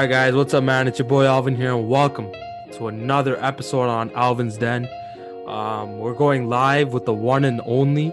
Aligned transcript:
right, 0.00 0.10
guys, 0.10 0.34
what's 0.34 0.52
up, 0.52 0.62
man? 0.62 0.86
It's 0.86 0.98
your 0.98 1.08
boy 1.08 1.24
Alvin 1.24 1.56
here, 1.56 1.74
and 1.74 1.88
welcome 1.88 2.30
to 2.72 2.88
another 2.88 3.42
episode 3.42 3.88
on 3.88 4.10
Alvin's 4.10 4.58
Den. 4.58 4.86
Um, 5.46 5.98
we're 6.00 6.12
going 6.12 6.50
live 6.50 6.92
with 6.92 7.06
the 7.06 7.14
one 7.14 7.46
and 7.46 7.62
only. 7.64 8.12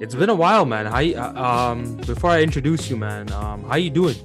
It's 0.00 0.14
been 0.14 0.30
a 0.30 0.34
while, 0.34 0.64
man. 0.64 0.86
How 0.86 1.00
you, 1.00 1.18
uh, 1.18 1.32
um, 1.34 1.98
before 1.98 2.30
I 2.30 2.40
introduce 2.40 2.88
you, 2.88 2.96
man, 2.96 3.30
um, 3.32 3.64
how 3.64 3.76
you 3.76 3.90
doing? 3.90 4.16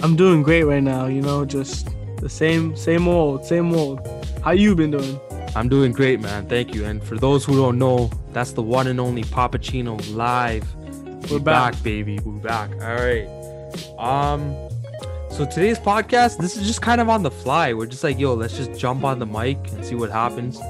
I'm 0.00 0.14
doing 0.14 0.44
great 0.44 0.62
right 0.62 0.82
now. 0.82 1.06
You 1.06 1.22
know, 1.22 1.44
just 1.44 1.88
the 2.18 2.28
same, 2.28 2.76
same 2.76 3.08
old, 3.08 3.44
same 3.44 3.74
old. 3.74 4.06
How 4.44 4.52
you 4.52 4.76
been 4.76 4.92
doing? 4.92 5.18
I'm 5.56 5.68
doing 5.68 5.90
great, 5.90 6.20
man. 6.20 6.48
Thank 6.48 6.72
you. 6.72 6.84
And 6.84 7.02
for 7.02 7.16
those 7.16 7.44
who 7.44 7.56
don't 7.56 7.80
know, 7.80 8.12
that's 8.32 8.52
the 8.52 8.62
one 8.62 8.86
and 8.86 9.00
only 9.00 9.24
Pappuccino 9.24 9.98
live. 10.14 10.72
We're 11.32 11.40
back. 11.40 11.72
back. 11.72 11.82
baby. 11.82 12.20
We're 12.20 12.34
back. 12.34 12.70
All 12.74 12.94
right. 12.94 13.26
Um, 13.98 14.63
so 15.34 15.44
today's 15.44 15.80
podcast, 15.80 16.38
this 16.38 16.56
is 16.56 16.64
just 16.64 16.80
kind 16.80 17.00
of 17.00 17.08
on 17.08 17.24
the 17.24 17.30
fly. 17.30 17.72
We're 17.72 17.86
just 17.86 18.04
like, 18.04 18.20
yo, 18.20 18.34
let's 18.34 18.56
just 18.56 18.78
jump 18.78 19.02
on 19.02 19.18
the 19.18 19.26
mic 19.26 19.58
and 19.72 19.84
see 19.84 19.96
what 19.96 20.12
happens. 20.12 20.60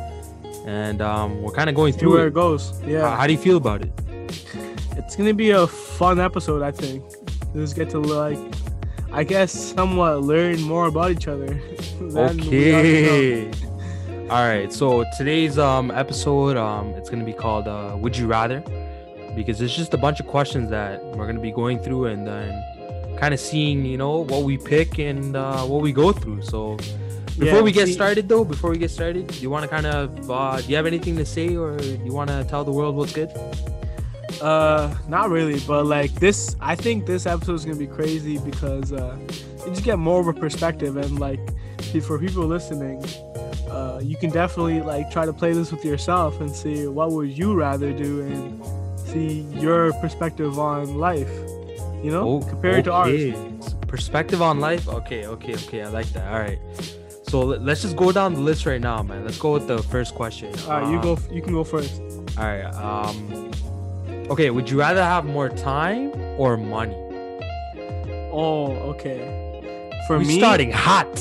And 0.64 1.02
um, 1.02 1.42
we're 1.42 1.52
kind 1.52 1.68
of 1.68 1.76
going 1.76 1.92
through 1.92 2.12
where 2.12 2.24
it. 2.24 2.28
it 2.28 2.34
goes. 2.34 2.80
Yeah, 2.82 3.14
how 3.14 3.26
do 3.26 3.34
you 3.34 3.38
feel 3.38 3.58
about 3.58 3.82
it? 3.82 3.92
it's 4.96 5.16
gonna 5.16 5.34
be 5.34 5.50
a 5.50 5.66
fun 5.66 6.18
episode. 6.18 6.62
I 6.62 6.70
think. 6.70 7.04
Just 7.52 7.76
get 7.76 7.90
to 7.90 7.98
like, 7.98 8.38
I 9.12 9.22
guess, 9.22 9.52
somewhat 9.52 10.22
learn 10.22 10.62
more 10.62 10.86
about 10.86 11.10
each 11.10 11.28
other. 11.28 11.46
than 12.00 12.38
we 12.38 12.72
already 12.72 13.02
know. 13.02 13.50
Okay. 13.50 14.28
All 14.30 14.48
right. 14.48 14.72
So 14.72 15.04
today's 15.18 15.58
um 15.58 15.90
episode 15.90 16.56
um 16.56 16.88
it's 16.94 17.10
gonna 17.10 17.22
be 17.22 17.34
called 17.34 17.68
uh 17.68 17.98
Would 18.00 18.16
You 18.16 18.28
Rather 18.28 18.60
because 19.36 19.60
it's 19.60 19.76
just 19.76 19.92
a 19.92 19.98
bunch 19.98 20.20
of 20.20 20.26
questions 20.26 20.70
that 20.70 21.04
we're 21.16 21.26
gonna 21.26 21.38
be 21.38 21.52
going 21.52 21.80
through 21.80 22.06
and 22.06 22.26
then 22.26 22.73
kind 23.18 23.32
of 23.34 23.40
seeing 23.40 23.84
you 23.84 23.96
know 23.96 24.18
what 24.20 24.42
we 24.44 24.58
pick 24.58 24.98
and 24.98 25.36
uh, 25.36 25.62
what 25.64 25.82
we 25.82 25.92
go 25.92 26.12
through. 26.12 26.42
So 26.42 26.76
before 27.38 27.46
Yeah, 27.58 27.60
we 27.62 27.72
get 27.72 27.86
see- 27.88 27.94
started 27.94 28.28
though, 28.28 28.44
before 28.44 28.70
we 28.70 28.78
get 28.78 28.90
started, 28.90 29.26
do 29.28 29.38
you 29.40 29.50
want 29.50 29.62
to 29.62 29.68
kind 29.68 29.86
of 29.86 30.30
uh, 30.30 30.60
do 30.60 30.68
you 30.68 30.76
have 30.76 30.86
anything 30.86 31.16
to 31.16 31.24
say 31.26 31.56
or 31.56 31.76
do 31.76 32.00
you 32.04 32.12
want 32.12 32.30
to 32.30 32.44
tell 32.44 32.64
the 32.64 32.72
world 32.72 32.94
what's 32.96 33.12
good? 33.12 33.30
Uh, 34.42 34.94
not 35.08 35.30
really, 35.30 35.60
but 35.66 35.86
like 35.86 36.12
this, 36.14 36.56
I 36.60 36.74
think 36.74 37.06
this 37.06 37.24
episode 37.26 37.54
is 37.54 37.64
gonna 37.64 37.76
be 37.78 37.86
crazy 37.86 38.38
because 38.38 38.92
uh, 38.92 39.16
you 39.64 39.70
just 39.70 39.84
get 39.84 39.98
more 39.98 40.20
of 40.20 40.26
a 40.28 40.32
perspective 40.32 40.96
and 40.96 41.18
like 41.18 41.40
for 42.02 42.18
people 42.18 42.44
listening, 42.44 43.02
uh, 43.70 44.00
you 44.02 44.16
can 44.16 44.30
definitely 44.30 44.80
like 44.82 45.10
try 45.10 45.24
to 45.24 45.32
play 45.32 45.52
this 45.52 45.70
with 45.70 45.84
yourself 45.84 46.40
and 46.40 46.50
see 46.54 46.86
what 46.88 47.12
would 47.12 47.30
you 47.36 47.54
rather 47.54 47.92
do 47.92 48.22
and 48.22 48.64
see 48.98 49.42
your 49.54 49.92
perspective 49.94 50.58
on 50.58 50.98
life. 50.98 51.30
You 52.04 52.10
know, 52.10 52.28
Oh, 52.28 52.40
compared 52.40 52.84
to 52.84 52.92
ours. 52.92 53.34
Perspective 53.88 54.42
on 54.42 54.60
life. 54.60 54.88
Okay, 54.88 55.26
okay, 55.26 55.54
okay. 55.54 55.82
I 55.82 55.88
like 55.88 56.06
that. 56.12 56.26
All 56.32 56.38
right. 56.40 56.58
So 57.30 57.40
let- 57.40 57.62
let's 57.62 57.80
just 57.82 57.96
go 57.96 58.12
down 58.12 58.34
the 58.34 58.40
list 58.40 58.66
right 58.66 58.80
now, 58.80 59.02
man. 59.02 59.24
Let's 59.24 59.38
go 59.38 59.52
with 59.52 59.66
the 59.66 59.78
first 59.94 60.14
question. 60.14 60.52
All 60.68 60.80
right, 60.80 60.90
you 60.90 60.96
Um, 60.98 61.02
go. 61.02 61.18
You 61.32 61.40
can 61.42 61.52
go 61.54 61.64
first. 61.64 62.00
All 62.38 62.44
right. 62.44 62.64
Um. 62.74 63.50
Okay. 64.30 64.50
Would 64.50 64.68
you 64.70 64.78
rather 64.78 65.02
have 65.02 65.24
more 65.24 65.48
time 65.48 66.12
or 66.38 66.56
money? 66.56 66.94
Oh, 68.32 68.66
okay. 68.92 69.20
For 70.06 70.18
We're 70.18 70.24
me, 70.26 70.38
starting 70.38 70.72
hot. 70.72 71.14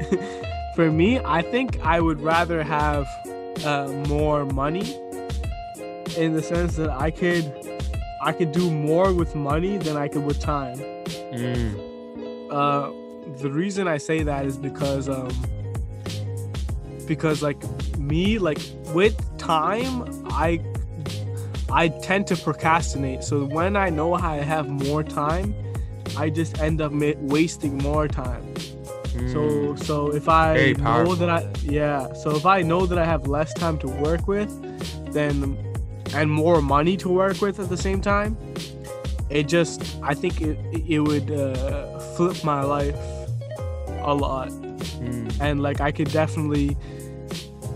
for 0.76 0.90
me, 0.92 1.18
I 1.24 1.42
think 1.42 1.80
I 1.82 2.00
would 2.00 2.20
rather 2.20 2.62
have 2.62 3.06
uh, 3.64 3.88
more 4.08 4.44
money 4.44 4.86
in 6.16 6.34
the 6.34 6.42
sense 6.42 6.76
that 6.76 6.90
I 6.90 7.10
could 7.10 7.44
I 8.26 8.32
could 8.32 8.50
do 8.50 8.70
more 8.72 9.12
with 9.12 9.36
money 9.36 9.78
than 9.78 9.96
I 9.96 10.08
could 10.08 10.24
with 10.24 10.40
time. 10.40 10.78
Mm, 11.32 12.50
Uh, 12.50 12.90
the 13.42 13.50
reason 13.50 13.86
I 13.86 13.98
say 13.98 14.18
that 14.24 14.44
is 14.46 14.56
because 14.56 15.08
um 15.08 15.30
because 17.06 17.40
like 17.40 17.60
me 17.98 18.38
like 18.38 18.58
with 18.98 19.16
time 19.38 19.94
I 20.44 20.60
I 21.70 21.88
tend 21.88 22.26
to 22.28 22.36
procrastinate. 22.36 23.22
So 23.22 23.44
when 23.44 23.76
I 23.76 23.90
know 23.90 24.14
I 24.14 24.36
have 24.54 24.68
more 24.68 25.02
time, 25.04 25.54
I 26.16 26.30
just 26.30 26.60
end 26.60 26.80
up 26.80 26.92
ma- 26.92 27.20
wasting 27.34 27.78
more 27.78 28.08
time. 28.08 28.44
So 29.34 29.40
mm. 29.40 29.84
so 29.88 29.94
if 30.20 30.28
I 30.28 30.72
know 30.72 31.14
that 31.14 31.30
I 31.30 31.40
yeah, 31.62 32.12
so 32.12 32.34
if 32.36 32.44
I 32.44 32.62
know 32.62 32.86
that 32.86 32.98
I 32.98 33.04
have 33.04 33.28
less 33.28 33.54
time 33.54 33.78
to 33.78 33.88
work 33.88 34.26
with, 34.26 34.50
then 35.12 35.56
and 36.14 36.30
more 36.30 36.60
money 36.62 36.96
to 36.98 37.08
work 37.08 37.40
with 37.40 37.58
at 37.60 37.68
the 37.68 37.76
same 37.76 38.00
time, 38.00 38.36
it 39.30 39.44
just 39.48 39.96
I 40.02 40.14
think 40.14 40.40
it 40.40 40.58
it 40.88 41.00
would 41.00 41.30
uh, 41.30 41.98
flip 42.16 42.42
my 42.44 42.62
life 42.62 42.96
a 44.02 44.14
lot, 44.14 44.50
Mm. 45.00 45.40
and 45.40 45.60
like 45.62 45.80
I 45.80 45.90
could 45.92 46.10
definitely 46.12 46.76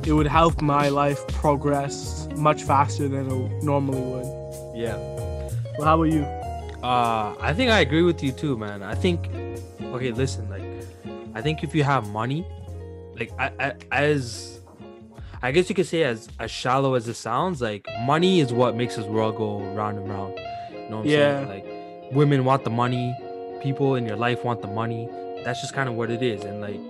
it 0.06 0.12
would 0.12 0.26
help 0.28 0.62
my 0.62 0.88
life 0.88 1.26
progress 1.28 2.26
much 2.36 2.62
faster 2.62 3.06
than 3.08 3.26
it 3.30 3.62
normally 3.62 4.00
would. 4.00 4.26
yeah. 4.74 4.96
Well, 5.76 5.86
how 5.86 5.94
about 6.00 6.12
you? 6.12 6.22
Uh, 6.82 7.34
I 7.40 7.52
think 7.52 7.70
I 7.70 7.80
agree 7.80 8.02
with 8.02 8.22
you 8.22 8.32
too, 8.32 8.56
man. 8.56 8.82
I 8.82 8.94
think, 8.94 9.28
okay, 9.92 10.12
listen, 10.12 10.48
like, 10.48 10.62
I 11.34 11.42
think 11.42 11.62
if 11.62 11.74
you 11.74 11.84
have 11.84 12.08
money, 12.10 12.46
like, 13.18 13.30
I, 13.38 13.50
I, 13.60 13.72
as, 13.92 14.59
I 15.42 15.52
guess 15.52 15.68
you 15.70 15.74
could 15.74 15.86
say 15.86 16.02
as 16.02 16.28
as 16.38 16.50
shallow 16.50 16.94
as 16.94 17.08
it 17.08 17.14
sounds, 17.14 17.62
like, 17.62 17.86
money 18.04 18.40
is 18.40 18.52
what 18.52 18.76
makes 18.76 18.96
this 18.96 19.06
world 19.06 19.36
go 19.36 19.60
round 19.74 19.98
and 19.98 20.08
round. 20.08 20.34
You 20.70 20.88
know 20.90 20.96
what 20.98 21.04
I'm 21.04 21.06
Yeah. 21.06 21.46
saying? 21.46 21.48
Like, 21.48 22.12
women 22.12 22.44
want 22.44 22.64
the 22.64 22.70
money, 22.70 23.14
people 23.62 23.94
in 23.94 24.04
your 24.06 24.16
life 24.16 24.44
want 24.44 24.60
the 24.60 24.68
money. 24.68 25.08
That's 25.44 25.60
just 25.62 25.72
kind 25.72 25.88
of 25.88 25.94
what 25.94 26.10
it 26.10 26.22
is. 26.22 26.44
And 26.44 26.60
like, 26.60 26.80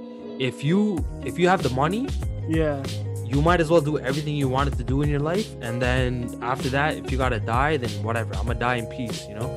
if 0.40 0.64
you 0.64 1.04
if 1.24 1.38
you 1.38 1.46
have 1.48 1.62
the 1.62 1.70
money, 1.70 2.08
Yeah, 2.48 2.82
you 3.24 3.40
might 3.40 3.60
as 3.60 3.70
well 3.70 3.80
do 3.80 3.98
everything 4.00 4.34
you 4.34 4.48
wanted 4.48 4.76
to 4.78 4.82
do 4.82 5.02
in 5.02 5.08
your 5.08 5.20
life. 5.20 5.48
And 5.62 5.80
then 5.80 6.36
after 6.42 6.68
that, 6.70 6.96
if 6.96 7.12
you 7.12 7.18
gotta 7.18 7.38
die, 7.38 7.76
then 7.76 7.90
whatever. 8.02 8.34
I'm 8.36 8.46
gonna 8.46 8.58
die 8.58 8.76
in 8.76 8.86
peace. 8.86 9.26
You 9.28 9.36
know 9.36 9.56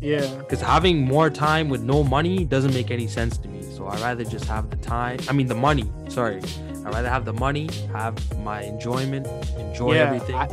yeah, 0.00 0.26
because 0.40 0.60
having 0.60 0.96
more 1.02 1.30
time 1.30 1.68
with 1.68 1.82
no 1.82 2.02
money 2.02 2.44
doesn't 2.44 2.74
make 2.74 2.90
any 2.90 3.06
sense 3.06 3.38
to 3.38 3.48
me. 3.48 3.62
So 3.76 3.86
I'd 3.86 4.00
rather 4.00 4.24
just 4.24 4.46
have 4.46 4.68
the 4.70 4.76
time. 4.76 5.18
I 5.28 5.32
mean 5.32 5.46
the 5.46 5.54
money. 5.54 5.86
Sorry, 6.08 6.40
I 6.84 6.90
rather 6.90 7.08
have 7.08 7.24
the 7.24 7.32
money, 7.32 7.68
have 7.92 8.14
my 8.40 8.62
enjoyment, 8.62 9.26
enjoy 9.58 9.94
yeah. 9.94 10.02
everything. 10.02 10.34
I, 10.34 10.46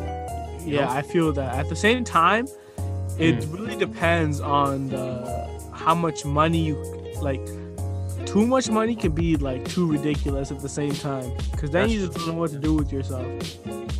yeah, 0.66 0.86
know? 0.86 0.92
I 0.92 1.02
feel 1.02 1.32
that. 1.34 1.56
At 1.56 1.70
the 1.70 1.76
same 1.76 2.04
time, 2.04 2.48
it 3.18 3.36
Mm. 3.40 3.54
really 3.54 3.76
depends 3.76 4.40
on 4.40 4.90
the, 4.90 5.50
how 5.74 5.94
much 5.96 6.24
money 6.26 6.60
you 6.60 6.76
like. 7.22 7.42
Too 8.26 8.46
much 8.48 8.70
money 8.70 8.96
can 8.96 9.12
be 9.12 9.36
like 9.36 9.68
too 9.68 9.92
ridiculous 9.92 10.52
at 10.52 10.60
the 10.62 10.70
same 10.70 10.94
time, 10.94 11.30
because 11.52 11.70
then 11.72 11.90
That's 11.90 11.94
you 11.94 12.06
just 12.06 12.18
don't 12.18 12.28
know 12.28 12.34
what 12.36 12.52
to 12.52 12.60
do 12.60 12.74
with 12.76 12.94
yourself. 12.94 13.26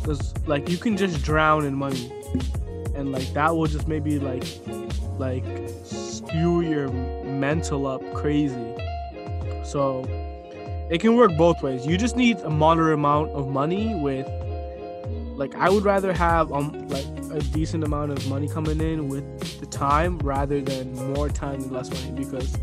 Because 0.00 0.32
like 0.46 0.70
you 0.70 0.78
can 0.78 0.96
just 0.96 1.22
drown 1.22 1.66
in 1.66 1.74
money, 1.74 2.10
and 2.94 3.12
like 3.12 3.30
that 3.34 3.54
will 3.54 3.66
just 3.66 3.88
maybe 3.88 4.18
like 4.18 4.44
like 5.18 5.44
skew 5.84 6.62
your 6.62 6.88
mental 7.24 7.86
up 7.86 8.00
crazy. 8.14 8.74
So 9.64 10.06
it 10.92 11.00
can 11.00 11.16
work 11.16 11.36
both 11.38 11.62
ways. 11.62 11.86
You 11.86 11.96
just 11.96 12.16
need 12.16 12.38
a 12.40 12.50
moderate 12.50 12.94
amount 12.94 13.30
of 13.30 13.48
money 13.48 13.94
with 13.94 14.28
like 15.36 15.54
I 15.56 15.70
would 15.70 15.84
rather 15.84 16.12
have 16.12 16.52
um 16.52 16.86
like 16.88 17.06
a 17.32 17.40
decent 17.40 17.82
amount 17.82 18.12
of 18.12 18.28
money 18.28 18.46
coming 18.48 18.80
in 18.80 19.08
with 19.08 19.24
the 19.60 19.66
time 19.66 20.18
rather 20.18 20.60
than 20.60 20.92
more 21.14 21.28
time 21.30 21.62
and 21.62 21.72
less 21.72 21.90
money 21.90 22.12
because 22.12 22.54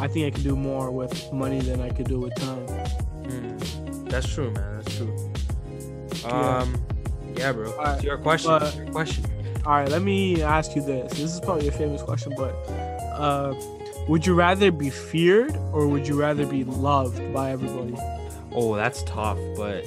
I 0.00 0.08
think 0.08 0.26
I 0.26 0.30
can 0.34 0.42
do 0.42 0.56
more 0.56 0.90
with 0.90 1.32
money 1.32 1.60
than 1.60 1.80
I 1.80 1.90
could 1.90 2.08
do 2.08 2.18
with 2.18 2.34
time. 2.34 2.66
Mm, 2.66 4.10
that's 4.10 4.28
true, 4.28 4.50
man. 4.50 4.76
That's 4.82 4.96
true. 4.96 5.32
Yeah. 6.24 6.58
Um, 6.58 6.82
yeah, 7.36 7.52
bro. 7.52 7.70
Alright, 7.70 7.94
It's 7.96 8.04
your 8.04 8.18
question. 8.18 8.50
but- 8.50 8.74
your 8.76 8.86
question. 8.86 9.24
All 9.64 9.74
right, 9.74 9.88
let 9.88 10.02
me 10.02 10.42
ask 10.42 10.74
you 10.74 10.82
this. 10.82 11.12
This 11.12 11.32
is 11.34 11.38
probably 11.40 11.68
a 11.68 11.72
famous 11.72 12.02
question, 12.02 12.32
but 12.36 12.50
uh, 13.16 13.54
would 14.08 14.26
you 14.26 14.34
rather 14.34 14.70
be 14.70 14.90
feared 14.90 15.56
or 15.72 15.86
would 15.86 16.06
you 16.08 16.18
rather 16.20 16.46
be 16.46 16.64
loved 16.64 17.32
by 17.32 17.50
everybody? 17.50 17.96
Oh, 18.54 18.74
that's 18.76 19.02
tough, 19.04 19.38
but 19.56 19.86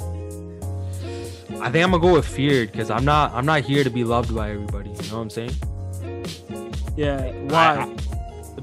I 1.62 1.70
think 1.72 1.84
I'm 1.86 1.92
gonna 1.92 2.00
go 2.00 2.14
with 2.14 2.26
feared 2.28 2.72
because 2.72 2.90
I'm 2.90 3.06
not. 3.06 3.32
I'm 3.34 3.46
not 3.46 3.62
here 3.62 3.84
to 3.84 3.90
be 3.90 4.04
loved 4.04 4.34
by 4.36 4.52
everybody. 4.52 4.90
You 4.90 4.96
know 5.12 5.18
what 5.18 5.22
I'm 5.22 5.30
saying? 5.30 5.52
Yeah, 6.96 7.32
why? 7.50 7.82
I- 7.82 7.96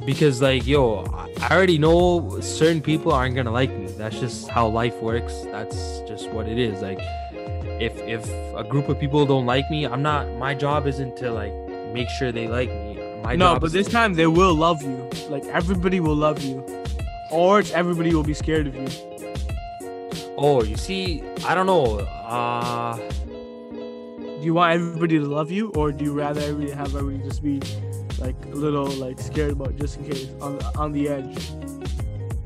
because 0.06 0.42
like 0.42 0.66
yo 0.66 1.04
I- 1.14 1.30
i 1.42 1.54
already 1.54 1.78
know 1.78 2.40
certain 2.40 2.80
people 2.82 3.12
aren't 3.12 3.36
gonna 3.36 3.52
like 3.52 3.70
me 3.70 3.86
that's 3.86 4.18
just 4.18 4.48
how 4.48 4.66
life 4.66 4.96
works 5.00 5.32
that's 5.52 6.00
just 6.08 6.28
what 6.30 6.48
it 6.48 6.58
is 6.58 6.82
like 6.82 6.98
if 7.80 7.96
if 7.98 8.28
a 8.56 8.64
group 8.64 8.88
of 8.88 8.98
people 8.98 9.24
don't 9.26 9.46
like 9.46 9.70
me 9.70 9.84
i'm 9.86 10.02
not 10.02 10.28
my 10.38 10.54
job 10.54 10.88
isn't 10.88 11.16
to 11.18 11.30
like 11.30 11.52
make 11.92 12.08
sure 12.08 12.32
they 12.32 12.48
like 12.48 12.68
me 12.68 12.98
my 13.22 13.36
no, 13.36 13.58
but 13.58 13.72
this 13.72 13.88
time 13.88 14.14
they 14.14 14.26
will 14.26 14.54
love 14.54 14.82
you. 14.82 15.08
Like 15.28 15.44
everybody 15.46 16.00
will 16.00 16.16
love 16.16 16.42
you, 16.42 16.64
or 17.30 17.60
it's 17.60 17.70
everybody 17.72 18.14
will 18.14 18.22
be 18.24 18.34
scared 18.34 18.66
of 18.66 18.74
you. 18.74 18.88
oh 20.38 20.62
you 20.64 20.76
see 20.76 21.22
i 21.46 21.54
don't 21.54 21.66
know 21.66 21.98
uh 22.00 22.96
Do 22.96 24.46
you 24.48 24.54
want 24.54 24.74
everybody 24.74 25.18
to 25.18 25.26
love 25.26 25.50
you, 25.52 25.70
or 25.76 25.92
do 25.92 26.04
you 26.04 26.12
rather 26.12 26.40
everybody 26.40 26.72
have 26.72 26.96
everybody 26.96 27.22
just 27.28 27.42
be 27.42 27.60
like 28.18 28.34
a 28.46 28.56
little 28.56 28.86
like 29.04 29.20
scared 29.20 29.52
about 29.52 29.76
just 29.76 29.98
in 29.98 30.04
case 30.10 30.26
on 30.40 30.58
on 30.76 30.92
the 30.92 31.08
edge? 31.08 31.36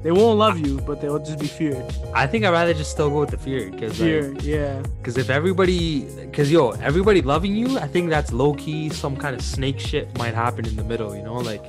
They 0.06 0.12
won't 0.12 0.38
love 0.38 0.64
you, 0.64 0.78
but 0.82 1.00
they'll 1.00 1.18
just 1.18 1.40
be 1.40 1.48
feared. 1.48 1.84
I 2.14 2.28
think 2.28 2.44
I'd 2.44 2.50
rather 2.50 2.72
just 2.72 2.92
still 2.92 3.10
go 3.10 3.18
with 3.18 3.30
the 3.30 3.38
fear 3.38 3.68
because 3.72 3.98
Fear, 3.98 4.34
yeah. 4.40 4.80
Because 4.98 5.18
if 5.18 5.30
everybody, 5.30 6.02
because 6.26 6.48
yo, 6.48 6.70
everybody 6.90 7.22
loving 7.22 7.56
you, 7.56 7.76
I 7.80 7.88
think 7.88 8.08
that's 8.08 8.32
low 8.32 8.54
key. 8.54 8.88
Some 8.88 9.16
kind 9.16 9.34
of 9.34 9.42
snake 9.42 9.80
shit 9.80 10.16
might 10.16 10.32
happen 10.32 10.64
in 10.64 10.76
the 10.76 10.84
middle. 10.84 11.16
You 11.16 11.24
know, 11.24 11.34
like 11.34 11.64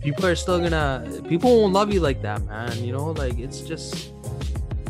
people 0.00 0.24
are 0.24 0.36
still 0.36 0.60
gonna, 0.60 1.02
people 1.28 1.62
won't 1.62 1.72
love 1.72 1.92
you 1.92 1.98
like 1.98 2.22
that, 2.22 2.44
man. 2.44 2.84
You 2.84 2.92
know, 2.92 3.06
like 3.10 3.40
it's 3.40 3.62
just, 3.62 4.12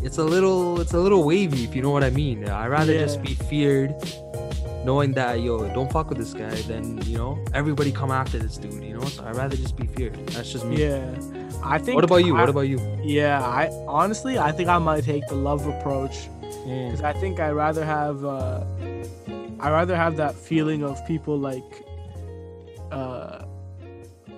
it's 0.02 0.18
a 0.18 0.24
little, 0.24 0.78
it's 0.78 0.92
a 0.92 1.00
little 1.00 1.24
wavy, 1.24 1.64
if 1.64 1.74
you 1.74 1.80
know 1.80 1.90
what 1.90 2.04
I 2.04 2.10
mean. 2.10 2.46
I'd 2.46 2.68
rather 2.68 2.92
just 2.92 3.22
be 3.22 3.32
feared, 3.32 3.94
knowing 4.84 5.12
that 5.14 5.40
yo, 5.40 5.72
don't 5.72 5.90
fuck 5.90 6.10
with 6.10 6.18
this 6.18 6.34
guy. 6.34 6.54
Then 6.68 7.00
you 7.06 7.16
know, 7.16 7.42
everybody 7.54 7.92
come 7.92 8.10
after 8.10 8.38
this 8.38 8.58
dude. 8.58 8.84
You 8.84 8.98
know, 8.98 9.06
so 9.06 9.24
I'd 9.24 9.36
rather 9.36 9.56
just 9.56 9.74
be 9.74 9.86
feared. 9.86 10.18
That's 10.26 10.52
just 10.52 10.66
me. 10.66 10.82
Yeah. 10.82 11.18
I 11.62 11.78
think 11.78 11.96
What 11.96 12.04
about 12.04 12.24
you? 12.24 12.36
I- 12.36 12.40
What 12.40 12.48
about 12.48 12.68
you? 12.68 12.78
Yeah, 13.02 13.40
I 13.42 13.68
honestly 13.86 14.38
I 14.38 14.52
think 14.52 14.68
I 14.68 14.78
might 14.78 15.04
take 15.04 15.26
the 15.28 15.34
love 15.34 15.66
approach 15.66 16.28
Mm. 16.66 16.86
because 16.90 17.02
I 17.02 17.12
think 17.12 17.40
I 17.40 17.50
rather 17.50 17.84
have 17.84 18.24
uh, 18.24 18.64
I 19.60 19.70
rather 19.70 19.96
have 19.96 20.16
that 20.16 20.34
feeling 20.34 20.82
of 20.84 21.04
people 21.06 21.36
like 21.38 21.84
uh, 22.92 23.44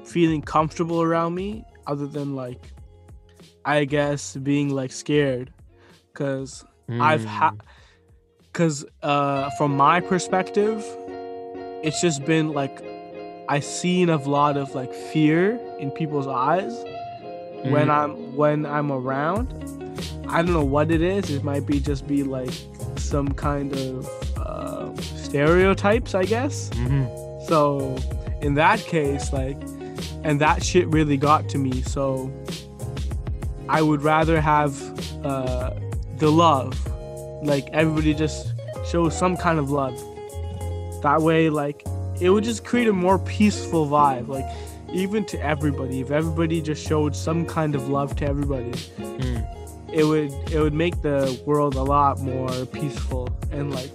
feeling 0.04 0.42
comfortable 0.42 1.02
around 1.02 1.34
me, 1.34 1.64
other 1.86 2.06
than 2.06 2.34
like 2.34 2.62
I 3.64 3.84
guess 3.84 4.36
being 4.36 4.70
like 4.70 4.92
scared, 4.92 5.52
because 6.12 6.64
I've 6.88 7.24
had 7.24 7.52
Mm. 7.52 7.60
because 8.46 8.84
uh, 9.02 9.50
from 9.58 9.76
my 9.76 10.00
perspective, 10.00 10.84
it's 11.84 12.00
just 12.00 12.24
been 12.24 12.52
like 12.52 12.82
I 13.48 13.60
seen 13.60 14.08
a 14.10 14.16
lot 14.16 14.56
of 14.56 14.74
like 14.74 14.92
fear 15.12 15.58
in 15.78 15.90
people's 15.90 16.26
eyes 16.26 16.74
when 17.64 17.86
Mm. 17.88 17.90
I'm 17.90 18.36
when 18.36 18.66
I'm 18.66 18.90
around. 18.92 19.54
I 20.28 20.42
don't 20.42 20.52
know 20.52 20.64
what 20.64 20.90
it 20.90 21.02
is. 21.02 21.30
It 21.30 21.42
might 21.44 21.66
be 21.66 21.80
just 21.80 22.06
be 22.06 22.22
like 22.22 22.52
some 22.96 23.28
kind 23.32 23.72
of 23.76 24.08
uh, 24.36 24.94
stereotypes, 25.00 26.14
I 26.14 26.24
guess. 26.24 26.70
Mhm. 26.70 27.46
So 27.48 27.96
in 28.40 28.54
that 28.54 28.78
case, 28.80 29.32
like, 29.32 29.56
and 30.24 30.40
that 30.40 30.62
shit 30.64 30.86
really 30.88 31.16
got 31.16 31.48
to 31.50 31.58
me. 31.58 31.82
So 31.82 32.30
I 33.68 33.82
would 33.82 34.02
rather 34.02 34.40
have 34.40 34.72
uh, 35.24 35.70
the 36.18 36.30
love, 36.30 36.74
like 37.42 37.68
everybody 37.72 38.14
just 38.14 38.52
show 38.86 39.08
some 39.08 39.36
kind 39.36 39.58
of 39.58 39.70
love. 39.70 39.94
That 41.02 41.22
way, 41.22 41.50
like, 41.50 41.84
it 42.20 42.30
would 42.30 42.44
just 42.44 42.64
create 42.64 42.88
a 42.88 42.92
more 42.92 43.18
peaceful 43.18 43.86
vibe. 43.86 44.28
Like, 44.28 44.46
even 44.92 45.24
to 45.26 45.40
everybody, 45.40 46.00
if 46.00 46.10
everybody 46.10 46.60
just 46.60 46.86
showed 46.86 47.14
some 47.16 47.46
kind 47.46 47.74
of 47.74 47.88
love 47.88 48.16
to 48.16 48.26
everybody, 48.26 48.72
Mm. 48.98 49.46
it 49.92 50.04
would 50.04 50.32
it 50.52 50.60
would 50.60 50.74
make 50.74 51.00
the 51.02 51.40
world 51.46 51.74
a 51.74 51.82
lot 51.82 52.20
more 52.20 52.50
peaceful 52.66 53.28
and 53.52 53.72
like 53.74 53.90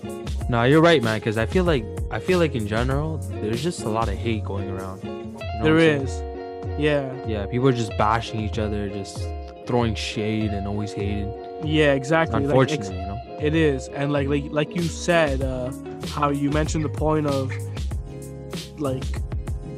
No, 0.50 0.64
you're 0.64 0.82
right, 0.82 1.02
man. 1.02 1.20
Because 1.20 1.38
I 1.38 1.46
feel 1.46 1.64
like 1.64 1.86
I 2.12 2.20
feel 2.20 2.40
like 2.40 2.56
in 2.56 2.68
general, 2.68 3.18
there's 3.42 3.64
just 3.64 3.84
a 3.84 3.90
lot 3.90 4.08
of 4.10 4.16
hate 4.16 4.44
going 4.46 4.70
around. 4.70 5.04
You 5.04 5.12
know 5.64 5.74
what 5.74 5.80
saying? 5.80 6.80
Yeah. 6.80 7.12
Yeah, 7.28 7.46
people 7.46 7.68
are 7.70 7.72
just 7.74 7.98
bashing 7.98 8.42
each 8.42 8.60
other, 8.60 8.90
just 8.90 9.26
throwing 9.66 9.96
shade 9.96 10.52
and 10.52 10.68
always 10.68 10.92
hating. 10.92 11.32
Yeah, 11.64 11.94
exactly. 11.94 12.46
Like, 12.46 12.72
ex- 12.72 12.90
you 12.90 12.96
know. 12.96 13.20
It 13.42 13.56
is, 13.56 13.88
and 13.90 14.12
like 14.14 14.28
like 14.28 14.46
like 14.52 14.76
you 14.76 14.84
said, 14.84 15.42
uh, 15.42 15.72
how 16.10 16.30
you 16.30 16.50
mentioned 16.52 16.86
the 16.86 16.90
point 16.90 17.28
of 17.28 17.52
like 18.78 19.04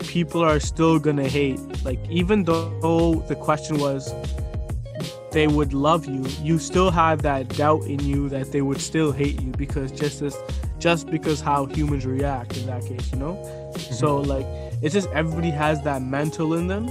people 0.08 0.44
are 0.44 0.60
still 0.60 1.00
gonna 1.00 1.28
hate. 1.28 1.60
Like 1.84 2.00
even 2.10 2.44
though 2.44 3.24
the 3.28 3.36
question 3.36 3.78
was 3.78 4.14
they 5.32 5.48
would 5.48 5.74
love 5.74 6.06
you, 6.06 6.26
you 6.42 6.58
still 6.58 6.90
have 6.90 7.22
that 7.22 7.50
doubt 7.50 7.84
in 7.84 8.00
you 8.00 8.30
that 8.30 8.52
they 8.52 8.62
would 8.62 8.82
still 8.82 9.12
hate 9.12 9.42
you 9.42 9.52
because 9.52 9.92
just 9.92 10.22
as 10.22 10.38
just 10.80 11.10
because 11.12 11.42
how 11.42 11.66
humans 11.66 12.06
react 12.06 12.58
in 12.58 12.66
that 12.68 12.86
case, 12.86 13.12
you 13.12 13.20
know. 13.20 13.34
Mm-hmm. 13.34 13.94
So 13.94 14.18
like 14.18 14.46
it's 14.82 14.94
just 14.94 15.10
everybody 15.10 15.50
has 15.52 15.82
that 15.84 16.02
mental 16.02 16.54
in 16.54 16.68
them, 16.68 16.88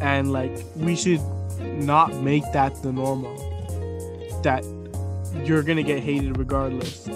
and 0.00 0.32
like 0.32 0.52
we 0.76 0.94
should 0.94 1.20
not 1.60 2.14
make 2.16 2.44
that 2.52 2.82
the 2.82 2.92
normal. 2.92 3.36
That 4.42 4.62
you're 5.44 5.62
gonna 5.62 5.82
get 5.82 6.00
hated 6.00 6.36
regardless. 6.38 7.08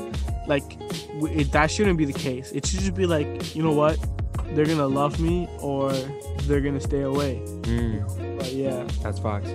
Like 0.49 0.77
it, 1.21 1.53
that 1.53 1.71
shouldn't 1.71 1.99
be 1.99 2.05
the 2.05 2.13
case. 2.13 2.51
It 2.53 2.67
should 2.67 2.81
just 2.81 2.95
be 2.95 3.07
like, 3.07 3.55
you 3.55 3.63
know 3.63 3.73
what, 3.73 3.99
they're 4.55 4.67
gonna 4.67 4.87
love 4.87 5.21
me 5.21 5.49
or 5.61 5.93
they're 6.47 6.61
gonna 6.61 6.81
stay 6.81 7.03
away. 7.03 7.43
Mm, 7.63 8.39
But 8.39 8.53
yeah, 8.53 8.85
that's 9.03 9.19
Fox. 9.19 9.49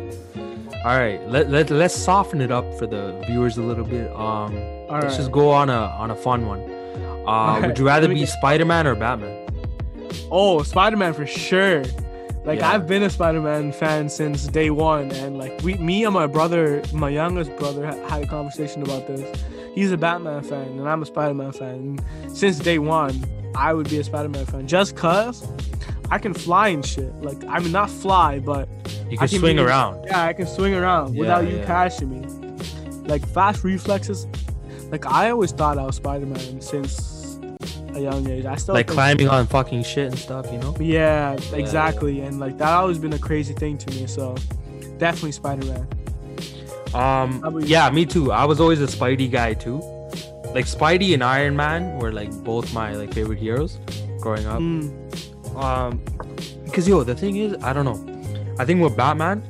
All 0.85 0.97
right, 0.97 1.19
let, 1.29 1.49
let 1.49 1.69
let's 1.69 1.95
soften 1.95 2.39
it 2.41 2.51
up 2.51 2.65
for 2.77 2.87
the 2.87 3.21
viewers 3.27 3.57
a 3.57 3.61
little 3.61 3.83
bit. 3.83 4.09
Um, 4.11 4.55
all 4.55 4.87
let's 4.89 5.05
right. 5.05 5.17
just 5.17 5.31
go 5.31 5.49
on 5.51 5.69
a 5.69 5.73
on 5.99 6.11
a 6.11 6.15
fun 6.15 6.45
one. 6.47 6.61
Uh, 7.27 7.59
would 7.65 7.77
you 7.77 7.85
rather 7.85 8.07
be 8.07 8.15
get- 8.19 8.29
Spider-Man 8.29 8.87
or 8.87 8.95
Batman? 8.95 9.45
Oh, 10.31 10.63
Spider-Man 10.63 11.13
for 11.13 11.25
sure. 11.25 11.83
Like 12.45 12.59
Yeah. 12.59 12.71
I've 12.71 12.87
been 12.87 13.03
a 13.03 13.09
Spider-Man 13.09 13.73
fan 13.73 14.07
since 14.07 14.47
day 14.47 14.69
one, 14.69 15.11
and 15.11 15.37
like 15.37 15.59
we, 15.63 15.73
me 15.75 16.05
and 16.05 16.13
my 16.13 16.27
brother, 16.27 16.81
my 16.93 17.09
youngest 17.09 17.53
brother, 17.57 17.85
had 17.85 18.23
a 18.23 18.27
conversation 18.27 18.81
about 18.83 19.07
this. 19.07 19.43
He's 19.75 19.91
a 19.91 19.97
Batman 19.97 20.41
fan, 20.43 20.67
and 20.79 20.87
I'm 20.87 21.01
a 21.01 21.05
Spider-Man 21.05 21.51
fan. 21.51 21.99
And 22.27 22.37
since 22.37 22.59
day 22.59 22.79
one, 22.79 23.13
I 23.57 23.73
would 23.73 23.89
be 23.89 23.97
a 23.99 24.03
Spider-Man 24.03 24.45
fan 24.45 24.67
just 24.67 24.95
cause 24.95 25.45
I 26.11 26.17
can 26.19 26.33
fly 26.33 26.69
and 26.69 26.85
shit. 26.85 27.13
Like 27.21 27.43
I 27.45 27.59
mean, 27.59 27.71
not 27.71 27.89
fly, 27.89 28.39
but 28.39 28.69
You 29.09 29.17
I 29.19 29.27
can 29.27 29.27
can 29.27 29.39
swing 29.39 29.55
be- 29.57 29.61
around. 29.63 30.05
yeah, 30.05 30.23
I 30.23 30.33
can 30.33 30.47
swing 30.47 30.73
around 30.73 31.13
Yeah, 31.15 31.19
without 31.21 31.47
you 31.49 31.57
yeah. 31.57 31.65
catching 31.65 32.09
me. 32.09 32.27
Like 33.07 33.25
fast 33.27 33.63
reflexes. 33.63 34.27
Like 34.91 35.05
I 35.05 35.31
always 35.31 35.51
thought 35.51 35.77
I 35.77 35.83
was 35.85 35.95
Spider-Man 35.97 36.61
since 36.61 37.39
a 37.93 37.99
young 37.99 38.29
age. 38.29 38.45
I 38.45 38.55
still 38.55 38.75
Like 38.75 38.87
climbing 38.87 39.27
on 39.27 39.47
fucking 39.47 39.83
shit 39.83 40.07
and 40.11 40.19
stuff, 40.19 40.45
you 40.51 40.59
know? 40.59 40.75
yeah, 40.79 41.33
exactly. 41.53 42.21
And 42.21 42.39
like 42.39 42.57
that 42.59 42.69
always 42.69 42.99
been 42.99 43.13
a 43.13 43.19
crazy 43.19 43.53
thing 43.53 43.77
to 43.79 43.89
me. 43.95 44.07
So 44.07 44.35
definitely 44.97 45.31
Spider 45.33 45.65
Man. 45.65 45.87
Um, 46.93 47.41
How 47.41 47.49
about 47.49 47.61
you? 47.63 47.67
yeah, 47.67 47.89
me 47.89 48.05
too. 48.05 48.31
I 48.31 48.45
was 48.45 48.59
always 48.61 48.81
a 48.81 48.87
Spidey 48.87 49.29
guy 49.29 49.53
too. 49.55 49.81
Like 50.57 50.65
Spidey 50.65 51.13
and 51.13 51.23
Iron 51.23 51.55
Man 51.55 51.99
were 51.99 52.11
like 52.11 52.31
both 52.43 52.73
my 52.73 52.95
like 52.95 53.13
favorite 53.13 53.37
heroes 53.37 53.77
growing 54.19 54.45
up. 54.47 54.57
Mm, 54.59 54.89
Um, 55.55 56.01
because 56.65 56.87
yo, 56.91 57.03
the 57.03 57.13
thing 57.13 57.35
is, 57.37 57.51
I 57.63 57.73
don't 57.73 57.85
know. 57.85 57.99
I 58.57 58.65
think 58.65 58.81
with 58.81 58.97
Batman, 58.97 59.43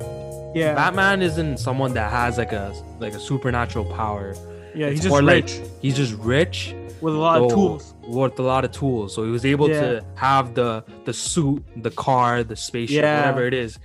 yeah, 0.54 0.74
Batman 0.76 1.22
isn't 1.22 1.58
someone 1.68 1.94
that 1.94 2.12
has 2.12 2.38
like 2.38 2.52
a 2.52 2.74
like 3.00 3.14
a 3.14 3.22
supernatural 3.30 3.86
power. 3.86 4.28
yeah. 4.76 4.88
it's 4.88 4.96
He's 4.96 5.00
just 5.06 5.10
more 5.16 5.22
like- 5.22 5.46
rich 5.46 5.62
He's 5.82 5.96
just 5.96 6.14
rich 6.36 6.76
with 7.00 7.14
a 7.16 7.22
lot 7.28 7.42
of 7.42 7.52
tools. 7.54 7.94
with 8.20 8.38
a 8.40 8.48
lot 8.54 8.66
of 8.66 8.72
tools. 8.74 9.16
So 9.16 9.24
he 9.28 9.32
was 9.32 9.46
able 9.46 9.70
Yeah. 9.70 9.82
to 9.82 10.06
have 10.16 10.46
the 10.60 10.84
the 11.06 11.14
suit, 11.14 11.64
the 11.88 11.92
car, 12.06 12.44
the 12.44 12.58
spaceship, 12.68 13.02
Yeah. 13.04 13.18
whatever 13.20 13.44
it 13.48 13.54
is. 13.54 13.80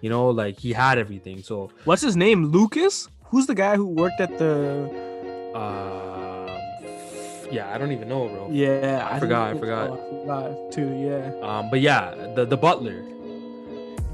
You 0.00 0.10
know, 0.14 0.24
like 0.42 0.54
he 0.64 0.70
had 0.84 0.96
everything. 1.04 1.42
So 1.42 1.56
What's 1.90 2.02
his 2.08 2.14
name? 2.24 2.38
Lucas? 2.56 3.08
Who's 3.30 3.46
the 3.52 3.56
guy 3.64 3.74
who 3.80 3.86
worked 4.02 4.20
at 4.26 4.32
the? 4.38 4.54
uh 5.62 6.07
yeah, 7.50 7.72
I 7.74 7.78
don't 7.78 7.92
even 7.92 8.08
know, 8.08 8.28
bro. 8.28 8.48
Yeah, 8.50 9.02
I 9.06 9.10
think 9.10 9.20
forgot, 9.22 9.56
I 9.56 9.58
forgot. 9.58 9.98
forgot 10.10 10.72
too. 10.72 10.88
Yeah, 10.98 11.32
Um, 11.46 11.70
but 11.70 11.80
yeah, 11.80 12.14
the 12.34 12.44
the 12.44 12.56
butler. 12.56 13.02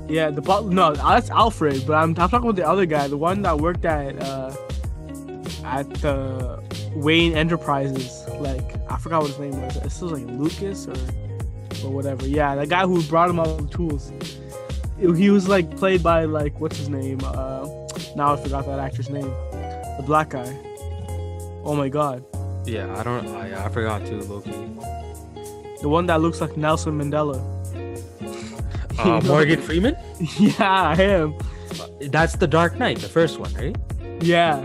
yeah. 0.09 0.31
The 0.31 0.41
but 0.43 0.67
no, 0.67 0.95
that's 0.95 1.31
Alfred. 1.31 1.85
But 1.87 1.95
I'm, 1.95 2.11
I'm 2.11 2.14
talking 2.14 2.38
about 2.49 2.57
the 2.57 2.67
other 2.69 2.87
guy, 2.87 3.09
the 3.09 3.17
one 3.17 3.43
that 3.43 3.59
worked 3.59 3.85
at 3.85 4.21
uh 4.23 4.50
at 5.64 5.88
the 5.95 6.62
Wayne 6.95 7.35
Enterprises. 7.35 8.25
Like 8.38 8.75
I 8.91 8.97
forgot 8.99 9.23
what 9.23 9.31
his 9.31 9.38
name 9.38 9.61
was. 9.61 9.76
It 9.76 9.85
was 9.85 10.03
like 10.03 10.26
Lucas 10.26 10.87
or 10.88 10.95
or 11.87 11.91
whatever. 11.91 12.26
Yeah, 12.26 12.55
the 12.55 12.67
guy 12.67 12.87
who 12.87 13.03
brought 13.05 13.31
him 13.31 13.38
all 13.41 13.57
the 13.57 13.69
tools. 13.69 14.12
He 14.99 15.29
was 15.31 15.49
like 15.49 15.76
played 15.76 16.03
by 16.03 16.25
like 16.25 16.61
what's 16.61 16.76
his 16.79 16.88
name? 16.88 17.19
Uh, 17.25 17.67
now 18.17 18.35
I 18.35 18.37
forgot 18.43 18.64
that 18.67 18.79
actor's 18.79 19.11
name. 19.11 19.29
The 19.99 20.03
black 20.07 20.31
guy. 20.31 20.47
Oh 21.67 21.75
my 21.75 21.88
god, 21.88 22.23
Yeah, 22.64 22.94
I 22.99 23.02
don't. 23.02 23.26
I, 23.28 23.64
I 23.64 23.68
forgot 23.68 24.06
too, 24.06 24.21
Loki. 24.21 24.50
the 25.83 25.88
one 25.88 26.06
that 26.06 26.21
looks 26.21 26.40
like 26.40 26.56
Nelson 26.56 26.99
Mandela. 26.99 27.42
Uh, 28.97 29.21
Morgan 29.25 29.61
Freeman. 29.61 29.97
yeah, 30.38 30.94
him. 30.94 31.35
That's 32.00 32.37
the 32.37 32.47
Dark 32.47 32.78
Knight, 32.78 32.99
the 33.00 33.09
first 33.09 33.40
one, 33.40 33.52
right? 33.54 33.76
Yeah. 34.23 34.64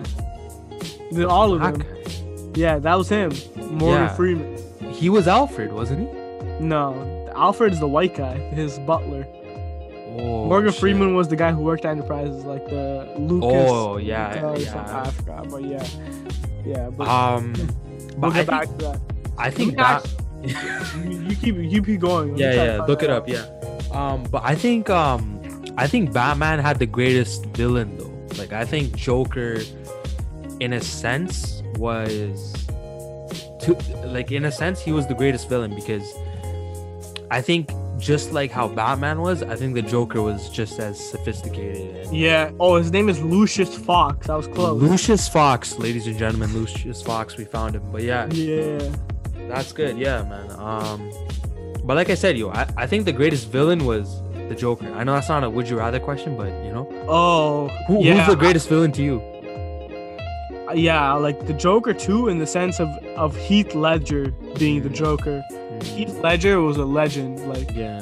The, 1.11 1.27
all 1.27 1.51
of 1.51 1.59
Black 1.61 1.73
them. 1.79 2.53
Yeah, 2.55 2.77
that 2.77 2.93
was 2.93 3.09
him. 3.09 3.31
Morgan 3.55 4.03
Yeah. 4.03 4.15
Freeman. 4.15 4.91
He 4.93 5.09
was 5.09 5.27
Alfred, 5.27 5.73
wasn't 5.73 6.01
he? 6.07 6.63
No, 6.63 7.31
Alfred 7.35 7.73
is 7.73 7.79
the 7.79 7.87
white 7.87 8.15
guy, 8.15 8.35
his 8.37 8.77
butler. 8.79 9.25
Oh, 9.27 10.45
Morgan 10.45 10.71
shit. 10.71 10.79
Freeman 10.79 11.15
was 11.15 11.27
the 11.27 11.35
guy 11.35 11.51
who 11.51 11.61
worked 11.63 11.83
at 11.85 11.91
Enterprises, 11.91 12.43
like 12.45 12.65
the 12.69 13.11
Lucas. 13.17 13.49
Oh 13.51 13.97
yeah, 13.97 14.55
yeah. 14.57 15.03
I 15.05 15.09
forgot, 15.09 15.49
but 15.49 15.63
yeah, 15.63 15.83
yeah. 16.63 16.89
But 16.91 17.07
Um, 17.07 17.53
we'll 18.19 18.31
but 18.31 18.49
I 18.49 18.65
get 18.65 18.67
think, 18.67 18.79
to 18.79 18.85
that. 18.85 19.01
I 19.37 19.49
think 19.49 19.75
that. 19.77 20.07
You, 20.39 21.35
keep 21.35 21.55
you 21.57 21.83
keep 21.83 21.99
going. 21.99 22.37
Let 22.37 22.39
yeah, 22.39 22.63
yeah. 22.63 22.85
Look 22.85 23.03
it 23.03 23.09
up. 23.09 23.27
Yeah. 23.27 23.45
Um, 23.91 24.23
but 24.31 24.41
I 24.45 24.55
think 24.55 24.89
um, 24.89 25.41
I 25.77 25.85
think 25.85 26.13
Batman 26.13 26.59
had 26.59 26.79
the 26.79 26.85
greatest 26.85 27.45
villain 27.47 27.97
though. 27.97 28.37
Like 28.37 28.53
I 28.53 28.63
think 28.63 28.95
Joker, 28.95 29.59
in 30.61 30.71
a 30.71 30.79
sense, 30.79 31.61
was 31.75 32.53
to 33.61 33.75
like 34.05 34.31
in 34.31 34.45
a 34.45 34.51
sense 34.51 34.81
he 34.81 34.91
was 34.91 35.07
the 35.07 35.13
greatest 35.13 35.49
villain 35.49 35.75
because 35.75 36.13
I 37.31 37.41
think 37.41 37.69
just 37.99 38.31
like 38.31 38.51
how 38.51 38.67
Batman 38.67 39.21
was, 39.21 39.43
I 39.43 39.55
think 39.55 39.73
the 39.75 39.81
Joker 39.81 40.21
was 40.21 40.49
just 40.49 40.79
as 40.79 40.99
sophisticated. 41.11 41.95
And 42.07 42.15
Yeah. 42.17 42.51
Oh, 42.59 42.75
his 42.75 42.91
name 42.91 43.09
is 43.09 43.21
Lucius 43.21 43.75
Fox. 43.77 44.29
I 44.29 44.35
was 44.35 44.47
close. 44.47 44.81
Lucius 44.81 45.27
Fox, 45.27 45.77
ladies 45.77 46.07
and 46.07 46.17
gentlemen, 46.17 46.53
Lucius 46.53 47.01
Fox, 47.01 47.37
we 47.37 47.45
found 47.45 47.75
him. 47.75 47.83
But 47.91 48.03
yeah, 48.03 48.27
yeah. 48.31 48.79
that's 49.47 49.71
good. 49.73 49.97
Yeah, 49.97 50.23
man. 50.23 50.51
Um, 50.51 51.11
but 51.83 51.95
like 51.95 52.09
I 52.09 52.15
said, 52.15 52.37
yo, 52.37 52.49
I, 52.51 52.67
I 52.77 52.87
think 52.87 53.05
the 53.05 53.11
greatest 53.11 53.49
villain 53.49 53.85
was 53.85 54.21
the 54.47 54.55
Joker. 54.55 54.91
I 54.93 55.03
know 55.03 55.13
that's 55.13 55.29
not 55.29 55.43
a 55.43 55.49
would 55.49 55.69
you 55.69 55.77
rather 55.77 55.99
question, 55.99 56.35
but 56.37 56.47
you 56.63 56.71
know, 56.71 56.87
Oh. 57.07 57.67
who, 57.87 58.03
yeah. 58.03 58.15
who's 58.25 58.27
the 58.33 58.39
greatest 58.39 58.69
villain 58.69 58.91
to 58.93 59.03
you? 59.03 59.21
Yeah, 60.75 61.13
like 61.13 61.47
the 61.47 61.53
Joker 61.53 61.93
too, 61.93 62.27
in 62.27 62.37
the 62.39 62.47
sense 62.47 62.79
of 62.79 62.87
of 63.17 63.35
Heath 63.35 63.73
Ledger 63.75 64.31
being 64.57 64.81
the 64.83 64.89
Joker. 64.89 65.43
Mm, 65.51 65.83
Heath 65.83 66.19
Ledger 66.19 66.61
was 66.61 66.77
a 66.77 66.85
legend. 66.85 67.39
Like 67.47 67.71
Yeah, 67.75 68.01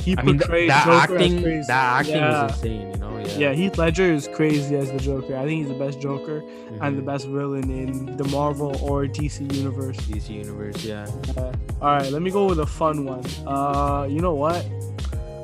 he 0.00 0.14
I 0.18 0.22
mean 0.22 0.38
portrayed 0.38 0.70
that 0.70 0.86
acting, 0.86 1.42
crazy. 1.42 1.66
that 1.68 2.00
acting 2.00 2.14
yeah. 2.16 2.42
was 2.44 2.52
insane. 2.56 2.90
You 2.92 2.98
know, 2.98 3.18
yeah. 3.18 3.38
Yeah, 3.38 3.52
Heath 3.52 3.78
Ledger 3.78 4.10
is 4.12 4.28
crazy 4.28 4.74
as 4.76 4.90
the 4.90 4.98
Joker. 4.98 5.36
I 5.36 5.44
think 5.44 5.60
he's 5.66 5.68
the 5.68 5.78
best 5.84 6.00
Joker 6.00 6.42
and 6.80 6.96
the 6.98 7.02
Mhm. 7.02 7.06
best 7.06 7.26
villain 7.26 7.70
in 7.70 8.16
the 8.16 8.24
Marvel 8.24 8.76
or 8.82 9.06
DC 9.06 9.44
universe. 9.54 9.96
DC 10.08 10.32
universe. 10.34 10.84
Yeah. 10.84 11.06
Uh, 11.36 11.52
all 11.80 11.88
right, 11.96 12.10
let 12.10 12.20
me 12.22 12.30
go 12.30 12.46
with 12.46 12.58
a 12.60 12.66
fun 12.66 13.04
one. 13.04 13.22
Uh, 13.46 14.06
you 14.10 14.20
know 14.20 14.34
what? 14.34 14.64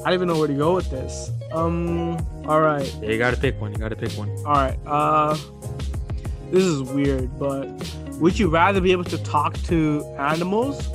I 0.04 0.08
don't 0.10 0.14
even 0.14 0.28
know 0.28 0.38
where 0.38 0.48
to 0.48 0.54
go 0.54 0.74
with 0.74 0.90
this. 0.90 1.30
Um, 1.52 2.18
all 2.46 2.60
right, 2.60 2.84
Yeah, 3.00 3.10
you 3.10 3.18
gotta 3.18 3.36
pick 3.38 3.58
one. 3.60 3.72
You 3.72 3.78
gotta 3.78 3.96
pick 3.96 4.12
one. 4.12 4.28
all 4.44 4.52
right. 4.54 4.76
Uh, 4.86 5.36
this 6.50 6.62
is 6.62 6.82
weird, 6.82 7.36
but 7.38 7.66
would 8.20 8.38
you 8.38 8.48
rather 8.48 8.80
be 8.80 8.92
able 8.92 9.04
to 9.04 9.18
talk 9.18 9.54
to 9.64 10.04
animals 10.18 10.88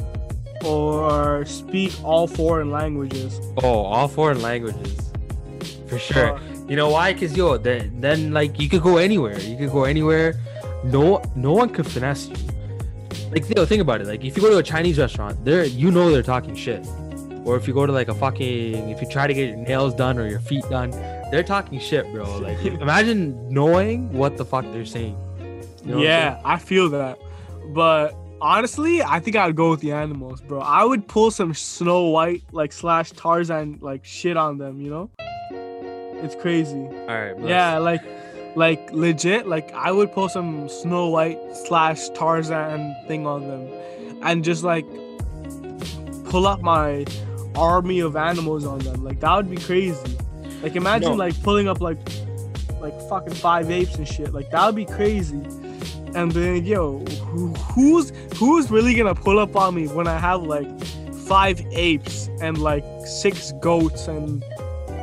or 0.66 1.46
speak 1.46 1.94
all 2.04 2.28
foreign 2.28 2.72
languages? 2.72 3.40
Oh, 3.64 3.80
all 3.84 4.08
foreign 4.08 4.42
languages, 4.42 5.12
for 5.88 6.00
sure. 6.00 6.36
Uh, 6.36 6.40
You 6.70 6.76
know 6.76 6.90
why? 6.90 7.14
Cause 7.14 7.36
yo, 7.36 7.58
then 7.58 8.00
then 8.00 8.32
like 8.32 8.60
you 8.60 8.70
could 8.70 8.84
go 8.84 8.98
anywhere. 8.98 9.40
You 9.40 9.58
could 9.58 9.72
go 9.72 9.86
anywhere. 9.86 10.36
No, 10.84 11.22
no 11.36 11.52
one 11.54 11.70
could 11.70 11.88
finesse 11.88 12.28
you. 12.30 12.36
Like 13.32 13.50
yo, 13.56 13.66
think 13.66 13.82
about 13.82 14.02
it. 14.02 14.08
Like 14.08 14.24
if 14.24 14.38
you 14.38 14.42
go 14.44 14.50
to 14.52 14.58
a 14.58 14.64
Chinese 14.64 15.00
restaurant, 15.00 15.44
they're 15.44 15.66
you 15.66 15.90
know 15.90 16.12
they're 16.12 16.22
talking 16.36 16.54
shit. 16.56 16.86
Or 17.46 17.56
if 17.58 17.68
you 17.68 17.74
go 17.74 17.86
to 17.88 17.92
like 17.92 18.10
a 18.10 18.14
fucking, 18.14 18.90
if 18.90 19.02
you 19.02 19.08
try 19.10 19.26
to 19.26 19.34
get 19.34 19.48
your 19.50 19.58
nails 19.58 19.96
done 19.96 20.20
or 20.20 20.28
your 20.28 20.42
feet 20.42 20.64
done, 20.70 20.92
they're 21.32 21.42
talking 21.42 21.80
shit, 21.80 22.06
bro. 22.14 22.38
Like 22.38 22.64
imagine 22.88 23.50
knowing 23.50 24.14
what 24.14 24.38
the 24.38 24.46
fuck 24.46 24.66
they're 24.72 24.86
saying. 24.86 25.18
You 25.86 25.96
know 25.96 26.02
yeah, 26.02 26.42
I 26.44 26.58
feel 26.58 26.90
that. 26.90 27.20
But 27.74 28.16
honestly, 28.42 29.02
I 29.02 29.20
think 29.20 29.36
I'd 29.36 29.56
go 29.56 29.70
with 29.72 29.80
the 29.82 29.92
animals, 29.92 30.42
bro. 30.42 30.60
I 30.60 30.84
would 30.84 31.08
pull 31.08 31.32
some 31.32 31.54
Snow 31.54 32.06
White 32.10 32.44
like 32.52 32.72
slash 32.72 33.12
Tarzan 33.12 33.80
like 33.82 34.04
shit 34.06 34.38
on 34.38 34.58
them, 34.58 34.82
you 34.82 34.90
know? 34.90 35.10
It's 36.22 36.36
crazy. 36.36 36.76
All 36.78 37.08
right. 37.08 37.34
bless. 37.38 37.50
Yeah, 37.50 37.78
like 37.78 38.02
like 38.56 38.92
legit, 38.92 39.48
like 39.48 39.72
I 39.74 39.92
would 39.92 40.12
pull 40.12 40.28
some 40.28 40.68
Snow 40.68 41.08
White 41.10 41.38
slash 41.66 42.10
Tarzan 42.10 42.96
thing 43.08 43.26
on 43.26 43.48
them 43.48 43.70
and 44.24 44.44
just 44.44 44.64
like 44.64 44.86
pull 46.26 46.46
up 46.46 46.62
my 46.62 47.06
army 47.56 48.00
of 48.00 48.16
animals 48.16 48.66
on 48.66 48.80
them. 48.80 49.04
Like 49.04 49.20
that 49.22 49.36
would 49.36 49.50
be 49.50 49.58
crazy. 49.58 50.18
Like 50.62 50.76
imagine 50.76 51.12
No. 51.12 51.16
like 51.16 51.42
pulling 51.42 51.68
up 51.70 51.80
like 51.80 52.00
like 52.82 53.00
fucking 53.10 53.34
five 53.36 53.70
apes 53.72 53.96
and 53.96 54.08
shit. 54.08 54.34
Like 54.34 54.50
that 54.52 54.66
would 54.66 54.76
be 54.76 54.86
crazy. 54.86 55.42
And 56.16 56.32
then 56.32 56.66
yo, 56.66 57.00
who, 57.30 57.48
who's 57.54 58.12
who's 58.38 58.70
really 58.72 58.94
gonna 58.96 59.16
pull 59.16 59.40
up 59.40 59.56
on 59.56 59.76
me 59.76 59.88
when 59.88 60.08
I 60.08 60.18
have 60.18 60.44
like 60.44 60.68
five 61.28 61.62
apes 61.72 62.30
and 62.42 62.58
like 62.58 62.84
six 63.06 63.54
goats 63.62 64.08
and 64.08 64.44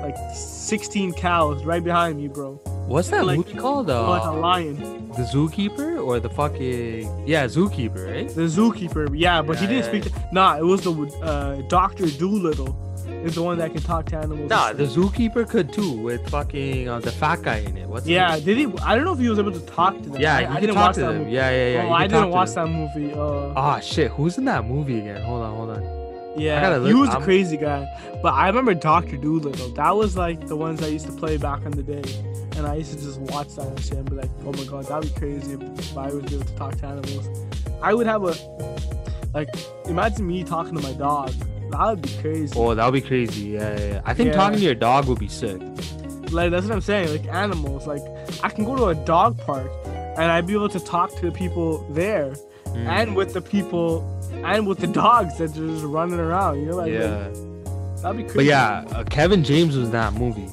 like 0.03 0.17
sixteen 0.35 1.13
cows 1.13 1.65
right 1.65 1.83
behind 1.83 2.19
me, 2.19 2.29
bro? 2.29 2.55
What's 2.89 3.09
that 3.09 3.27
like- 3.27 3.39
movie 3.39 3.55
called? 3.55 3.91
Or 3.91 4.03
like 4.09 4.23
a 4.23 4.27
Uh, 4.31 4.33
lion. 4.35 4.77
the 5.17 5.23
Zookeeper 5.23 6.01
or 6.05 6.21
the 6.21 6.29
fucking 6.31 7.27
yeah 7.27 7.47
Zookeeper, 7.47 8.07
right? 8.13 8.29
The 8.29 8.43
zookeeper, 8.43 9.09
yeah, 9.15 9.43
but 9.43 9.57
he 9.59 9.67
didn't 9.67 9.85
yeah, 9.85 9.89
speak. 10.03 10.05
To, 10.13 10.29
nah, 10.33 10.57
it 10.57 10.65
was 10.65 10.83
the 10.83 10.93
uh, 11.23 11.63
Doctor 11.69 12.07
Dolittle. 12.07 12.77
Is 13.27 13.35
the 13.35 13.43
one 13.43 13.59
that 13.59 13.73
can 13.73 13.83
talk 13.83 14.07
to 14.07 14.17
animals. 14.19 14.49
Nah, 14.49 14.73
the 14.73 14.85
zookeeper 14.85 15.49
could 15.49 15.73
too 15.73 15.93
with 16.01 16.29
fucking 16.31 16.89
uh, 16.89 17.01
the 17.01 17.11
fat 17.13 17.43
guy 17.43 17.57
in 17.59 17.77
it. 17.77 17.89
What's 17.89 18.07
Yeah, 18.07 18.37
name? 18.37 18.45
did 18.45 18.57
he? 18.59 18.67
I 18.83 18.95
don't 18.95 19.05
know 19.05 19.13
if 19.15 19.19
he 19.19 19.29
was 19.29 19.39
able 19.39 19.53
to 19.53 19.61
talk 19.61 20.01
to 20.01 20.09
them. 20.11 20.21
Yeah, 20.21 20.37
I, 20.37 20.41
you 20.41 20.47
I 20.47 20.51
can 20.53 20.61
didn't 20.61 20.75
talk 20.77 20.87
watch 20.87 20.95
to 20.97 21.01
that 21.01 21.07
them. 21.13 21.19
movie. 21.25 21.33
Yeah, 21.33 21.51
yeah, 21.51 21.73
yeah. 21.83 21.89
oh, 21.89 21.93
I 21.93 22.07
didn't 22.07 22.31
watch 22.31 22.51
them. 22.53 22.73
that 22.73 22.95
movie. 22.97 23.13
Uh, 23.13 23.53
Ah, 23.57 23.81
shit. 23.81 24.11
Who's 24.13 24.39
in 24.39 24.45
that 24.47 24.65
movie 24.65 25.01
again? 25.01 25.23
Hold 25.23 25.43
on, 25.43 25.55
hold 25.57 25.71
on. 25.71 25.83
yeah, 26.41 26.79
he 26.87 26.95
was 26.95 27.09
a 27.09 27.13
I'm- 27.15 27.23
crazy 27.23 27.57
guy. 27.57 27.87
But 28.23 28.35
I 28.35 28.47
remember 28.49 28.75
Doctor 28.75 29.17
Dolittle. 29.17 29.71
That 29.75 29.97
was 29.97 30.17
like 30.17 30.47
the 30.47 30.57
ones 30.57 30.83
I 30.83 30.87
used 30.89 31.07
to 31.07 31.13
play 31.13 31.37
back 31.37 31.65
in 31.65 31.73
the 31.73 31.83
day, 31.83 32.05
and 32.57 32.67
I 32.67 32.75
used 32.77 32.93
to 32.97 33.05
just 33.05 33.19
watch 33.21 33.55
that 33.57 33.67
and 33.67 33.81
shit 33.81 33.99
and 33.99 34.09
be 34.09 34.17
like, 34.17 34.31
oh 34.45 34.53
my 34.53 34.65
god, 34.65 34.85
that'd 34.87 35.13
be 35.13 35.19
crazy 35.19 35.53
if 35.55 35.97
I 35.99 36.07
was 36.13 36.33
able 36.33 36.45
to 36.45 36.55
talk 36.57 36.77
to 36.77 36.87
animals. 36.87 37.29
I 37.83 37.93
would 37.93 38.07
have 38.07 38.23
a 38.23 38.35
like, 39.35 39.49
imagine 39.87 40.27
me 40.27 40.45
talking 40.45 40.75
to 40.77 40.83
my 40.83 40.93
dog. 40.95 41.33
That 41.71 41.87
would 41.91 42.03
be 42.03 42.09
crazy. 42.21 42.55
Oh, 42.59 42.75
that 42.75 42.85
would 42.85 42.95
be 43.03 43.07
crazy. 43.07 43.49
Yeah, 43.51 43.79
yeah. 43.79 44.01
I 44.05 44.15
think 44.15 44.29
Yeah. 44.29 44.37
talking 44.37 44.59
to 44.59 44.65
your 44.65 44.75
dog 44.75 45.07
would 45.07 45.19
be 45.19 45.29
sick. 45.29 45.61
Like 46.31 46.51
that's 46.51 46.67
what 46.67 46.75
I'm 46.75 46.81
saying. 46.81 47.11
Like 47.11 47.27
animals. 47.35 47.87
Like 47.87 48.03
I 48.43 48.49
can 48.49 48.65
go 48.65 48.77
to 48.77 48.87
a 48.87 48.95
dog 48.95 49.39
park 49.39 49.71
and 49.87 50.25
I'd 50.31 50.47
be 50.47 50.55
able 50.55 50.69
to 50.71 50.81
talk 50.81 51.15
to 51.17 51.27
the 51.27 51.33
people 51.33 51.87
there 51.93 52.35
Mm. 52.67 52.87
and 52.89 53.17
with 53.17 53.33
the 53.33 53.41
people 53.41 54.05
and 54.45 54.67
with 54.67 54.79
the 54.81 54.87
dogs 54.89 55.39
that 55.39 55.51
are 55.57 55.67
just 55.69 55.85
running 55.85 56.19
around. 56.19 56.59
You 56.61 56.67
know, 56.67 56.77
like, 56.77 56.93
yeah. 56.93 57.29
that'd 58.03 58.17
be 58.17 58.25
crazy. 58.25 58.35
But 58.35 58.45
yeah, 58.45 58.85
uh, 58.95 59.05
Kevin 59.05 59.43
James 59.45 59.77
was 59.77 59.87
in 59.87 59.93
that 59.93 60.13
movie. 60.15 60.49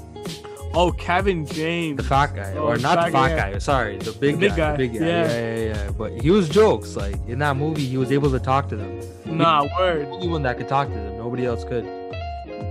Oh, 0.75 0.91
Kevin 0.91 1.45
James. 1.45 1.97
The 1.97 2.03
fat 2.03 2.35
guy. 2.35 2.53
Oh, 2.57 2.63
or 2.69 2.77
not 2.77 2.95
the 3.05 3.11
fat 3.11 3.29
fat 3.29 3.35
guy. 3.37 3.51
guy. 3.53 3.57
Sorry, 3.59 3.97
the 3.97 4.11
big, 4.11 4.35
The 4.35 4.39
big 4.39 4.49
guy, 4.51 4.55
guy, 4.57 4.71
The 4.71 4.77
big 4.77 4.99
guy. 4.99 5.05
yeah. 5.05 5.27
Yeah. 5.27 5.55
yeah, 5.55 5.73
yeah, 5.85 5.91
But 5.91 6.19
he 6.21 6.31
was 6.31 6.49
jokes. 6.49 6.95
Like 6.95 7.15
in 7.27 7.39
that 7.39 7.57
movie, 7.57 7.85
he 7.85 7.97
was 7.97 8.11
able 8.11 8.31
to 8.31 8.39
talk 8.39 8.69
to 8.69 8.75
them. 8.75 8.99
Nah, 9.25 9.67
word. 9.79 10.07
Only 10.07 10.27
one 10.29 10.43
that 10.43 10.57
could 10.57 10.67
talk 10.67 10.87
to 10.87 10.93
them. 10.93 11.17
Nobody 11.17 11.45
else 11.45 11.63
could. 11.63 11.85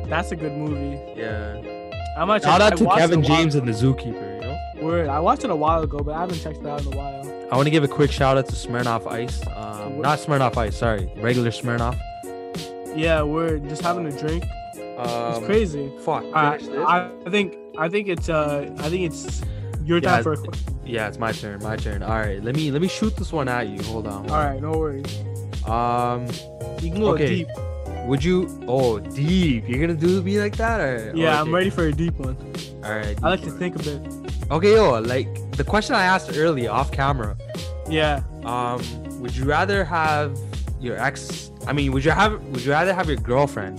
That's 0.09 0.33
a 0.33 0.37
good 0.37 0.53
movie. 0.53 0.99
Yeah. 1.19 1.61
I 2.19 2.25
might 2.25 2.43
Shout 2.43 2.61
check- 2.61 2.73
out 2.73 2.79
to 2.79 2.87
Kevin 2.97 3.21
it 3.21 3.25
a 3.25 3.29
James 3.29 3.55
and 3.55 3.67
the 3.67 3.73
Zookeeper. 3.73 4.35
You 4.35 4.41
know. 4.83 4.87
Word. 4.87 5.09
I 5.09 5.21
watched 5.21 5.45
it 5.45 5.51
a 5.51 5.57
while 5.57 5.83
ago, 5.83 6.01
but 6.01 6.15
I 6.15 6.21
haven't 6.21 6.41
checked 6.41 6.59
it 6.59 6.67
out 6.67 6.85
in 6.85 6.93
a 6.93 6.97
while. 6.97 7.47
I 7.53 7.57
want 7.57 7.67
to 7.67 7.71
give 7.71 7.85
a 7.85 7.89
quick 7.89 8.11
shout 8.11 8.37
out 8.37 8.47
to 8.49 8.53
Smirnoff 8.55 9.07
Ice. 9.11 9.41
Um, 9.55 10.01
not 10.01 10.19
Smirnoff 10.19 10.57
Ice, 10.57 10.77
sorry, 10.77 11.11
regular 11.17 11.51
Smirnoff. 11.51 11.99
Yeah, 12.97 13.23
word. 13.23 13.69
Just 13.69 13.83
having 13.83 14.07
a 14.07 14.13
drink. 14.19 14.45
Um, 14.99 15.37
It's 15.37 15.47
crazy. 15.47 15.91
Fuck. 16.05 16.25
I. 16.35 16.57
I 16.87 17.11
I 17.27 17.31
think 17.31 17.57
I 17.79 17.89
think 17.89 18.09
it's 18.09 18.29
uh 18.29 18.71
I 18.79 18.89
think 18.89 19.05
it's 19.13 19.43
your 19.85 19.99
Yeah, 19.99 20.11
time 20.11 20.23
for 20.23 20.33
a 20.35 20.37
question. 20.37 20.77
yeah, 20.85 21.09
it's 21.09 21.19
my 21.19 21.33
turn. 21.33 21.63
My 21.63 21.77
turn. 21.77 22.03
All 22.03 22.19
right, 22.19 22.43
let 22.43 22.55
me 22.55 22.71
let 22.71 22.83
me 22.83 22.89
shoot 22.89 23.17
this 23.17 23.33
one 23.33 23.49
at 23.49 23.69
you. 23.69 23.83
Hold 23.85 24.07
on. 24.07 24.29
All 24.31 24.37
right, 24.37 24.61
no 24.61 24.73
worries. 24.73 25.07
Um, 25.67 26.27
You 26.83 26.91
can 26.91 27.01
go 27.01 27.13
Okay. 27.15 27.29
deep. 27.45 27.49
would 28.07 28.23
you? 28.25 28.49
Oh, 28.67 28.99
deep. 28.99 29.69
You're 29.69 29.81
gonna 29.81 29.99
do 29.99 30.21
me 30.23 30.41
like 30.41 30.57
that, 30.57 30.81
or? 30.81 31.13
Yeah, 31.15 31.29
okay. 31.29 31.39
I'm 31.41 31.55
ready 31.55 31.71
for 31.71 31.85
a 31.87 31.93
deep 31.93 32.15
one. 32.19 32.37
All 32.85 32.91
right. 32.91 33.17
I 33.23 33.29
like 33.31 33.41
deep 33.43 33.53
to 33.53 33.59
think 33.59 33.77
a 33.77 33.79
bit. 33.79 34.01
Okay, 34.51 34.75
yo, 34.75 34.99
like 35.01 35.29
the 35.53 35.63
question 35.65 35.95
I 35.95 36.03
asked 36.05 36.31
earlier 36.37 36.71
off 36.71 36.91
camera. 36.91 37.37
Yeah. 37.89 38.23
Um, 38.45 38.83
would 39.21 39.37
you 39.37 39.45
rather 39.45 39.85
have 39.85 40.37
your 40.81 40.99
ex? 40.99 41.51
I 41.69 41.73
mean, 41.73 41.93
would 41.93 42.05
you 42.05 42.11
have? 42.11 42.43
Would 42.51 42.65
you 42.65 42.73
rather 42.73 42.93
have 42.93 43.07
your 43.09 43.19
girlfriend? 43.19 43.79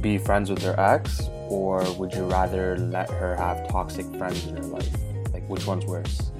be 0.00 0.18
friends 0.18 0.50
with 0.50 0.60
her 0.62 0.74
ex, 0.78 1.30
or 1.48 1.84
would 1.94 2.12
you 2.14 2.24
rather 2.24 2.76
let 2.78 3.10
her 3.10 3.36
have 3.36 3.68
toxic 3.68 4.06
friends 4.16 4.46
in 4.46 4.56
her 4.56 4.62
life? 4.62 4.88
Like, 5.32 5.48
which 5.48 5.66
one's 5.66 5.84
worse? 5.86 6.30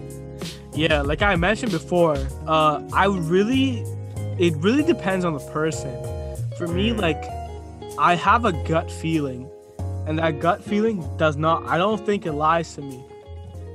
Yeah, 0.75 1.03
like 1.03 1.23
I 1.23 1.37
mentioned 1.37 1.73
before, 1.73 2.17
uh 2.47 2.83
I 2.93 3.09
would 3.09 3.25
really 3.25 3.85
it 4.39 4.55
really 4.57 4.83
depends 4.83 5.25
on 5.25 5.33
the 5.35 5.45
person. 5.53 5.93
For 6.59 6.67
me, 6.67 6.91
Mm. 6.91 7.01
like 7.01 7.23
I 7.99 8.15
have 8.17 8.45
a 8.45 8.53
gut 8.69 8.91
feeling. 8.91 9.49
And 10.07 10.19
that 10.19 10.39
gut 10.41 10.63
feeling 10.63 10.97
does 11.17 11.37
not 11.37 11.65
I 11.67 11.79
don't 11.79 12.05
think 12.05 12.27
it 12.27 12.33
lies 12.33 12.75
to 12.75 12.83
me. 12.83 13.03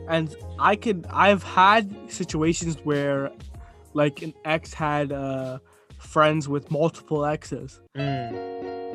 And 0.07 0.36
I 0.59 0.75
could 0.75 1.05
I've 1.09 1.43
had 1.43 1.89
situations 2.09 2.77
where 2.83 3.31
like 3.93 4.21
an 4.21 4.33
ex 4.45 4.74
had 4.74 5.12
uh 5.12 5.59
friends 5.98 6.48
with 6.50 6.69
multiple 6.71 7.25
exes. 7.25 7.79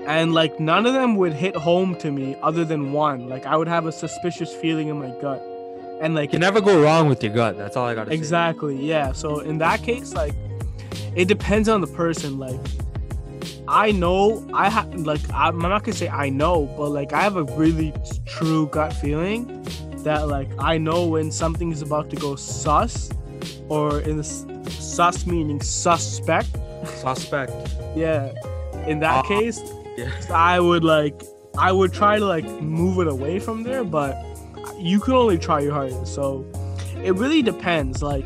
And 0.06 0.32
like 0.34 0.58
none 0.60 0.86
of 0.86 0.92
them 0.94 1.16
would 1.16 1.32
hit 1.32 1.54
home 1.56 1.96
to 1.96 2.10
me 2.10 2.36
other 2.42 2.64
than 2.64 2.92
one 2.92 3.28
like 3.28 3.46
i 3.46 3.56
would 3.56 3.68
have 3.68 3.86
a 3.86 3.92
suspicious 3.92 4.52
feeling 4.54 4.88
in 4.88 4.98
my 4.98 5.08
gut 5.20 5.40
and 6.00 6.14
like 6.14 6.32
You 6.32 6.38
never 6.38 6.60
go 6.60 6.82
wrong 6.82 7.08
with 7.08 7.22
your 7.22 7.32
gut. 7.32 7.56
That's 7.56 7.76
all 7.76 7.86
I 7.86 7.94
gotta 7.94 8.10
say. 8.10 8.16
exactly 8.16 8.76
yeah 8.84 9.12
so 9.12 9.40
in 9.40 9.58
that 9.58 9.82
case 9.82 10.12
like 10.14 10.34
it 11.14 11.26
depends 11.28 11.68
on 11.68 11.80
the 11.80 11.86
person 11.86 12.38
like 12.38 12.60
I 13.66 13.92
know 13.92 14.46
I 14.52 14.68
have 14.68 14.92
like 15.06 15.20
I'm 15.32 15.58
not 15.58 15.84
gonna 15.84 15.96
say 15.96 16.08
I 16.08 16.28
know, 16.28 16.66
but 16.76 16.90
like 16.90 17.14
I 17.14 17.22
have 17.22 17.36
a 17.36 17.44
really 17.44 17.94
true 18.26 18.66
gut 18.66 18.92
feeling 18.92 19.62
that 20.04 20.28
like 20.28 20.50
I 20.58 20.76
know 20.76 21.06
when 21.06 21.30
something 21.32 21.72
is 21.72 21.80
about 21.80 22.10
to 22.10 22.16
go 22.16 22.36
sus, 22.36 23.08
or 23.70 24.00
in 24.00 24.22
sus 24.22 25.24
meaning 25.24 25.62
suspect. 25.62 26.50
Suspect. 26.96 27.52
Yeah. 27.96 28.34
In 28.86 29.00
that 29.00 29.24
Ah, 29.24 29.28
case, 29.28 29.62
Yeah. 29.96 30.10
I 30.32 30.60
would 30.60 30.84
like 30.84 31.22
I 31.58 31.70
would 31.72 31.92
try 31.92 32.18
to 32.18 32.24
like 32.24 32.44
move 32.60 32.98
it 32.98 33.06
away 33.08 33.38
from 33.38 33.62
there, 33.62 33.84
but 33.84 34.16
you 34.78 34.98
can 35.00 35.14
only 35.14 35.38
try 35.38 35.60
your 35.60 35.72
hardest. 35.72 36.14
So 36.14 36.44
it 37.02 37.14
really 37.14 37.42
depends. 37.42 38.02
Like 38.02 38.24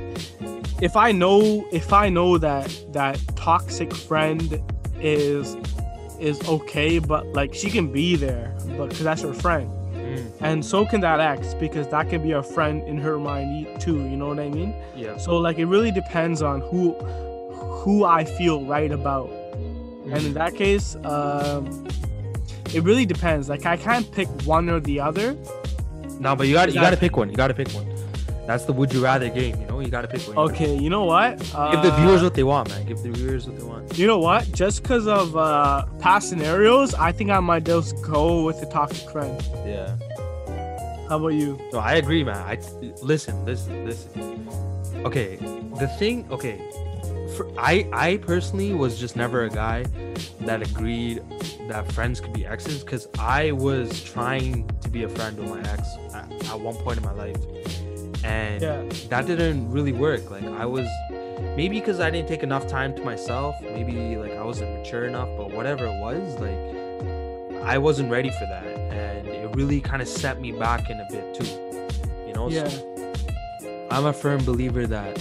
if 0.80 0.96
I 0.96 1.12
know 1.12 1.66
if 1.72 1.92
I 1.92 2.08
know 2.08 2.38
that 2.38 2.74
that 2.92 3.20
toxic 3.36 3.92
friend 3.94 4.62
is 5.00 5.56
is 6.18 6.40
okay, 6.48 6.98
but 6.98 7.26
like 7.28 7.54
she 7.54 7.70
can 7.70 7.92
be 7.92 8.16
there, 8.16 8.54
but 8.76 8.88
because 8.88 9.04
that's 9.04 9.22
her 9.22 9.34
friend, 9.34 9.70
Mm, 9.98 10.32
and 10.40 10.64
so 10.64 10.86
can 10.86 11.00
that 11.02 11.20
ex 11.20 11.52
because 11.54 11.86
that 11.88 12.08
can 12.08 12.22
be 12.22 12.32
a 12.32 12.42
friend 12.42 12.82
in 12.88 12.96
her 12.98 13.18
mind 13.18 13.78
too. 13.80 13.98
You 14.08 14.16
know 14.16 14.28
what 14.28 14.38
I 14.40 14.48
mean? 14.48 14.74
yeah. 14.96 15.18
So 15.18 15.36
like 15.36 15.58
it 15.58 15.66
really 15.66 15.90
depends 15.92 16.40
on 16.40 16.60
who 16.62 16.94
who 17.82 18.04
I 18.04 18.24
feel 18.24 18.64
right 18.64 18.90
about. 18.90 19.28
And 20.12 20.24
in 20.24 20.34
that 20.34 20.54
case, 20.54 20.96
um, 21.04 21.86
it 22.74 22.82
really 22.82 23.06
depends. 23.06 23.48
Like 23.48 23.66
I 23.66 23.76
can't 23.76 24.10
pick 24.12 24.28
one 24.44 24.68
or 24.68 24.80
the 24.80 25.00
other. 25.00 25.36
No, 26.20 26.34
but 26.34 26.46
you 26.46 26.54
got 26.54 26.68
you 26.68 26.74
got 26.74 26.90
to 26.90 26.96
pick 26.96 27.16
one. 27.16 27.30
You 27.30 27.36
got 27.36 27.48
to 27.48 27.54
pick 27.54 27.68
one. 27.70 27.86
That's 28.46 28.64
the 28.64 28.72
would 28.72 28.92
you 28.94 29.04
rather 29.04 29.28
game. 29.28 29.60
You 29.60 29.66
know, 29.66 29.80
you 29.80 29.88
got 29.88 30.02
to 30.02 30.08
pick 30.08 30.22
one. 30.26 30.36
You 30.36 30.42
Okay, 30.54 30.74
you 30.74 30.88
know 30.88 31.04
what? 31.04 31.54
Uh, 31.54 31.70
Give 31.72 31.82
the 31.82 31.90
viewers 31.98 32.22
what 32.22 32.32
they 32.32 32.44
want, 32.44 32.70
man. 32.70 32.86
Give 32.86 32.96
the 33.02 33.10
viewers 33.10 33.46
what 33.46 33.58
they 33.58 33.64
want. 33.64 33.98
You 33.98 34.06
know 34.06 34.18
what? 34.18 34.50
Just 34.52 34.82
because 34.82 35.06
of 35.06 35.36
uh, 35.36 35.84
past 35.98 36.30
scenarios, 36.30 36.94
I 36.94 37.12
think 37.12 37.30
I 37.30 37.40
might 37.40 37.64
just 37.64 38.00
go 38.02 38.44
with 38.44 38.58
the 38.58 38.66
toxic 38.66 39.10
friend. 39.10 39.38
Yeah. 39.66 39.94
How 41.08 41.16
about 41.18 41.28
you? 41.34 41.58
No, 41.72 41.78
I 41.78 41.94
agree, 41.96 42.24
man. 42.24 42.36
I 42.36 42.58
listen, 43.02 43.44
listen, 43.44 43.84
listen. 43.84 44.48
Okay, 45.04 45.36
the 45.78 45.88
thing. 45.98 46.26
Okay, 46.30 46.58
for, 47.36 47.46
I 47.58 47.88
I 47.92 48.16
personally 48.18 48.72
was 48.74 48.98
just 48.98 49.16
never 49.16 49.44
a 49.44 49.50
guy 49.50 49.84
that 50.40 50.62
agreed 50.62 51.22
that 51.68 51.90
friends 51.92 52.20
could 52.20 52.32
be 52.32 52.46
exes 52.46 52.82
because 52.82 53.08
I 53.18 53.52
was 53.52 54.02
trying 54.02 54.66
to 54.80 54.88
be 54.88 55.02
a 55.04 55.08
friend 55.08 55.38
with 55.38 55.50
my 55.50 55.60
ex 55.70 55.82
at, 56.14 56.30
at 56.50 56.60
one 56.60 56.74
point 56.76 56.98
in 56.98 57.04
my 57.04 57.12
life, 57.12 57.36
and 58.24 58.62
Yeah. 58.62 58.82
that 59.10 59.26
didn't 59.26 59.70
really 59.70 59.92
work. 59.92 60.30
Like 60.30 60.44
I 60.44 60.64
was 60.66 60.88
maybe 61.56 61.78
because 61.80 62.00
I 62.00 62.10
didn't 62.10 62.28
take 62.28 62.42
enough 62.42 62.66
time 62.66 62.94
to 62.96 63.02
myself. 63.04 63.56
Maybe 63.60 64.16
like 64.16 64.32
I 64.32 64.42
wasn't 64.44 64.76
mature 64.78 65.04
enough, 65.06 65.28
but 65.36 65.50
whatever 65.52 65.86
it 65.86 66.00
was, 66.00 66.38
like 66.40 67.64
I 67.64 67.76
wasn't 67.78 68.10
ready 68.10 68.30
for 68.30 68.46
that, 68.46 68.66
and 68.66 69.28
it 69.28 69.54
really 69.54 69.80
kind 69.80 70.00
of 70.00 70.08
set 70.08 70.40
me 70.40 70.52
back 70.52 70.88
in 70.90 71.00
a 71.00 71.06
bit 71.10 71.34
too. 71.34 71.46
You 72.26 72.32
know, 72.34 72.48
Yeah. 72.48 72.68
So 72.68 73.88
I'm 73.90 74.06
a 74.06 74.12
firm 74.12 74.44
believer 74.44 74.86
that 74.86 75.14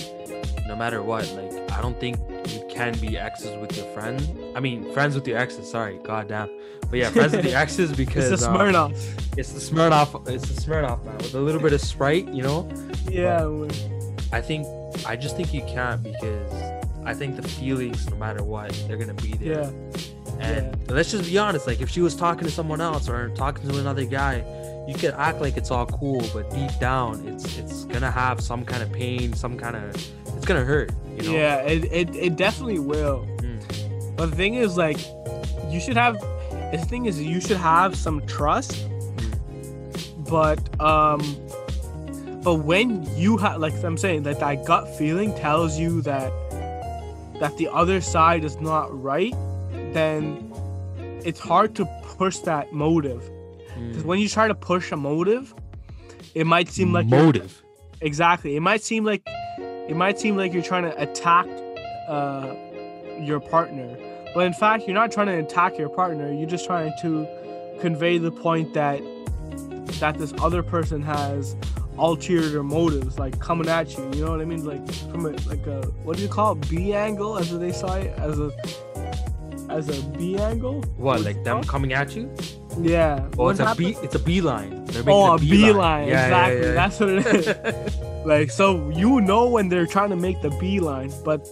no 0.68 0.76
matter 0.76 1.02
what, 1.02 1.26
like 1.34 1.52
I 1.78 1.82
don't 1.82 2.00
think 2.00 2.18
you 2.50 2.66
can 2.70 2.98
be 3.00 3.18
exes 3.18 3.56
with 3.58 3.78
your 3.78 3.86
friends. 3.94 4.28
I 4.56 4.60
mean, 4.60 4.92
friends 4.94 5.14
with 5.16 5.28
your 5.28 5.38
exes. 5.38 5.70
Sorry, 5.70 6.00
goddamn. 6.04 6.50
But 6.90 7.00
yeah, 7.00 7.10
friends 7.10 7.36
with 7.36 7.46
your 7.46 7.56
exes 7.66 7.96
because 7.96 8.32
It's 8.32 8.42
the 8.42 8.50
um, 8.52 8.58
Smirnoff. 8.58 9.38
it's 9.38 9.52
the 9.52 9.60
Smirnoff. 9.60 10.28
It's 10.28 10.48
the 10.50 10.60
Smirnoff 10.62 11.04
man 11.06 11.18
with 11.18 11.36
a 11.36 11.40
little 11.40 11.62
bit 11.62 11.74
of 11.74 11.82
Sprite. 11.82 12.28
You 12.30 12.44
know, 12.44 12.70
yeah. 13.10 13.46
we- 13.46 13.70
I 14.32 14.42
think 14.42 14.66
I 15.06 15.16
just 15.16 15.38
think 15.38 15.54
you 15.54 15.62
can't 15.62 16.02
because 16.04 16.52
I 17.06 17.14
think 17.14 17.36
the 17.36 17.48
feelings, 17.48 18.10
no 18.10 18.18
matter 18.18 18.44
what, 18.44 18.72
they're 18.88 18.98
gonna 18.98 19.14
be 19.14 19.34
there. 19.34 19.62
Yeah. 19.62 19.72
And 20.40 20.90
let's 20.90 21.12
just 21.12 21.26
be 21.30 21.38
honest, 21.38 21.66
like 21.68 21.80
if 21.80 21.90
she 21.90 22.02
was 22.02 22.16
talking 22.16 22.44
to 22.46 22.52
someone 22.52 22.82
else 22.82 23.08
or 23.08 23.30
talking 23.30 23.70
to 23.70 23.80
another 23.80 24.04
guy, 24.06 24.44
you 24.88 24.96
could 24.96 25.14
act 25.14 25.42
like 25.42 25.58
it's 25.58 25.72
all 25.72 25.86
cool, 25.86 26.22
but 26.34 26.50
deep 26.50 26.72
down, 26.80 27.26
it's 27.28 27.58
it's 27.58 27.86
gonna 27.86 28.12
have 28.12 28.42
some 28.42 28.66
kind 28.66 28.82
of 28.84 28.92
pain, 28.92 29.34
some 29.34 29.58
kind 29.58 29.76
of 29.76 29.96
it's 30.36 30.46
gonna 30.46 30.64
hurt. 30.66 30.92
You 31.18 31.24
know? 31.24 31.32
Yeah. 31.32 31.58
It, 31.64 31.86
it 31.92 32.16
it 32.16 32.36
definitely 32.36 32.80
will. 32.80 33.28
Mm. 33.40 34.16
But 34.16 34.30
the 34.32 34.36
thing 34.36 34.54
is, 34.56 34.78
like, 34.78 34.98
you 35.70 35.80
should 35.80 35.98
have. 35.98 36.20
The 36.72 36.78
thing 36.88 37.06
is, 37.06 37.22
you 37.22 37.40
should 37.42 37.58
have 37.58 37.96
some 37.96 38.26
trust. 38.28 38.88
But 40.30 40.60
um, 40.82 41.22
but 42.44 42.56
when 42.56 43.06
you 43.18 43.38
have, 43.38 43.60
like 43.60 43.74
I'm 43.84 43.98
saying, 43.98 44.24
that 44.24 44.40
that 44.40 44.66
gut 44.66 44.88
feeling 44.98 45.34
tells 45.36 45.78
you 45.80 46.02
that 46.02 46.32
that 47.40 47.56
the 47.58 47.68
other 47.70 48.02
side 48.02 48.44
is 48.44 48.60
not 48.60 48.88
right, 49.02 49.34
then 49.94 50.52
it's 51.24 51.40
hard 51.40 51.76
to 51.76 51.86
push 52.18 52.38
that 52.40 52.74
motive. 52.74 53.22
Because 53.22 54.04
Mm. 54.04 54.06
when 54.06 54.20
you 54.20 54.28
try 54.28 54.48
to 54.48 54.56
push 54.56 54.92
a 54.92 54.98
motive, 54.98 55.54
it 56.34 56.46
might 56.48 56.68
seem 56.68 56.92
like 56.94 57.06
motive. 57.06 57.62
exactly 58.02 58.56
it 58.56 58.62
might 58.62 58.82
seem 58.82 59.04
like 59.06 59.22
it 59.88 59.96
might 59.96 60.20
seem 60.20 60.36
like 60.36 60.54
you're 60.54 60.64
trying 60.64 60.84
to 60.84 61.02
attack 61.02 61.46
uh, 62.08 62.54
your 63.20 63.40
partner 63.40 63.96
but 64.34 64.46
in 64.46 64.54
fact 64.54 64.86
you're 64.88 64.94
not 64.94 65.12
trying 65.12 65.28
to 65.28 65.38
attack 65.40 65.78
your 65.78 65.90
partner 65.90 66.32
you're 66.32 66.50
just 66.50 66.66
trying 66.66 66.92
to 67.02 67.28
convey 67.82 68.18
the 68.18 68.32
point 68.32 68.74
that 68.74 69.02
that 70.00 70.18
this 70.18 70.34
other 70.42 70.62
person 70.62 71.02
has 71.02 71.56
ulterior 71.98 72.62
motives 72.62 73.18
like 73.18 73.40
coming 73.40 73.68
at 73.68 73.98
you 73.98 74.04
you 74.14 74.24
know 74.24 74.32
what 74.32 74.40
i 74.42 74.46
mean 74.46 74.64
like 74.64 74.86
from 75.12 75.26
a 75.26 75.30
like 75.50 75.66
a 75.66 75.82
what 76.04 76.16
do 76.18 76.22
you 76.22 76.30
call 76.30 76.52
it 76.54 76.70
b 76.70 76.94
angle 76.94 77.38
as 77.40 77.58
they 77.58 77.72
say 77.72 78.04
it 78.10 78.20
as 78.20 78.40
a 78.40 78.52
as 79.70 79.90
a 79.90 80.02
b 80.18 80.38
angle 80.38 80.76
What, 80.82 80.98
What's 80.98 81.26
like 81.26 81.44
them 81.44 81.64
coming 81.64 81.94
at 81.94 82.16
you? 82.16 82.32
yeah 82.80 83.28
Oh, 83.38 83.46
What 83.46 83.60
it's 83.60 83.60
a 83.60 83.76
B. 83.76 83.96
It's 84.04 84.14
a. 84.16 84.20
They're 84.20 85.04
making 85.04 85.10
Oh, 85.10 85.32
a 85.32 85.36
a 85.36 85.40
beeline. 85.40 86.08
Yeah, 86.08 86.14
yeah, 86.30 86.48
exactly. 86.48 86.68
yeah. 86.68 86.74
That's 86.74 87.00
what 87.00 87.10
it 87.10 87.26
is. 87.88 87.98
like, 88.28 88.52
so 88.52 88.90
you 88.92 89.22
know 89.22 89.48
when 89.50 89.70
they're 89.70 89.88
trying 89.88 90.10
to 90.10 90.16
make 90.16 90.42
the 90.42 90.50
beeline, 90.60 91.12
but 91.24 91.48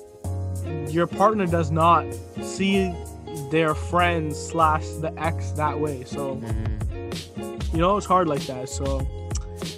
your 0.90 1.08
partner 1.08 1.46
does 1.48 1.72
not 1.72 2.06
see 2.42 2.94
their 3.52 3.74
friend 3.76 4.36
slash 4.36 4.86
the 5.02 5.12
ex 5.18 5.52
that 5.52 5.80
way. 5.80 6.04
So 6.06 6.36
Mhm. 6.36 7.74
you 7.74 7.80
know 7.80 7.98
it's 7.98 8.06
hard 8.06 8.28
like 8.28 8.46
that. 8.48 8.70
So 8.70 9.02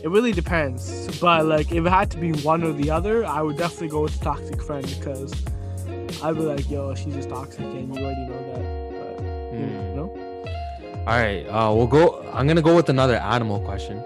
it 0.04 0.10
really 0.10 0.32
depends. 0.32 1.08
But 1.20 1.46
like, 1.46 1.72
if 1.72 1.86
it 1.86 1.90
had 1.90 2.10
to 2.12 2.18
be 2.18 2.32
one 2.44 2.64
or 2.64 2.74
the 2.74 2.90
other, 2.92 3.26
I 3.26 3.42
would 3.42 3.58
definitely 3.58 3.90
go 3.90 4.02
with 4.02 4.18
the 4.20 4.24
toxic 4.26 4.62
friend 4.62 4.86
because 5.00 5.34
I'd 6.24 6.36
be 6.36 6.42
like, 6.42 6.70
yo, 6.70 6.94
she's 6.96 7.14
just 7.16 7.30
toxic, 7.30 7.60
and 7.62 7.94
you 7.96 8.04
already 8.04 8.26
know 8.30 8.42
that. 8.54 8.66
But, 8.98 9.24
Mm. 9.54 9.90
you 9.90 9.96
know? 9.96 10.10
All 11.08 11.14
right, 11.24 11.44
uh, 11.48 11.72
we'll 11.74 11.88
go. 11.88 12.24
I'm 12.34 12.48
gonna 12.48 12.62
go 12.62 12.76
with 12.76 12.90
another 12.90 13.16
animal 13.18 13.60
question, 13.62 13.98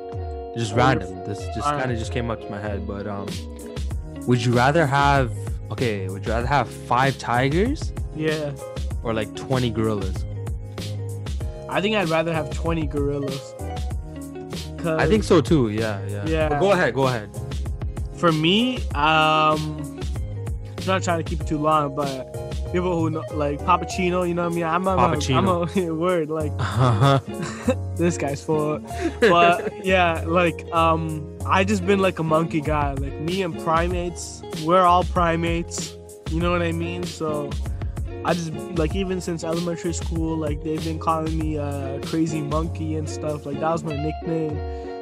just 0.58 0.74
random. 0.74 1.16
This 1.26 1.40
just 1.56 1.62
kind 1.68 1.92
of 1.92 1.98
just 1.98 2.12
came 2.12 2.30
up 2.32 2.42
to 2.42 2.50
my 2.50 2.60
head. 2.60 2.86
But 2.88 3.08
um, 3.08 3.28
would 4.28 4.44
you 4.44 4.54
rather 4.54 4.86
have? 4.86 5.32
Okay, 5.72 6.08
would 6.10 6.26
you 6.26 6.32
rather 6.32 6.48
have 6.48 6.70
five 6.70 7.18
tigers 7.18 7.94
Yeah. 8.16 8.52
or 9.04 9.14
like 9.14 9.34
20 9.36 9.70
gorillas? 9.72 10.26
I 11.70 11.80
think 11.80 11.96
I'd 11.96 12.10
rather 12.10 12.34
have 12.34 12.50
20 12.54 12.86
gorillas. 12.88 13.54
I 14.86 15.06
think 15.08 15.24
so 15.24 15.40
too. 15.42 15.70
Yeah, 15.70 16.02
yeah. 16.08 16.26
Yeah. 16.28 16.50
But 16.50 16.60
go 16.60 16.72
ahead. 16.72 16.94
Go 16.94 17.08
ahead. 17.08 17.30
for 18.18 18.32
me, 18.32 18.78
um, 18.94 20.00
I'm 20.78 20.86
not 20.86 21.04
trying 21.04 21.24
to 21.24 21.24
keep 21.24 21.40
it 21.42 21.48
too 21.48 21.58
long, 21.60 21.96
but 21.96 22.36
people 22.72 22.98
who 22.98 23.10
know, 23.10 23.24
like 23.34 23.60
Pappuccino, 23.60 24.28
you 24.28 24.34
know 24.34 24.44
what 24.44 24.52
I 24.52 24.56
mean? 24.56 24.64
I'm, 24.64 24.88
I'm, 24.88 24.98
a, 25.00 25.34
I'm 25.34 25.48
a 25.48 25.94
word 25.94 26.30
like 26.30 26.52
this 27.98 28.18
guy's 28.18 28.44
full. 28.44 28.80
But 29.20 29.86
yeah, 29.86 30.24
like 30.26 30.66
um, 30.74 31.38
I 31.46 31.64
just 31.64 31.86
been 31.86 32.00
like 32.00 32.20
a 32.20 32.24
monkey 32.24 32.62
guy. 32.62 32.94
Like 32.94 33.14
me 33.20 33.42
and 33.42 33.58
primates, 33.60 34.42
we're 34.64 34.82
all 34.84 35.04
primates. 35.04 35.96
You 36.30 36.40
know 36.40 36.52
what 36.52 36.62
I 36.62 36.72
mean? 36.72 37.04
So 37.04 37.50
I 38.24 38.34
just 38.34 38.52
like 38.78 38.96
even 38.96 39.20
since 39.22 39.44
elementary 39.44 39.94
school, 39.94 40.38
like 40.38 40.64
they've 40.64 40.84
been 40.84 41.00
calling 41.00 41.38
me 41.38 41.58
uh, 41.58 42.00
crazy 42.06 42.42
monkey 42.42 42.96
and 42.96 43.10
stuff. 43.10 43.46
Like 43.46 43.60
that 43.60 43.72
was 43.72 43.84
my 43.84 43.96
nickname. 43.96 44.58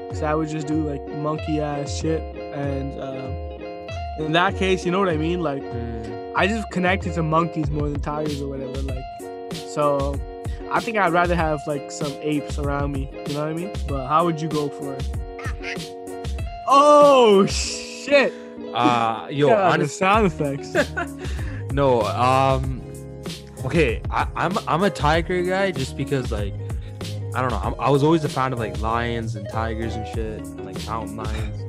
Cause 0.10 0.24
I 0.24 0.34
would 0.34 0.50
just 0.50 0.66
do 0.66 0.82
like 0.90 1.08
monkey 1.18 1.60
ass 1.60 1.96
shit, 1.96 2.20
and 2.36 3.00
uh, 3.00 4.24
in 4.24 4.32
that 4.32 4.58
case, 4.58 4.84
you 4.84 4.92
know 4.92 4.98
what 4.98 5.10
I 5.10 5.18
mean? 5.18 5.42
Like 5.42 5.62
Mm, 5.62 6.19
I 6.40 6.48
just 6.48 6.72
connected 6.72 7.16
to 7.16 7.22
monkeys 7.22 7.70
more 7.70 7.90
than 7.90 8.00
tigers 8.00 8.42
or 8.42 8.48
whatever. 8.48 8.82
Like, 8.82 9.04
so 9.52 10.18
I 10.72 10.80
think 10.80 10.96
I'd 10.96 11.12
rather 11.12 11.36
have 11.36 11.60
like 11.68 11.92
some 11.92 12.14
apes 12.22 12.58
around 12.58 12.94
me. 12.94 13.10
You 13.28 13.34
know 13.34 13.42
what 13.42 13.50
I 13.50 13.54
mean? 13.54 13.74
But 13.90 14.08
how 14.08 14.24
would 14.24 14.40
you 14.40 14.48
go 14.48 14.70
for 14.70 14.94
it? 14.94 15.94
Oh 16.66 17.46
shit! 17.46 18.32
uh, 18.74 19.28
yo, 19.30 19.54
honest, 19.54 19.98
sound 19.98 20.28
effects. 20.28 20.74
no. 21.74 22.04
Um, 22.04 22.82
okay, 23.66 24.02
I, 24.10 24.26
I'm 24.38 24.58
I'm 24.66 24.84
a 24.84 24.90
tiger 24.90 25.44
guy 25.44 25.72
just 25.72 25.98
because 25.98 26.32
like 26.32 26.54
I 27.36 27.42
don't 27.42 27.52
know. 27.52 27.60
I'm, 27.62 27.76
I 27.78 27.90
was 27.90 28.02
always 28.02 28.24
a 28.24 28.30
fan 28.30 28.54
of 28.54 28.60
like 28.60 28.80
lions 28.80 29.36
and 29.36 29.46
tigers 29.50 29.94
and 29.94 30.08
shit, 30.08 30.40
and 30.40 30.66
like 30.66 30.86
mountain 30.86 31.18
lions. 31.18 31.69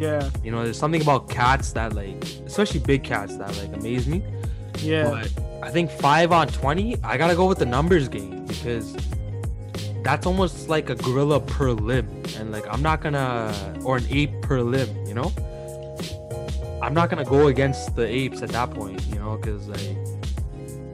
Yeah, 0.00 0.30
You 0.42 0.50
know, 0.50 0.64
there's 0.64 0.78
something 0.78 1.02
about 1.02 1.28
cats 1.28 1.72
that 1.74 1.92
like, 1.94 2.22
especially 2.46 2.80
big 2.80 3.04
cats 3.04 3.36
that 3.36 3.56
like 3.58 3.72
amaze 3.76 4.06
me. 4.08 4.22
yeah, 4.78 5.10
But 5.10 5.30
I 5.62 5.70
think 5.70 5.90
five 5.90 6.32
on 6.32 6.48
twenty. 6.48 6.96
I 7.04 7.16
gotta 7.18 7.34
go 7.36 7.46
with 7.46 7.58
the 7.58 7.66
numbers 7.66 8.08
game 8.08 8.46
because 8.46 8.96
that's 10.02 10.26
almost 10.26 10.68
like 10.70 10.88
a 10.88 10.94
gorilla 10.94 11.38
per 11.40 11.72
limb, 11.72 12.08
and 12.38 12.50
like 12.50 12.64
I'm 12.72 12.82
not 12.82 13.02
gonna 13.02 13.52
or 13.84 13.98
an 13.98 14.06
ape 14.08 14.32
per 14.42 14.60
limb. 14.62 14.88
You 15.06 15.14
know, 15.14 15.32
I'm 16.82 16.94
not 16.94 17.10
gonna 17.10 17.24
go 17.24 17.48
against 17.48 17.94
the 17.94 18.06
apes 18.06 18.42
at 18.42 18.48
that 18.50 18.70
point. 18.70 19.02
You 19.08 19.16
know, 19.18 19.36
because 19.36 19.68
like 19.68 19.96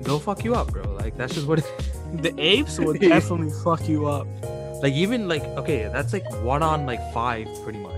they'll 0.02 0.18
fuck 0.20 0.44
you 0.44 0.54
up, 0.54 0.72
bro. 0.72 0.82
Like 0.94 1.16
that's 1.16 1.34
just 1.34 1.46
what. 1.46 1.60
It, 1.60 1.64
The 2.22 2.32
apes 2.38 2.78
would 2.78 3.00
definitely 3.14 3.50
fuck 3.64 3.88
you 3.88 4.06
up. 4.06 4.28
like 4.80 4.92
even 4.94 5.26
like 5.28 5.42
okay, 5.58 5.90
that's 5.92 6.12
like 6.12 6.24
one 6.44 6.62
on 6.62 6.86
like 6.86 7.00
five, 7.12 7.48
pretty 7.64 7.80
much. 7.80 7.95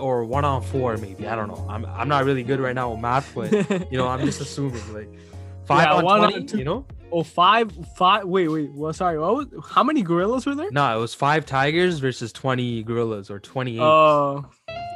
Or 0.00 0.24
one 0.24 0.44
on 0.44 0.62
four, 0.62 0.96
maybe. 0.96 1.26
I 1.26 1.34
don't 1.36 1.48
know. 1.48 1.66
I'm 1.68 1.84
I'm 1.86 2.08
not 2.08 2.24
really 2.24 2.42
good 2.42 2.60
right 2.60 2.74
now 2.74 2.90
with 2.92 3.00
math, 3.00 3.32
but 3.34 3.52
you 3.92 3.98
know, 3.98 4.06
I'm 4.08 4.24
just 4.24 4.40
assuming 4.40 4.92
like 4.94 5.08
five 5.64 5.84
Yeah, 5.86 5.94
on 5.94 6.04
one 6.04 6.20
on 6.34 6.46
two- 6.46 6.58
you 6.58 6.64
know. 6.64 6.84
oh, 7.12 7.22
five, 7.22 7.72
five. 7.96 8.24
Wait, 8.26 8.48
wait. 8.48 8.70
Well, 8.72 8.92
sorry. 8.92 9.18
What 9.18 9.34
was? 9.34 9.46
How 9.70 9.82
many 9.84 10.02
gorillas 10.02 10.46
were 10.46 10.54
there? 10.54 10.70
No, 10.70 10.96
it 10.96 11.00
was 11.00 11.14
five 11.14 11.46
tigers 11.46 11.98
versus 11.98 12.32
20 12.32 12.82
gorillas 12.84 13.30
or 13.30 13.38
28. 13.40 13.80
Oh. 13.80 14.44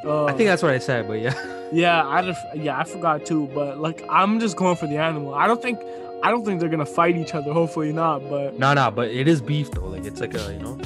oh. 0.05 0.27
I 0.27 0.33
think 0.33 0.49
that's 0.49 0.63
what 0.63 0.73
I 0.73 0.79
said, 0.79 1.07
but 1.09 1.21
yeah. 1.21 1.35
Yeah, 1.73 2.05
I 2.05 2.23
just, 2.23 2.41
yeah, 2.57 2.77
I 2.81 2.83
forgot 2.83 3.25
too. 3.25 3.49
But 3.55 3.79
like, 3.79 4.03
I'm 4.11 4.41
just 4.41 4.57
going 4.57 4.75
for 4.75 4.89
the 4.89 4.97
animal. 4.97 5.35
I 5.35 5.47
don't 5.47 5.63
think, 5.63 5.79
I 6.25 6.33
don't 6.33 6.45
think 6.45 6.59
they're 6.59 6.69
gonna 6.69 6.85
fight 6.85 7.17
each 7.17 7.33
other. 7.33 7.53
Hopefully 7.53 7.93
not. 7.93 8.29
But 8.29 8.59
No, 8.59 8.75
no, 8.75 8.91
but 8.91 9.09
it 9.11 9.29
is 9.29 9.41
beef 9.41 9.71
though. 9.71 9.87
Like 9.87 10.05
it's 10.05 10.21
like 10.21 10.35
a, 10.35 10.53
you 10.53 10.59
know, 10.59 10.81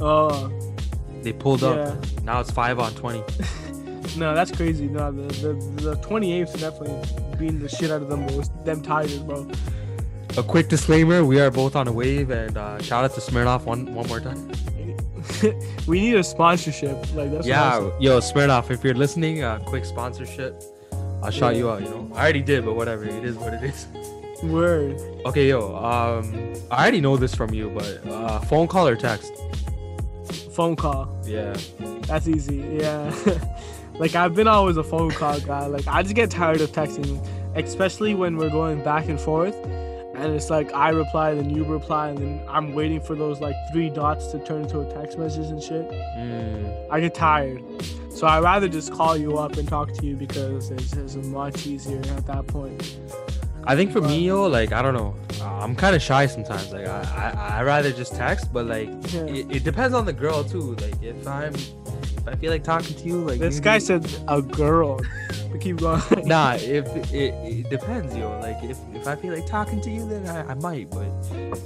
uh, 0.00 0.48
they 1.22 1.32
pulled 1.32 1.62
yeah. 1.62 1.68
up. 1.68 2.22
Now 2.22 2.40
it's 2.40 2.50
five 2.50 2.78
on 2.78 2.94
20. 2.94 3.22
No, 4.16 4.34
that's 4.34 4.50
crazy. 4.50 4.88
No, 4.88 5.12
the 5.12 5.22
the, 5.34 5.52
the 5.82 5.96
28s 5.98 6.54
are 6.54 6.58
definitely 6.58 7.38
beating 7.38 7.60
the 7.60 7.68
shit 7.68 7.90
out 7.90 8.02
of 8.02 8.08
them. 8.08 8.26
Those 8.26 8.48
them 8.64 8.82
tigers, 8.82 9.18
bro. 9.18 9.48
A 10.36 10.42
quick 10.42 10.68
disclaimer: 10.68 11.24
we 11.24 11.40
are 11.40 11.50
both 11.50 11.76
on 11.76 11.86
a 11.86 11.92
wave, 11.92 12.30
and 12.30 12.56
uh, 12.56 12.80
shout 12.82 13.04
out 13.04 13.14
to 13.14 13.20
Smirnoff 13.20 13.64
one 13.64 13.94
one 13.94 14.08
more 14.08 14.20
time. 14.20 14.50
we 15.86 16.00
need 16.00 16.16
a 16.16 16.24
sponsorship. 16.24 16.96
Like 17.14 17.30
that's 17.30 17.46
yeah, 17.46 17.90
yo, 18.00 18.18
Smirnoff, 18.18 18.70
if 18.70 18.82
you're 18.82 18.94
listening, 18.94 19.42
uh, 19.42 19.58
quick 19.66 19.84
sponsorship. 19.84 20.62
I'll 21.22 21.30
shout 21.30 21.54
Yeah. 21.54 21.58
you 21.58 21.70
out. 21.70 21.82
You 21.82 21.88
know, 21.90 22.10
I 22.14 22.22
already 22.22 22.42
did, 22.42 22.64
but 22.64 22.74
whatever. 22.74 23.04
It 23.04 23.24
is 23.24 23.36
what 23.36 23.54
it 23.54 23.62
is. 23.62 23.86
Word. 24.42 24.98
Okay, 25.26 25.48
yo, 25.50 25.76
um, 25.76 26.54
I 26.70 26.82
already 26.82 27.00
know 27.00 27.16
this 27.16 27.34
from 27.34 27.52
you, 27.52 27.70
but 27.70 28.06
uh, 28.08 28.40
phone 28.40 28.66
call 28.66 28.88
or 28.88 28.96
text? 28.96 29.32
Phone 30.60 30.76
call. 30.76 31.18
Yeah. 31.24 31.56
That's 32.02 32.28
easy. 32.28 32.58
Yeah. 32.58 33.14
like 33.94 34.14
I've 34.14 34.34
been 34.34 34.46
always 34.46 34.76
a 34.76 34.84
phone 34.84 35.10
call 35.10 35.40
guy. 35.40 35.64
Like 35.64 35.88
I 35.88 36.02
just 36.02 36.14
get 36.14 36.30
tired 36.30 36.60
of 36.60 36.70
texting, 36.70 37.26
especially 37.56 38.12
when 38.12 38.36
we're 38.36 38.50
going 38.50 38.84
back 38.84 39.08
and 39.08 39.18
forth. 39.18 39.54
And 40.14 40.34
it's 40.34 40.50
like 40.50 40.70
I 40.74 40.90
reply, 40.90 41.32
then 41.32 41.48
you 41.48 41.64
reply, 41.64 42.10
and 42.10 42.18
then 42.18 42.44
I'm 42.46 42.74
waiting 42.74 43.00
for 43.00 43.14
those 43.14 43.40
like 43.40 43.54
three 43.72 43.88
dots 43.88 44.26
to 44.32 44.38
turn 44.44 44.64
into 44.64 44.80
a 44.80 44.92
text 44.92 45.16
message 45.16 45.46
and 45.46 45.62
shit. 45.62 45.88
Mm. 45.88 46.90
I 46.90 47.00
get 47.00 47.14
tired. 47.14 47.62
So 48.10 48.26
I 48.26 48.38
rather 48.40 48.68
just 48.68 48.92
call 48.92 49.16
you 49.16 49.38
up 49.38 49.56
and 49.56 49.66
talk 49.66 49.90
to 49.94 50.04
you 50.04 50.14
because 50.14 50.70
it's 50.70 50.90
just 50.90 51.16
much 51.16 51.66
easier 51.66 52.02
at 52.02 52.26
that 52.26 52.46
point. 52.48 52.98
I 53.64 53.76
think 53.76 53.92
for 53.92 54.00
me, 54.00 54.26
yo, 54.26 54.46
like 54.46 54.72
I 54.72 54.82
don't 54.82 54.94
know, 54.94 55.14
uh, 55.40 55.44
I'm 55.62 55.76
kind 55.76 55.94
of 55.94 56.02
shy 56.02 56.26
sometimes. 56.26 56.72
Like 56.72 56.86
I, 56.86 57.34
I, 57.36 57.58
I 57.58 57.62
rather 57.62 57.92
just 57.92 58.14
text, 58.14 58.52
but 58.52 58.66
like 58.66 58.88
Yeah. 59.12 59.20
it, 59.26 59.56
it 59.56 59.64
depends 59.64 59.94
on 59.94 60.04
the 60.06 60.12
girl 60.12 60.42
too. 60.44 60.74
Like 60.76 61.00
if 61.02 61.26
I'm, 61.26 61.54
if 61.54 62.26
I 62.28 62.34
feel 62.36 62.50
like 62.50 62.64
talking 62.64 62.96
to 62.96 63.04
you, 63.04 63.18
like 63.18 63.38
This 63.38 63.54
maybe- 63.56 63.64
guy 63.64 63.78
said 63.78 64.10
a 64.28 64.40
girl. 64.42 65.00
But 65.50 65.60
keep 65.64 65.76
going. 65.78 66.00
Nah, 66.24 66.54
if 66.54 66.86
it, 67.12 67.34
it 67.34 67.70
depends, 67.70 68.16
yo. 68.16 68.38
Like 68.40 68.62
if 68.62 68.78
if 68.94 69.06
I 69.06 69.16
feel 69.16 69.34
like 69.34 69.46
talking 69.46 69.80
to 69.82 69.90
you, 69.90 70.08
then 70.08 70.26
I, 70.28 70.50
I 70.50 70.54
might. 70.54 70.90
But 70.90 71.10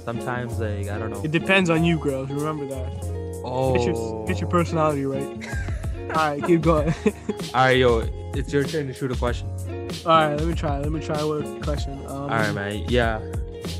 sometimes, 0.03 0.59
like 0.59 0.89
I 0.89 0.97
don't 0.97 1.11
know. 1.11 1.21
It 1.23 1.31
depends 1.31 1.69
on 1.69 1.83
you, 1.83 1.97
girls. 1.99 2.29
Remember 2.29 2.65
that. 2.67 3.41
Oh, 3.47 3.73
Get 3.75 3.85
your 3.87 4.25
get 4.27 4.41
your 4.41 4.49
personality 4.49 5.05
right. 5.05 5.47
All 6.09 6.15
right, 6.15 6.43
keep 6.43 6.61
going. 6.61 6.93
All 7.53 7.65
right, 7.65 7.77
yo, 7.77 8.07
it's 8.33 8.51
your 8.53 8.63
turn 8.63 8.87
to 8.87 8.93
shoot 8.93 9.11
a 9.11 9.15
question. 9.15 9.49
All 10.05 10.11
right, 10.11 10.35
let 10.35 10.47
me 10.47 10.53
try. 10.53 10.79
Let 10.79 10.91
me 10.91 10.99
try 10.99 11.23
with 11.23 11.45
a 11.45 11.59
question. 11.61 11.93
Um, 12.05 12.11
All 12.11 12.27
right, 12.27 12.53
man. 12.53 12.85
Yeah, 12.87 13.19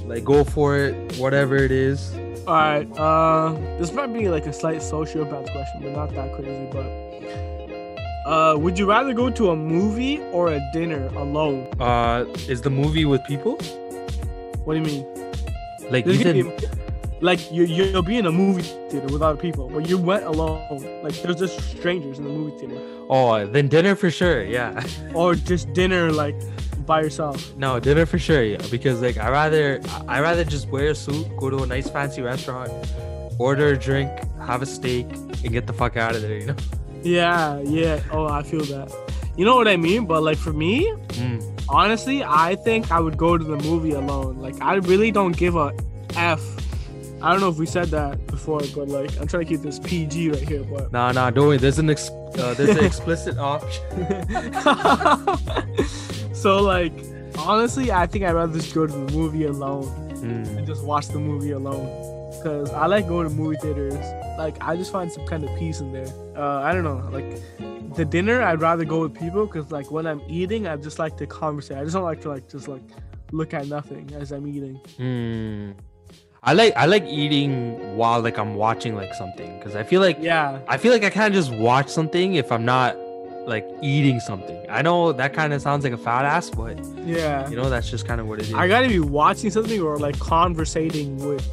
like 0.05 0.23
go 0.23 0.43
for 0.43 0.77
it. 0.77 1.17
Whatever 1.17 1.55
it 1.55 1.71
is. 1.71 2.13
All 2.47 2.53
right. 2.53 2.87
Uh, 2.97 3.53
this 3.79 3.91
might 3.91 4.13
be 4.13 4.29
like 4.29 4.45
a 4.45 4.53
slight 4.53 4.77
sociopath 4.77 5.51
question, 5.51 5.81
but 5.81 5.91
not 5.93 6.13
that 6.13 6.33
crazy. 6.35 6.69
But 6.71 8.29
uh, 8.29 8.57
would 8.57 8.77
you 8.77 8.87
rather 8.87 9.13
go 9.13 9.29
to 9.29 9.49
a 9.51 9.55
movie 9.55 10.21
or 10.31 10.51
a 10.51 10.59
dinner 10.73 11.07
alone? 11.15 11.67
Uh, 11.79 12.25
is 12.47 12.61
the 12.61 12.69
movie 12.69 13.05
with 13.05 13.23
people? 13.25 13.57
What 14.63 14.75
do 14.75 14.79
you 14.79 14.85
mean? 14.85 15.91
Like 15.91 16.05
you 16.05 16.15
said, 16.15 16.35
like 17.21 17.51
you 17.51 17.63
you'll 17.65 18.01
be 18.01 18.17
in 18.17 18.25
a 18.25 18.31
movie 18.31 18.61
theater 18.89 19.07
with 19.07 19.21
other 19.21 19.39
people, 19.39 19.69
but 19.69 19.87
you 19.89 19.97
went 19.97 20.23
alone. 20.25 20.81
Like 21.03 21.13
there's 21.21 21.37
just 21.37 21.59
strangers 21.77 22.17
in 22.19 22.23
the 22.25 22.29
movie 22.29 22.57
theater, 22.59 22.79
oh, 23.09 23.45
then 23.47 23.67
dinner 23.67 23.95
for 23.95 24.09
sure. 24.11 24.43
Yeah. 24.43 24.83
or 25.13 25.35
just 25.35 25.71
dinner 25.73 26.11
like 26.11 26.35
by 26.85 27.01
yourself. 27.01 27.55
No, 27.55 27.79
dinner 27.79 28.05
for 28.05 28.19
sure, 28.19 28.43
yeah. 28.43 28.61
Because 28.69 29.01
like 29.01 29.17
I 29.17 29.29
rather 29.29 29.81
I 30.07 30.19
rather 30.21 30.43
just 30.43 30.69
wear 30.69 30.89
a 30.89 30.95
suit, 30.95 31.25
go 31.37 31.49
to 31.49 31.63
a 31.63 31.65
nice 31.67 31.89
fancy 31.89 32.21
restaurant, 32.21 32.71
order 33.39 33.69
a 33.69 33.77
drink, 33.77 34.11
have 34.45 34.61
a 34.61 34.65
steak, 34.65 35.07
and 35.43 35.51
get 35.51 35.67
the 35.67 35.73
fuck 35.73 35.97
out 35.97 36.15
of 36.15 36.21
there, 36.21 36.37
you 36.37 36.45
know? 36.47 36.55
Yeah, 37.01 37.59
yeah. 37.61 38.01
Oh, 38.11 38.25
I 38.27 38.43
feel 38.43 38.63
that. 38.65 38.91
You 39.37 39.45
know 39.45 39.55
what 39.55 39.67
I 39.67 39.77
mean? 39.77 40.05
But 40.05 40.23
like 40.23 40.37
for 40.37 40.53
me, 40.53 40.91
Mm. 41.15 41.41
honestly, 41.69 42.23
I 42.23 42.55
think 42.55 42.91
I 42.91 42.99
would 42.99 43.15
go 43.17 43.37
to 43.37 43.43
the 43.43 43.57
movie 43.57 43.91
alone. 43.91 44.37
Like 44.39 44.61
I 44.61 44.75
really 44.75 45.11
don't 45.11 45.35
give 45.37 45.55
a 45.55 45.71
f. 46.15 46.41
I 47.25 47.31
don't 47.31 47.41
know 47.41 47.49
if 47.49 47.57
we 47.57 47.65
said 47.65 47.87
that 47.87 48.27
before, 48.27 48.59
but 48.75 48.87
like 48.87 49.09
I'm 49.19 49.25
trying 49.27 49.45
to 49.45 49.49
keep 49.51 49.61
this 49.61 49.79
PG 49.79 50.29
right 50.29 50.47
here. 50.47 50.63
But 50.63 50.91
Nah, 50.91 51.11
nah, 51.11 51.31
don't 51.31 51.47
worry. 51.47 51.57
There's 51.57 51.79
an 51.79 51.89
ex- 51.89 52.09
uh, 52.09 52.53
there's 52.55 52.77
an 52.77 52.85
explicit 52.91 53.37
option. 53.39 53.83
so 56.33 56.61
like 56.61 56.93
honestly, 57.39 57.91
I 57.91 58.05
think 58.07 58.25
I'd 58.25 58.33
rather 58.33 58.53
just 58.59 58.73
go 58.75 58.85
to 58.85 58.91
the 58.93 59.11
movie 59.13 59.45
alone 59.45 60.01
Mm. 60.15 60.57
and 60.57 60.65
just 60.65 60.83
watch 60.83 61.09
the 61.09 61.19
movie 61.19 61.51
alone. 61.51 61.85
Cause 62.41 62.71
I 62.71 62.87
like 62.87 63.07
going 63.07 63.27
to 63.29 63.33
movie 63.33 63.57
theaters. 63.57 63.93
Like 64.39 64.55
I 64.61 64.75
just 64.75 64.91
find 64.91 65.11
some 65.11 65.25
kind 65.27 65.43
of 65.43 65.55
peace 65.59 65.81
in 65.81 65.91
there. 65.93 66.07
Uh, 66.35 66.61
I 66.61 66.73
don't 66.73 66.83
know. 66.83 67.07
Like 67.11 67.39
the 67.95 68.05
dinner, 68.05 68.41
I'd 68.41 68.59
rather 68.61 68.85
go 68.85 69.01
with 69.01 69.13
people. 69.13 69.45
Cause 69.47 69.71
like 69.71 69.91
when 69.91 70.07
I'm 70.07 70.21
eating, 70.27 70.67
I 70.67 70.77
just 70.77 70.97
like 70.99 71.15
to 71.17 71.27
conversate. 71.27 71.77
I 71.77 71.83
just 71.83 71.93
don't 71.93 72.03
like 72.03 72.21
to 72.21 72.29
like 72.29 72.49
just 72.49 72.67
like 72.67 72.81
look 73.31 73.53
at 73.53 73.67
nothing 73.67 74.11
as 74.15 74.31
I'm 74.31 74.47
eating. 74.47 74.79
Mm. 74.97 75.75
I 76.47 76.53
like 76.53 76.73
I 76.75 76.85
like 76.85 77.03
eating 77.05 77.97
while 77.97 78.21
like 78.21 78.37
I'm 78.37 78.53
watching 78.55 78.95
like 78.95 79.13
something 79.15 79.57
because 79.57 79.75
I 79.75 79.83
feel 79.83 79.99
like 80.01 80.17
Yeah. 80.19 80.59
I 80.67 80.77
feel 80.77 80.91
like 80.91 81.03
I 81.03 81.09
can't 81.09 81.33
just 81.33 81.51
watch 81.51 81.89
something 81.89 82.35
if 82.35 82.51
I'm 82.51 82.63
not 82.65 82.95
like 83.47 83.67
eating 83.81 84.19
something. 84.19 84.59
I 84.69 84.81
know 84.81 85.11
that 85.11 85.33
kind 85.33 85.53
of 85.53 85.61
sounds 85.61 85.83
like 85.83 85.93
a 85.93 85.97
fat 85.97 86.25
ass, 86.25 86.49
but 86.51 86.77
Yeah. 87.03 87.49
you 87.49 87.55
know 87.55 87.69
that's 87.69 87.89
just 87.89 88.07
kind 88.07 88.21
of 88.21 88.27
what 88.27 88.39
it 88.39 88.47
is. 88.47 88.53
I 88.53 88.67
gotta 88.67 88.87
be 88.87 88.99
watching 88.99 89.49
something 89.49 89.81
or 89.81 89.97
like 89.97 90.19
conversating 90.19 91.17
with 91.17 91.43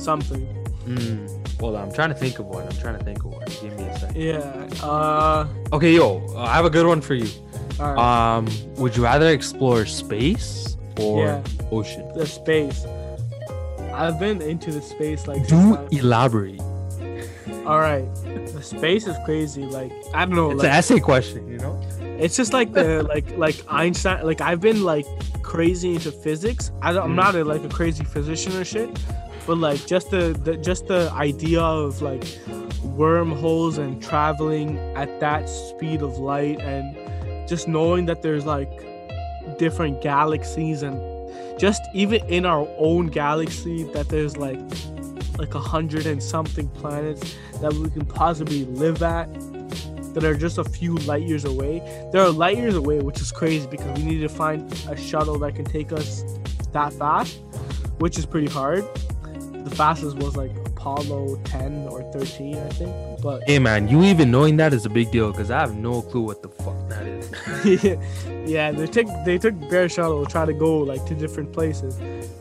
something. 0.00 0.46
Mm. 0.86 1.60
Hold 1.60 1.76
on, 1.76 1.82
I'm 1.88 1.94
trying 1.94 2.08
to 2.08 2.14
think 2.16 2.40
of 2.40 2.46
one. 2.46 2.64
I'm 2.66 2.76
trying 2.76 2.98
to 2.98 3.04
think 3.04 3.18
of 3.24 3.26
one. 3.26 3.44
Give 3.60 3.76
me 3.78 3.84
a 3.84 3.98
second. 3.98 4.16
Yeah. 4.20 4.84
Uh. 4.84 5.46
Okay, 5.72 5.92
yo, 5.94 6.26
uh, 6.34 6.40
I 6.42 6.54
have 6.54 6.64
a 6.64 6.70
good 6.70 6.86
one 6.86 7.00
for 7.00 7.14
you. 7.14 7.28
Right. 7.78 7.96
Um, 8.36 8.48
would 8.76 8.96
you 8.96 9.04
rather 9.04 9.28
explore 9.28 9.86
space 9.86 10.76
or 10.98 11.24
Yeah. 11.24 11.42
ocean? 11.70 12.10
the 12.16 12.26
space. 12.26 12.84
I've 13.92 14.18
been 14.18 14.40
into 14.42 14.70
the 14.72 14.82
space 14.82 15.26
like. 15.26 15.46
Do 15.46 15.76
elaborate. 15.90 16.60
All 17.66 17.78
right. 17.78 18.04
The 18.24 18.62
space 18.62 19.06
is 19.06 19.16
crazy. 19.24 19.64
Like 19.64 19.92
I 20.14 20.24
don't 20.24 20.34
know. 20.34 20.50
It's 20.50 20.58
like, 20.62 20.70
an 20.70 20.76
essay 20.76 21.00
question, 21.00 21.46
you 21.48 21.58
know. 21.58 21.80
It's 22.00 22.36
just 22.36 22.52
like 22.52 22.72
the 22.72 23.02
like 23.14 23.36
like 23.36 23.62
Einstein. 23.68 24.24
Like 24.24 24.40
I've 24.40 24.60
been 24.60 24.82
like 24.82 25.06
crazy 25.42 25.94
into 25.94 26.10
physics. 26.12 26.70
I 26.82 26.92
don't, 26.92 27.04
I'm 27.04 27.12
Mm. 27.12 27.16
not 27.16 27.34
a, 27.36 27.44
like 27.44 27.62
a 27.64 27.68
crazy 27.68 28.04
physician 28.04 28.56
or 28.56 28.64
shit, 28.64 28.90
but 29.46 29.58
like 29.58 29.86
just 29.86 30.10
the, 30.10 30.38
the 30.44 30.56
just 30.56 30.86
the 30.88 31.10
idea 31.12 31.60
of 31.62 32.02
like 32.02 32.24
wormholes 32.82 33.78
and 33.78 34.02
traveling 34.02 34.78
at 34.96 35.20
that 35.20 35.48
speed 35.48 36.02
of 36.02 36.18
light 36.18 36.60
and 36.60 37.48
just 37.48 37.68
knowing 37.68 38.06
that 38.06 38.22
there's 38.22 38.44
like 38.46 38.70
different 39.58 40.00
galaxies 40.02 40.82
and 40.82 40.98
just 41.58 41.82
even 41.94 42.24
in 42.28 42.44
our 42.46 42.66
own 42.78 43.06
galaxy 43.08 43.84
that 43.92 44.08
there's 44.08 44.36
like 44.36 44.58
like 45.38 45.54
a 45.54 45.60
hundred 45.60 46.06
and 46.06 46.22
something 46.22 46.68
planets 46.68 47.36
that 47.60 47.72
we 47.72 47.88
can 47.90 48.04
possibly 48.04 48.64
live 48.66 49.02
at 49.02 49.32
that 50.14 50.24
are 50.24 50.36
just 50.36 50.58
a 50.58 50.64
few 50.64 50.96
light 50.98 51.22
years 51.22 51.44
away. 51.44 51.78
They're 52.12 52.28
light 52.28 52.58
years 52.58 52.74
away, 52.74 53.00
which 53.00 53.20
is 53.20 53.32
crazy 53.32 53.66
because 53.66 53.98
we 53.98 54.04
need 54.04 54.20
to 54.20 54.28
find 54.28 54.70
a 54.88 54.96
shuttle 54.96 55.38
that 55.38 55.54
can 55.54 55.64
take 55.64 55.90
us 55.90 56.22
that 56.72 56.92
fast, 56.92 57.38
which 57.98 58.18
is 58.18 58.26
pretty 58.26 58.48
hard. 58.48 58.84
The 59.64 59.70
fastest 59.74 60.16
was 60.18 60.36
like 60.36 60.52
Apollo 60.82 61.36
10 61.44 61.86
or 61.88 62.02
13, 62.10 62.56
I 62.56 62.68
think. 62.70 63.20
But 63.22 63.44
Hey 63.46 63.60
man, 63.60 63.86
you 63.86 64.02
even 64.02 64.32
knowing 64.32 64.56
that 64.56 64.74
is 64.74 64.84
a 64.84 64.90
big 64.90 65.12
deal 65.12 65.30
because 65.30 65.48
I 65.48 65.60
have 65.60 65.76
no 65.76 66.02
clue 66.02 66.22
what 66.22 66.42
the 66.42 66.48
fuck 66.48 66.76
that 66.88 67.06
is. 67.06 67.84
yeah, 68.50 68.72
they 68.72 68.88
took 68.88 69.06
they 69.24 69.38
took 69.38 69.54
Bear 69.70 69.88
Shuttle 69.88 70.24
to 70.24 70.30
try 70.30 70.44
to 70.44 70.52
go 70.52 70.78
like 70.78 71.06
to 71.06 71.14
different 71.14 71.52
places, 71.52 71.96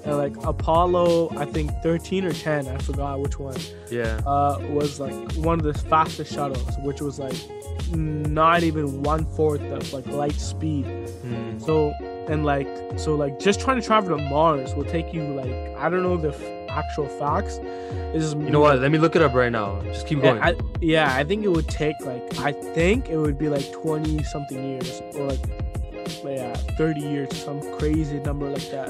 and 0.06 0.18
like 0.18 0.36
Apollo, 0.44 1.38
I 1.38 1.46
think 1.46 1.70
13 1.84 2.26
or 2.26 2.34
10, 2.34 2.68
I 2.68 2.78
forgot 2.80 3.20
which 3.20 3.38
one, 3.38 3.58
yeah. 3.92 4.20
uh, 4.26 4.58
was 4.72 5.00
like 5.00 5.14
one 5.34 5.60
of 5.60 5.64
the 5.64 5.76
fastest 5.76 6.34
shuttles, 6.34 6.76
which 6.80 7.00
was 7.00 7.20
like 7.20 7.38
not 7.92 8.64
even 8.64 9.04
one 9.04 9.24
fourth 9.36 9.62
of 9.62 9.94
like 9.94 10.08
light 10.08 10.34
speed. 10.34 10.86
Hmm. 10.86 11.60
So 11.60 11.94
and 12.28 12.44
like 12.44 12.68
so 12.98 13.14
like 13.14 13.40
just 13.40 13.60
trying 13.60 13.80
to 13.80 13.86
travel 13.86 14.18
to 14.18 14.24
Mars 14.24 14.74
will 14.74 14.86
take 14.86 15.14
you 15.14 15.22
like 15.36 15.54
I 15.78 15.90
don't 15.90 16.02
know 16.02 16.18
the 16.18 16.61
actual 16.72 17.08
facts. 17.08 17.60
Is 18.14 18.34
You 18.34 18.50
know 18.50 18.60
what? 18.60 18.80
Let 18.80 18.92
me 18.92 18.98
look 18.98 19.16
it 19.16 19.22
up 19.22 19.34
right 19.34 19.52
now. 19.52 19.82
Just 19.84 20.08
keep 20.08 20.22
going. 20.22 20.42
I, 20.42 20.56
yeah, 20.82 21.14
I 21.16 21.24
think 21.24 21.44
it 21.44 21.50
would 21.50 21.68
take 21.68 21.96
like 22.02 22.40
I 22.40 22.52
think 22.52 23.10
it 23.10 23.18
would 23.18 23.38
be 23.38 23.50
like 23.50 23.72
twenty 23.72 24.24
something 24.24 24.64
years 24.64 25.02
or 25.16 25.28
like 25.28 25.40
yeah 26.24 26.54
thirty 26.78 27.02
years, 27.02 27.36
some 27.38 27.62
crazy 27.78 28.20
number 28.20 28.50
like 28.50 28.70
that. 28.72 28.90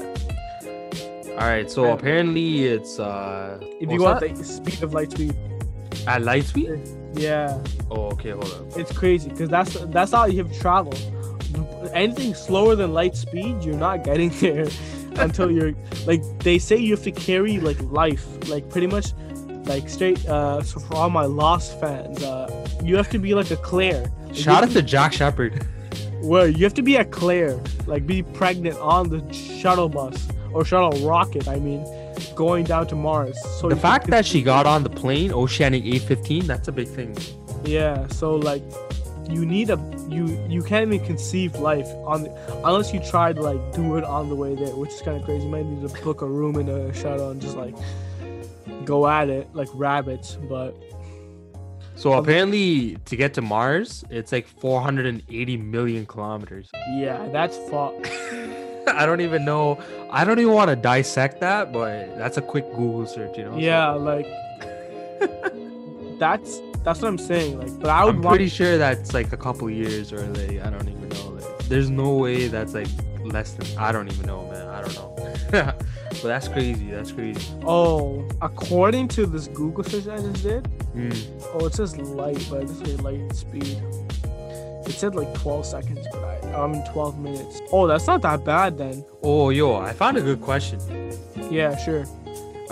All 1.32 1.48
right. 1.48 1.70
So 1.70 1.86
I- 1.86 1.90
apparently 1.92 2.64
it's 2.66 2.98
uh 2.98 3.58
If 3.80 3.90
you 3.90 4.02
want 4.02 4.20
the 4.20 4.44
speed 4.44 4.82
of 4.82 4.92
light 4.94 5.12
speed, 5.12 5.34
at 6.06 6.22
light 6.22 6.44
speed. 6.44 6.80
yeah, 7.14 7.58
Oh, 7.90 8.10
okay. 8.12 8.30
Hold 8.30 8.44
on. 8.52 8.80
it's 8.80 8.92
crazy 8.96 9.28
because 9.30 9.48
that's 9.48 9.74
that's 9.96 10.12
how 10.12 10.26
you 10.26 10.38
have 10.42 10.52
to 10.52 10.58
travel. 10.60 10.94
Anything 11.92 12.34
slower 12.34 12.74
than 12.74 12.92
light 12.94 13.14
speed, 13.16 13.62
you're 13.62 13.76
not 13.76 14.02
getting 14.04 14.30
there 14.40 14.66
until 15.18 15.50
you're 15.50 15.72
like 16.06 16.22
they 16.40 16.58
say 16.58 16.76
you 16.76 16.94
have 16.94 17.04
to 17.04 17.12
carry 17.12 17.58
like 17.60 17.80
life, 17.82 18.26
like 18.48 18.68
pretty 18.70 18.86
much 18.86 19.12
like 19.66 19.88
straight. 19.88 20.24
Uh, 20.28 20.62
so 20.62 20.80
for 20.80 20.94
all 20.96 21.10
my 21.10 21.24
Lost 21.24 21.78
fans, 21.80 22.22
uh, 22.22 22.66
you 22.82 22.96
have 22.96 23.08
to 23.10 23.18
be 23.18 23.34
like 23.34 23.50
a 23.50 23.56
Claire. 23.56 24.10
Like, 24.26 24.34
Shout 24.36 24.64
out 24.64 24.70
to 24.70 24.82
Jack 24.82 25.12
Shephard. 25.12 25.66
Where 26.22 26.46
you 26.48 26.64
have 26.64 26.74
to 26.74 26.82
be 26.82 26.96
a 26.96 27.04
Claire, 27.04 27.58
like 27.86 28.06
be 28.06 28.22
pregnant 28.22 28.78
on 28.78 29.08
the 29.08 29.32
shuttle 29.32 29.88
bus 29.88 30.28
or 30.52 30.64
shuttle 30.64 31.06
rocket. 31.06 31.48
I 31.48 31.58
mean, 31.58 31.84
going 32.36 32.64
down 32.64 32.86
to 32.88 32.94
Mars. 32.94 33.36
So 33.60 33.68
The 33.68 33.76
fact 33.76 34.06
that 34.08 34.24
she 34.24 34.40
got 34.42 34.64
on 34.66 34.82
the 34.84 34.90
plane, 34.90 35.32
Oceanic 35.32 35.84
815, 35.84 36.46
that's 36.46 36.68
a 36.68 36.72
big 36.72 36.88
thing. 36.88 37.16
yeah. 37.64 38.06
So 38.08 38.36
like, 38.36 38.62
you 39.32 39.44
need 39.46 39.70
a 39.70 39.78
you 40.08 40.26
you 40.48 40.62
can't 40.62 40.92
even 40.92 41.04
conceive 41.06 41.56
life 41.56 41.88
on 42.04 42.28
unless 42.64 42.92
you 42.92 43.00
try 43.00 43.32
to 43.32 43.40
like 43.40 43.72
do 43.72 43.96
it 43.96 44.04
on 44.04 44.28
the 44.28 44.34
way 44.34 44.54
there, 44.54 44.74
which 44.76 44.90
is 44.90 45.02
kind 45.02 45.16
of 45.18 45.24
crazy. 45.24 45.44
You 45.44 45.50
might 45.50 45.66
need 45.66 45.88
to 45.88 46.02
book 46.02 46.22
a 46.22 46.26
room 46.26 46.56
in 46.56 46.68
a 46.68 46.92
shuttle 46.94 47.30
and 47.30 47.40
just 47.40 47.56
like 47.56 47.74
go 48.84 49.06
at 49.08 49.28
it 49.28 49.48
like 49.54 49.68
rabbits. 49.74 50.36
But 50.48 50.74
So 51.94 52.12
um, 52.12 52.18
apparently, 52.20 52.96
to 53.06 53.16
get 53.16 53.34
to 53.34 53.42
Mars, 53.42 54.04
it's 54.10 54.32
like 54.32 54.46
480 54.46 55.56
million 55.56 56.06
kilometers. 56.06 56.70
yeah, 56.94 57.28
that's 57.32 57.56
far. 57.70 57.92
I 58.88 59.06
don't 59.06 59.20
even 59.20 59.44
know. 59.44 59.78
I 60.10 60.24
don't 60.24 60.38
even 60.40 60.52
want 60.52 60.68
to 60.70 60.76
dissect 60.76 61.40
that, 61.40 61.72
but 61.72 62.18
that's 62.18 62.36
a 62.36 62.42
quick 62.42 62.68
Google 62.72 63.06
search, 63.06 63.38
you 63.38 63.44
know. 63.44 63.52
So 63.52 63.58
Yeah, 63.58 63.90
like 63.92 64.26
that's 66.22 66.60
that's 66.84 67.02
what 67.02 67.08
I'm 67.08 67.18
saying. 67.18 67.58
Like, 67.58 67.80
but 67.80 67.90
I 67.90 68.04
would 68.04 68.14
I'm 68.16 68.22
want 68.22 68.36
pretty 68.36 68.48
sure 68.48 68.78
that's 68.78 69.12
like 69.12 69.32
a 69.32 69.36
couple 69.36 69.68
years 69.68 70.12
or 70.12 70.20
like 70.28 70.60
I 70.64 70.70
don't 70.70 70.88
even 70.88 71.08
know. 71.08 71.30
Like, 71.30 71.58
there's 71.68 71.90
no 71.90 72.14
way 72.14 72.46
that's 72.46 72.74
like 72.74 72.86
less 73.24 73.54
than 73.54 73.66
I 73.76 73.90
don't 73.90 74.08
even 74.10 74.26
know, 74.26 74.48
man. 74.48 74.68
I 74.68 74.82
don't 74.82 74.94
know. 74.94 75.16
but 75.50 76.22
that's 76.22 76.46
crazy. 76.46 76.90
That's 76.92 77.10
crazy. 77.10 77.40
Oh, 77.66 78.28
according 78.40 79.08
to 79.08 79.26
this 79.26 79.48
Google 79.48 79.82
search 79.82 80.06
I 80.06 80.18
just 80.18 80.44
did, 80.44 80.64
Mm. 80.94 81.16
oh, 81.54 81.66
it 81.66 81.74
says 81.74 81.96
light, 81.96 82.46
but 82.50 82.62
it 82.62 82.66
doesn't 82.66 82.86
say 82.86 82.96
light 82.96 83.34
speed. 83.34 83.82
It 84.86 84.92
said 84.92 85.14
like 85.14 85.32
12 85.40 85.64
seconds, 85.64 86.06
but 86.12 86.22
I, 86.22 86.54
I'm 86.62 86.74
in 86.74 86.84
12 86.92 87.18
minutes. 87.18 87.60
Oh, 87.72 87.86
that's 87.86 88.06
not 88.06 88.20
that 88.22 88.44
bad 88.44 88.76
then. 88.78 89.04
Oh, 89.22 89.48
yo, 89.50 89.76
I 89.76 89.92
found 89.92 90.18
a 90.18 90.20
good 90.20 90.40
question. 90.42 90.78
Yeah, 91.50 91.74
sure. 91.76 92.04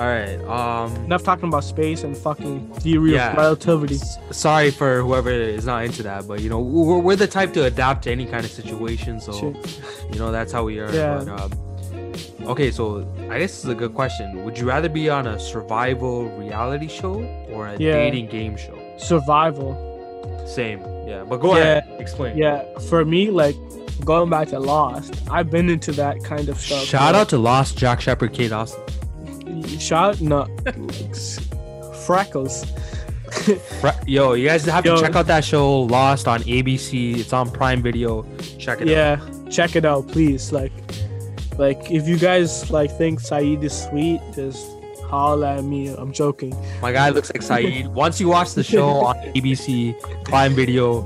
All 0.00 0.06
right. 0.06 0.40
Um. 0.48 0.96
Enough 1.04 1.22
talking 1.24 1.48
about 1.48 1.62
space 1.62 2.04
and 2.04 2.16
fucking 2.16 2.72
theory 2.76 3.12
Yeah. 3.12 3.32
of 3.32 3.36
relativity. 3.36 3.96
s- 3.96 4.16
Sorry 4.30 4.70
for 4.70 5.02
whoever 5.02 5.30
is 5.30 5.66
not 5.66 5.84
into 5.84 6.02
that, 6.04 6.26
but 6.26 6.40
you 6.40 6.48
know 6.48 6.58
we're, 6.58 6.98
we're 6.98 7.16
the 7.16 7.26
type 7.26 7.52
to 7.54 7.64
adapt 7.64 8.04
to 8.04 8.10
any 8.10 8.24
kind 8.24 8.44
of 8.44 8.50
situation. 8.50 9.20
So 9.20 9.32
Shit. 9.32 9.80
you 10.12 10.18
know 10.18 10.32
that's 10.32 10.52
how 10.52 10.64
we 10.64 10.78
are. 10.80 10.90
Yeah. 10.90 11.22
But, 11.22 11.28
um, 11.42 12.46
okay, 12.48 12.70
so 12.70 13.06
I 13.28 13.38
guess 13.40 13.50
this 13.52 13.64
is 13.64 13.70
a 13.70 13.74
good 13.74 13.94
question. 13.94 14.42
Would 14.44 14.56
you 14.58 14.66
rather 14.66 14.88
be 14.88 15.10
on 15.10 15.26
a 15.26 15.38
survival 15.38 16.24
reality 16.38 16.88
show 16.88 17.22
or 17.52 17.68
a 17.68 17.76
Yeah. 17.76 17.92
dating 17.92 18.28
game 18.28 18.56
show? 18.56 18.78
Survival. 18.96 19.76
Same. 20.46 20.80
Yeah. 21.06 21.24
But 21.28 21.42
go 21.42 21.56
Yeah. 21.56 21.60
ahead. 21.60 21.84
Explain. 21.98 22.38
Yeah, 22.38 22.62
for 22.88 23.04
me, 23.04 23.30
like 23.30 23.54
going 24.06 24.30
back 24.30 24.48
to 24.48 24.58
Lost, 24.60 25.12
I've 25.30 25.50
been 25.50 25.68
into 25.68 25.92
that 25.92 26.24
kind 26.24 26.48
of 26.48 26.58
stuff. 26.58 26.84
Shout 26.84 27.12
where- 27.12 27.20
out 27.20 27.28
to 27.28 27.36
Lost 27.38 27.76
Jack 27.76 28.00
Shephard, 28.00 28.32
Kate 28.32 28.50
Austin. 28.50 28.80
Shout 29.78 30.20
no, 30.20 30.46
freckles. 32.06 32.66
Yo, 34.06 34.32
you 34.34 34.48
guys 34.48 34.64
have 34.64 34.84
Yo. 34.84 34.96
to 34.96 35.02
check 35.02 35.14
out 35.16 35.26
that 35.26 35.44
show, 35.44 35.82
Lost 35.82 36.26
on 36.28 36.40
ABC. 36.42 37.18
It's 37.18 37.32
on 37.32 37.50
Prime 37.50 37.82
Video. 37.82 38.26
Check 38.58 38.80
it 38.80 38.88
out. 38.88 38.90
yeah 38.90 39.20
check 39.50 39.74
it 39.74 39.84
out 39.84 40.06
please 40.06 40.52
like 40.52 40.72
like 41.58 41.90
if 41.90 42.06
you 42.06 42.16
guys 42.16 42.70
like 42.70 42.90
think 42.96 43.20
Sayid 43.20 43.64
is 43.64 43.72
sweet 43.86 44.20
just 44.32 44.64
holla 45.11 45.57
at 45.57 45.64
me 45.64 45.88
i'm 45.88 46.12
joking 46.12 46.55
My 46.81 46.92
guy 46.92 47.11
looks 47.11 47.31
like 47.35 47.42
Sayid. 47.42 47.88
Once 48.05 48.20
you 48.20 48.29
watch 48.29 48.55
the 48.55 48.62
show 48.62 48.88
on 49.09 49.16
ABC, 49.37 49.94
Prime 50.25 50.55
Video, 50.55 51.03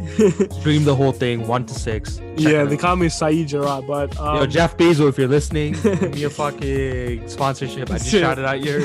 stream 0.61 0.85
the 0.85 0.95
whole 0.95 1.13
thing, 1.13 1.47
one 1.47 1.65
to 1.67 1.75
six. 1.75 2.21
Yeah 2.37 2.65
they 2.65 2.75
out. 2.75 2.81
call 2.81 2.97
me 2.97 3.07
Sayid 3.07 3.47
Jarrah 3.49 3.83
but 3.87 4.17
um, 4.21 4.37
Yo, 4.37 4.47
Jeff 4.47 4.77
Bezos, 4.77 5.09
if 5.09 5.19
you're 5.19 5.29
listening, 5.29 5.73
give 5.83 6.15
me 6.15 6.25
a 6.25 6.31
fucking 6.31 7.29
sponsorship. 7.29 7.91
I 7.91 7.99
just 7.99 8.11
shouted 8.11 8.45
out 8.45 8.61
your. 8.63 8.83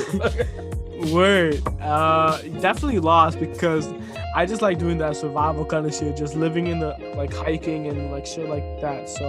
word 1.13 1.61
uh 1.81 2.41
definitely 2.59 2.99
lost 2.99 3.39
because 3.39 3.87
i 4.35 4.45
just 4.45 4.61
like 4.61 4.77
doing 4.77 4.97
that 4.97 5.15
survival 5.15 5.63
kind 5.65 5.85
of 5.85 5.93
shit 5.95 6.13
just 6.17 6.35
living 6.35 6.67
in 6.67 6.79
the 6.79 6.89
like 7.15 7.33
hiking 7.33 7.87
and 7.87 8.11
like 8.11 8.25
shit 8.25 8.49
like 8.49 8.65
that 8.81 9.07
so 9.07 9.25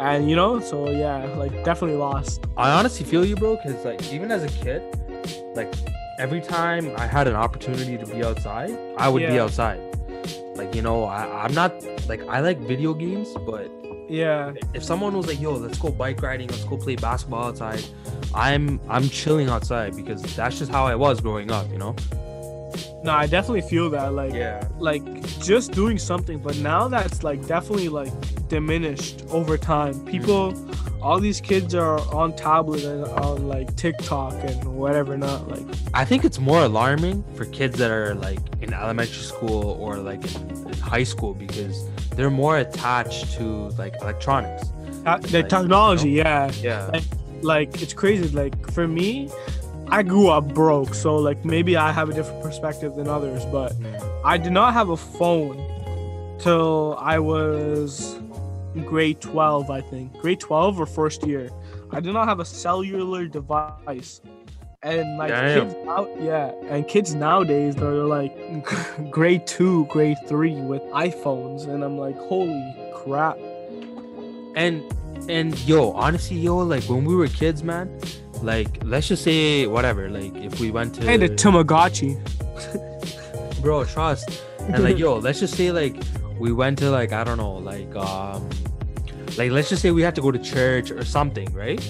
and 0.00 0.30
you 0.30 0.36
know 0.36 0.58
so 0.60 0.90
yeah 0.90 1.24
like 1.36 1.52
definitely 1.64 1.96
lost 1.96 2.46
I 2.56 2.72
honestly 2.72 3.06
feel 3.06 3.24
you, 3.24 3.36
bro, 3.36 3.56
because 3.56 3.84
like 3.84 4.12
even 4.12 4.30
as 4.30 4.42
a 4.44 4.48
kid, 4.48 4.82
like 5.54 5.72
every 6.18 6.40
time 6.40 6.92
I 6.96 7.06
had 7.06 7.26
an 7.26 7.34
opportunity 7.34 7.96
to 7.96 8.06
be 8.06 8.22
outside, 8.22 8.76
I 8.98 9.08
would 9.08 9.20
be 9.26 9.38
outside. 9.38 9.80
Like 10.56 10.74
you 10.74 10.82
know, 10.82 11.04
I, 11.04 11.44
I'm 11.44 11.54
not 11.54 11.72
like 12.08 12.20
I 12.28 12.40
like 12.40 12.58
video 12.58 12.92
games, 12.92 13.28
but 13.46 13.70
yeah 14.08 14.52
if 14.74 14.82
someone 14.82 15.16
was 15.16 15.26
like, 15.26 15.40
"Yo, 15.40 15.54
let's 15.54 15.78
go 15.78 15.90
bike 15.90 16.20
riding, 16.20 16.48
let's 16.48 16.64
go 16.64 16.76
play 16.76 16.96
basketball 16.96 17.44
outside," 17.48 17.82
I'm 18.34 18.80
I'm 18.88 19.08
chilling 19.08 19.48
outside 19.48 19.96
because 19.96 20.20
that's 20.36 20.58
just 20.58 20.70
how 20.70 20.84
I 20.86 20.96
was 20.96 21.20
growing 21.20 21.50
up, 21.50 21.70
you 21.70 21.78
know. 21.78 21.94
No 23.02 23.12
i 23.12 23.26
definitely 23.26 23.62
feel 23.62 23.88
that 23.90 24.12
like 24.14 24.32
Yeah. 24.34 24.66
like 24.78 25.02
just 25.40 25.72
doing 25.72 25.98
something 25.98 26.38
but 26.38 26.56
now 26.58 26.88
that's 26.88 27.22
like 27.22 27.46
definitely 27.46 27.88
like 27.88 28.12
diminished 28.48 29.22
over 29.30 29.56
time 29.56 30.04
people 30.04 30.54
all 31.02 31.18
these 31.20 31.40
kids 31.40 31.74
are 31.74 31.98
on 32.14 32.34
tablet 32.36 32.84
and 32.84 33.04
on 33.04 33.48
like 33.48 33.74
tiktok 33.76 34.34
and 34.44 34.64
whatever 34.76 35.16
not 35.16 35.48
like 35.48 35.64
I 35.94 36.04
think 36.04 36.24
it's 36.24 36.38
more 36.38 36.62
alarming 36.62 37.24
for 37.34 37.44
kids 37.46 37.78
that 37.78 37.90
are 37.90 38.14
like 38.14 38.38
in 38.60 38.72
elementary 38.72 39.22
school 39.22 39.72
or 39.80 39.96
like 39.98 40.22
in, 40.36 40.50
in 40.68 40.74
high 40.78 41.02
school 41.04 41.34
because 41.34 41.88
they're 42.16 42.30
more 42.30 42.58
attached 42.58 43.32
to 43.38 43.44
like 43.82 43.94
electronics. 44.02 44.64
uh, 45.06 45.18
the 45.18 45.38
Like, 45.38 45.48
technology 45.48 46.10
yeah 46.10 46.50
Yeah. 46.60 47.00
like 47.42 47.80
it's 47.82 47.92
crazy 47.94 48.28
like 48.36 48.54
for 48.70 48.86
me 48.86 49.30
i 49.90 50.02
grew 50.02 50.28
up 50.28 50.52
broke 50.54 50.94
so 50.94 51.16
like 51.16 51.44
maybe 51.44 51.76
i 51.76 51.90
have 51.92 52.08
a 52.08 52.14
different 52.14 52.42
perspective 52.42 52.94
than 52.96 53.08
others 53.08 53.44
but 53.46 53.74
i 54.24 54.36
did 54.38 54.52
not 54.52 54.72
have 54.72 54.90
a 54.90 54.96
phone 54.96 55.56
till 56.38 56.96
i 57.00 57.18
was 57.18 58.18
grade 58.86 59.20
12 59.20 59.70
i 59.70 59.80
think. 59.80 60.12
Grade 60.18 60.40
12 60.40 60.80
or 60.80 60.86
first 60.86 61.26
year. 61.26 61.50
I 61.92 62.00
did 62.00 62.12
not 62.12 62.28
have 62.28 62.40
a 62.40 62.44
cellular 62.44 63.26
device. 63.26 64.20
And 64.82 65.18
like 65.18 65.28
Damn. 65.28 65.68
kids 65.68 65.76
now 65.84 66.08
yeah 66.18 66.52
and 66.70 66.88
kids 66.88 67.14
nowadays 67.14 67.76
they're 67.76 67.92
like 67.92 68.32
grade 69.10 69.46
2 69.46 69.84
grade 69.86 70.16
3 70.26 70.54
with 70.62 70.80
iphones 71.04 71.68
and 71.68 71.84
i'm 71.84 71.98
like 71.98 72.16
holy 72.16 72.74
crap. 72.94 73.36
And 74.56 74.82
and 75.28 75.58
yo, 75.68 75.92
honestly, 75.92 76.38
yo, 76.38 76.56
like 76.58 76.84
when 76.84 77.04
we 77.04 77.14
were 77.14 77.28
kids, 77.28 77.62
man, 77.62 77.90
like 78.42 78.82
let's 78.84 79.08
just 79.08 79.24
say 79.24 79.66
whatever, 79.66 80.08
like 80.08 80.34
if 80.36 80.60
we 80.60 80.70
went 80.70 80.94
to 80.96 81.08
and 81.08 81.22
a 81.22 81.28
tamagotchi 81.28 82.18
bro, 83.62 83.84
trust. 83.84 84.42
And 84.60 84.84
like 84.84 84.98
yo, 84.98 85.18
let's 85.18 85.40
just 85.40 85.56
say 85.56 85.72
like 85.72 85.96
we 86.38 86.52
went 86.52 86.78
to 86.78 86.90
like 86.90 87.12
I 87.12 87.24
don't 87.24 87.38
know, 87.38 87.54
like 87.54 87.94
um 87.96 88.48
like 89.36 89.50
let's 89.50 89.68
just 89.68 89.82
say 89.82 89.90
we 89.90 90.02
had 90.02 90.14
to 90.14 90.20
go 90.20 90.30
to 90.30 90.38
church 90.38 90.90
or 90.90 91.04
something, 91.04 91.52
right? 91.52 91.80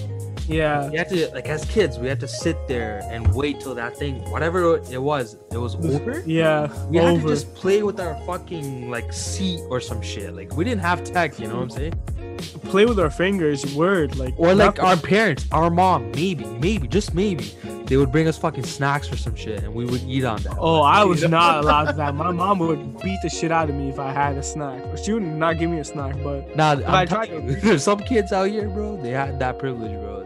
Yeah. 0.47 0.89
We 0.89 0.97
had 0.97 1.09
to 1.09 1.29
like 1.29 1.47
as 1.47 1.65
kids, 1.65 1.97
we 1.97 2.07
had 2.07 2.19
to 2.19 2.27
sit 2.27 2.67
there 2.67 3.01
and 3.09 3.33
wait 3.33 3.59
till 3.61 3.75
that 3.75 3.95
thing, 3.95 4.29
whatever 4.29 4.75
it 4.75 5.01
was, 5.01 5.37
it 5.51 5.57
was 5.57 5.75
over. 5.75 6.23
Yeah. 6.25 6.69
We 6.87 6.97
had 6.97 7.21
to 7.21 7.27
just 7.27 7.53
play 7.55 7.83
with 7.83 7.99
our 7.99 8.15
fucking 8.25 8.89
like 8.89 9.13
seat 9.13 9.61
or 9.69 9.79
some 9.79 10.01
shit. 10.01 10.35
Like 10.35 10.55
we 10.55 10.63
didn't 10.63 10.81
have 10.81 11.03
tech, 11.03 11.39
you 11.39 11.47
know 11.47 11.55
what 11.55 11.63
I'm 11.63 11.69
saying? 11.69 11.93
Play 12.41 12.85
with 12.85 12.99
our 12.99 13.09
fingers. 13.09 13.75
Word. 13.75 14.15
Like. 14.15 14.33
Or 14.37 14.53
like 14.53 14.77
nothing. 14.77 14.85
our 14.85 14.97
parents, 14.97 15.45
our 15.51 15.69
mom, 15.69 16.11
maybe, 16.11 16.45
maybe, 16.45 16.87
just 16.87 17.13
maybe, 17.13 17.51
they 17.85 17.97
would 17.97 18.11
bring 18.11 18.27
us 18.27 18.37
fucking 18.37 18.63
snacks 18.63 19.11
or 19.11 19.17
some 19.17 19.35
shit, 19.35 19.63
and 19.63 19.73
we 19.73 19.85
would 19.85 20.03
eat 20.03 20.23
on 20.23 20.41
that. 20.43 20.55
Oh, 20.57 20.81
I 20.81 21.03
was 21.03 21.27
not 21.27 21.63
allowed 21.63 21.85
to 21.85 21.93
that. 21.97 22.15
My 22.15 22.31
mom 22.31 22.59
would 22.59 22.99
beat 23.01 23.19
the 23.21 23.29
shit 23.29 23.51
out 23.51 23.69
of 23.69 23.75
me 23.75 23.89
if 23.89 23.99
I 23.99 24.11
had 24.11 24.37
a 24.37 24.43
snack. 24.43 24.81
She 25.03 25.13
would 25.13 25.23
not 25.23 25.59
give 25.59 25.69
me 25.69 25.79
a 25.79 25.83
snack, 25.83 26.15
but 26.23 26.55
Nah, 26.55 26.79
I 26.87 27.01
I'm 27.01 27.07
tried 27.07 27.29
you, 27.29 27.41
there's 27.61 27.83
some 27.83 27.99
kids 27.99 28.31
out 28.31 28.49
here, 28.49 28.69
bro. 28.69 28.95
They 29.01 29.11
had 29.11 29.39
that 29.39 29.59
privilege, 29.59 29.91
bro. 29.91 30.21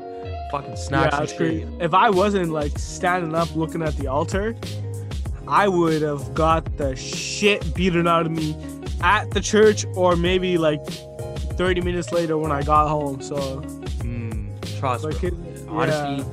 Fucking 0.51 0.75
snacks 0.75 1.13
yeah, 1.13 1.19
that's 1.19 1.33
crazy. 1.33 1.67
If 1.79 1.93
I 1.93 2.09
wasn't 2.09 2.51
like 2.51 2.77
standing 2.77 3.33
up 3.33 3.55
looking 3.55 3.81
at 3.81 3.97
the 3.97 4.07
altar, 4.07 4.55
I 5.47 5.67
would 5.67 6.01
have 6.01 6.33
got 6.33 6.77
the 6.77 6.95
shit 6.95 7.73
beaten 7.73 8.07
out 8.07 8.25
of 8.25 8.31
me 8.31 8.55
at 9.01 9.31
the 9.31 9.41
church 9.41 9.85
or 9.95 10.15
maybe 10.15 10.57
like 10.57 10.81
30 11.57 11.81
minutes 11.81 12.11
later 12.11 12.37
when 12.37 12.51
I 12.51 12.61
got 12.61 12.87
home. 12.89 13.21
So, 13.21 13.61
Mm, 14.05 14.53
trust, 14.79 15.03
like, 15.03 15.23
it, 15.23 15.33
Honestly, 15.67 16.23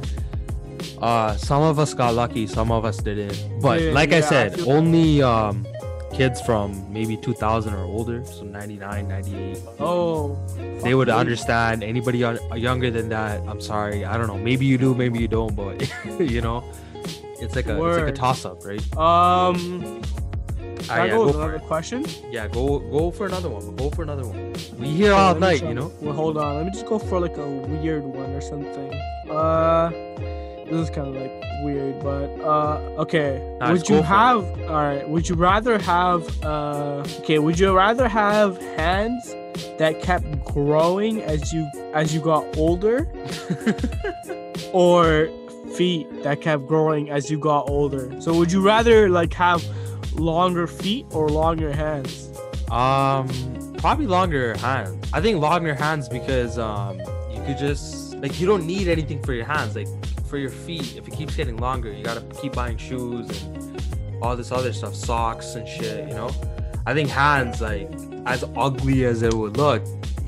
uh, 1.00 1.34
some 1.36 1.62
of 1.62 1.78
us 1.78 1.94
got 1.94 2.14
lucky, 2.14 2.46
some 2.46 2.70
of 2.70 2.84
us 2.84 2.98
didn't. 2.98 3.36
But 3.60 3.80
Yeah, 3.80 3.92
like 3.92 4.10
yeah, 4.10 4.16
I 4.16 4.18
I 4.18 4.22
said, 4.22 4.54
feel- 4.56 4.70
only 4.72 5.22
um, 5.22 5.66
kids 6.12 6.40
from 6.42 6.84
maybe 6.92 7.16
2000 7.16 7.72
or 7.74 7.84
older, 7.84 8.24
so 8.24 8.42
99, 8.44 9.08
98, 9.08 9.58
oh, 9.80 10.36
they 10.82 10.94
would 10.94 11.08
me. 11.08 11.14
understand. 11.14 11.82
Anybody 11.82 12.18
younger 12.56 12.90
than 12.90 13.08
that, 13.08 13.40
I'm 13.48 13.60
sorry, 13.60 14.04
I 14.04 14.16
don't 14.18 14.26
know. 14.26 14.36
Maybe 14.38 14.66
you 14.66 14.76
do, 14.78 14.94
maybe 14.94 15.18
you 15.18 15.28
don't, 15.28 15.54
but 15.56 15.80
you 16.20 16.40
know, 16.42 16.62
it's 17.40 17.56
like 17.56 17.66
a 17.66 17.76
it's 17.84 17.98
like 17.98 18.08
a 18.08 18.12
toss 18.12 18.44
up, 18.44 18.62
right? 18.64 18.82
Um, 18.96 20.02
I 20.90 21.06
yeah, 21.06 21.10
go 21.12 21.16
go 21.18 21.24
with 21.26 21.34
for 21.34 21.40
another 21.42 21.56
it. 21.56 21.62
question? 21.62 22.04
Yeah, 22.30 22.48
go 22.48 22.78
go 22.78 23.10
for 23.10 23.26
another 23.26 23.48
one. 23.48 23.76
Go 23.76 23.90
for 23.90 24.02
another 24.02 24.26
one. 24.26 24.52
We 24.78 24.88
here 24.88 25.12
all 25.12 25.34
night, 25.34 25.62
you 25.62 25.74
know. 25.74 25.92
Well, 26.00 26.14
hold 26.14 26.36
on. 26.38 26.56
Let 26.56 26.64
me 26.66 26.72
just 26.72 26.86
go 26.86 26.98
for 26.98 27.20
like 27.20 27.36
a 27.36 27.46
weird 27.48 28.04
one 28.04 28.30
or 28.30 28.40
something. 28.40 28.92
Uh, 29.30 29.90
this 30.66 30.88
is 30.88 30.90
kind 30.90 31.08
of 31.08 31.14
like 31.14 31.32
weird, 31.64 32.00
but 32.02 32.28
uh, 32.42 32.78
okay. 33.02 33.56
Nah, 33.60 33.72
would 33.72 33.88
you 33.88 33.96
it. 33.96 34.04
have? 34.04 34.44
All 34.62 34.82
right. 34.82 35.08
Would 35.08 35.28
you 35.28 35.34
rather 35.34 35.78
have? 35.78 36.44
Uh, 36.44 37.04
okay. 37.20 37.38
Would 37.38 37.58
you 37.58 37.72
rather 37.76 38.08
have 38.08 38.60
hands 38.76 39.34
that 39.78 40.00
kept 40.02 40.44
growing 40.44 41.22
as 41.22 41.52
you 41.52 41.70
as 41.94 42.14
you 42.14 42.20
got 42.20 42.56
older, 42.56 43.06
or 44.72 45.28
feet 45.76 46.06
that 46.22 46.40
kept 46.40 46.66
growing 46.66 47.10
as 47.10 47.30
you 47.30 47.38
got 47.38 47.68
older? 47.68 48.10
So 48.20 48.34
would 48.34 48.50
you 48.52 48.60
rather 48.62 49.08
like 49.08 49.32
have 49.34 49.64
longer 50.14 50.66
feet 50.66 51.06
or 51.10 51.28
longer 51.28 51.72
hands? 51.72 52.30
Um, 52.70 53.28
probably 53.78 54.06
longer 54.06 54.56
hands. 54.58 55.10
I 55.12 55.20
think 55.20 55.40
longer 55.40 55.74
hands 55.74 56.08
because 56.08 56.58
um, 56.58 56.98
you 57.30 57.42
could 57.46 57.58
just 57.58 58.14
like 58.16 58.40
you 58.40 58.46
don't 58.46 58.66
need 58.66 58.88
anything 58.88 59.22
for 59.22 59.34
your 59.34 59.44
hands. 59.44 59.76
Like 59.76 59.88
for 60.26 60.38
your 60.38 60.50
feet, 60.50 60.96
if 60.96 61.06
it 61.06 61.14
keeps 61.14 61.36
getting 61.36 61.56
longer, 61.58 61.92
you 61.92 62.02
gotta 62.02 62.22
keep 62.40 62.54
buying 62.54 62.76
shoes 62.78 63.42
and 63.42 64.22
all 64.22 64.36
this 64.36 64.52
other 64.52 64.72
stuff, 64.72 64.94
socks 64.94 65.54
and 65.54 65.68
shit. 65.68 66.08
You 66.08 66.14
know, 66.14 66.30
I 66.86 66.94
think 66.94 67.10
hands 67.10 67.60
like 67.60 67.90
as 68.24 68.44
ugly 68.56 69.04
as 69.04 69.22
it 69.22 69.34
would 69.34 69.56
look, 69.56 69.82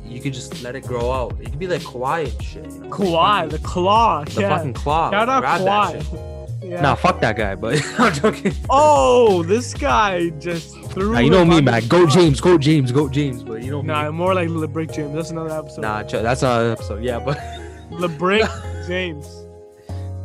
you 0.05 0.21
could 0.21 0.35
just 0.35 0.63
let 0.63 0.77
it 0.77 0.87
grow 0.87 1.13
out. 1.13 1.41
It 1.41 1.51
could 1.51 1.59
be 1.59 1.67
like 1.67 1.83
Kawhi 1.83 2.31
and 2.31 2.43
shit. 2.43 2.65
You 2.67 2.81
know? 2.81 2.91
Kawhi, 2.91 3.51
the 3.51 3.59
claw. 3.61 4.25
the 4.25 4.41
yeah. 4.43 4.57
fucking 4.57 4.75
claw. 4.75 5.11
Shout 5.11 5.29
out 5.29 5.41
grab 5.41 5.65
that 5.65 5.93
shit. 5.93 6.03
Kawhi. 6.03 6.34
Yeah. 6.65 6.81
Nah, 6.81 6.95
fuck 6.95 7.21
that 7.21 7.37
guy, 7.37 7.55
but 7.55 7.83
I'm 7.99 8.13
joking. 8.15 8.55
Oh, 8.71 9.43
this 9.43 9.75
guy 9.75 10.31
just 10.31 10.81
threw. 10.93 11.13
Nah, 11.13 11.19
you 11.19 11.31
know 11.31 11.45
me, 11.45 11.61
man. 11.61 11.87
Go. 11.89 12.07
James, 12.07 12.41
go 12.41 12.57
James, 12.57 12.91
go 12.91 13.09
James. 13.09 13.43
But 13.43 13.63
you 13.63 13.71
know 13.71 13.83
me. 13.83 13.89
Nah, 13.89 14.11
more 14.11 14.35
like 14.35 14.49
LeBrick 14.49 14.95
James. 14.95 15.15
That's 15.15 15.31
another 15.31 15.59
episode. 15.59 15.83
Nah, 15.83 16.03
chill. 16.05 16.23
That's 16.23 16.43
another 16.43 16.73
episode. 16.73 17.03
Yeah, 17.05 17.19
but 17.19 17.37
LeBrick 17.91 18.87
James. 18.87 19.27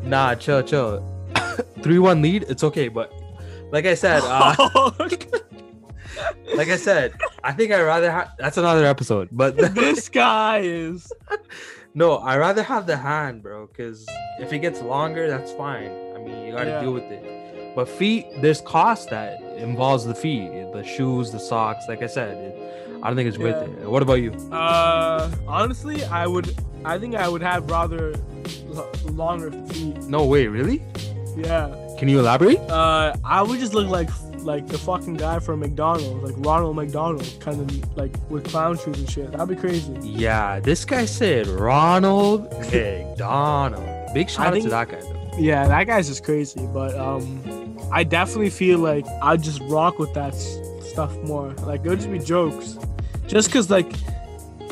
nah, 0.04 0.34
chill, 0.36 0.63
chill. 0.63 1.04
Three-one 1.82 2.21
lead. 2.21 2.45
It's 2.47 2.63
okay, 2.63 2.88
but 2.88 3.12
like 3.71 3.86
I 3.86 3.95
said, 3.95 4.21
uh, 4.23 4.91
like 6.56 6.69
I 6.69 6.78
said, 6.78 7.13
I 7.43 7.52
think 7.52 7.73
I'd 7.73 7.82
rather 7.82 8.12
have. 8.12 8.32
That's 8.38 8.58
another 8.58 8.86
episode, 8.86 9.28
but 9.32 9.58
this 9.58 10.08
guy 10.08 10.60
is. 10.60 11.12
no, 11.93 12.15
I 12.17 12.38
rather 12.38 12.63
have 12.63 12.88
the 12.88 12.95
hand, 12.95 13.43
bro. 13.43 13.67
Because 13.67 14.06
if 14.39 14.54
it 14.54 14.60
gets 14.60 14.82
longer, 14.82 15.28
that's 15.28 15.52
fine. 15.52 16.08
I 16.19 16.27
mean, 16.27 16.45
you 16.45 16.51
gotta 16.53 16.69
Yeah. 16.69 16.82
deal 16.82 16.93
with 16.93 17.03
it. 17.12 17.75
But 17.75 17.88
feet, 17.88 18.25
there's 18.41 18.62
cost 18.62 19.10
that 19.12 19.41
involves 19.58 20.05
the 20.05 20.15
feet, 20.15 20.49
the 20.73 20.84
shoes, 20.84 21.32
the 21.32 21.39
socks. 21.39 21.86
Like 21.88 22.01
I 22.01 22.08
said, 22.08 22.36
it, 22.38 22.97
I 23.01 23.08
don't 23.08 23.15
think 23.15 23.29
it's 23.29 23.38
worth 23.38 23.62
it. 23.63 23.88
What 23.89 24.01
about 24.01 24.15
you? 24.21 24.32
Uh, 24.51 25.29
honestly, 25.47 26.03
I 26.05 26.27
would. 26.27 26.53
I 26.86 26.97
think 26.97 27.15
I 27.15 27.27
would 27.29 27.41
have 27.41 27.69
rather 27.69 28.13
l- 28.75 28.89
longer 29.12 29.51
feet. 29.67 29.97
No 30.03 30.25
way, 30.25 30.47
really? 30.47 30.82
Yeah. 31.38 31.69
Can 31.97 32.08
you 32.10 32.19
elaborate? 32.19 32.60
Uh, 32.69 33.13
I 33.23 33.41
would 33.43 33.60
just 33.60 33.73
look 33.73 33.88
like 33.89 34.10
like 34.39 34.67
the 34.67 34.77
fucking 34.77 35.15
guy 35.15 35.38
from 35.39 35.60
McDonald's, 35.60 36.23
like 36.23 36.34
Ronald 36.45 36.75
McDonald, 36.77 37.27
kind 37.41 37.60
of 37.60 37.97
like 37.97 38.13
with 38.29 38.45
clown 38.49 38.77
shoes 38.77 38.97
and 38.97 39.10
shit. 39.10 39.32
That'd 39.34 39.49
be 39.49 39.55
crazy. 39.55 39.93
Yeah, 40.01 40.60
this 40.62 40.86
guy 40.86 41.03
said 41.05 41.45
Ronald 41.47 42.49
McDonald. 42.71 44.13
Big 44.13 44.29
shout 44.29 44.47
out 44.55 44.62
to 44.62 44.69
that 44.69 44.89
guy 44.89 44.99
though. 45.01 45.18
Yeah, 45.39 45.67
that 45.67 45.86
guy's 45.88 46.08
just 46.08 46.23
crazy. 46.23 46.67
But 46.73 46.97
um, 46.97 47.78
I 47.91 48.04
definitely 48.04 48.49
feel 48.49 48.80
like 48.80 49.06
I'd 49.21 49.41
just 49.41 49.62
rock 49.63 49.97
with 49.99 50.13
that 50.13 50.34
s- 50.34 50.58
stuff 50.84 51.15
more. 51.23 51.49
Like 51.63 51.82
it 51.86 51.89
would 51.89 51.99
just 51.99 52.12
be 52.12 52.19
jokes, 52.19 52.78
just 53.28 53.52
cause 53.52 53.69
like, 53.69 53.91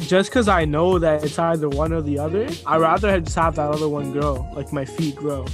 just 0.02 0.32
cause 0.32 0.48
I 0.48 0.66
know 0.66 1.00
that 1.00 1.24
it's 1.24 1.40
either 1.40 1.70
one 1.70 1.94
or 1.94 2.02
the 2.02 2.20
other. 2.20 2.48
I 2.66 2.78
rather 2.78 3.20
just 3.22 3.36
have 3.36 3.56
that 3.56 3.70
other 3.72 3.90
one 3.90 4.12
grow, 4.12 4.48
like 4.54 4.72
my 4.74 4.86
feet 4.86 5.16
grow. 5.16 5.46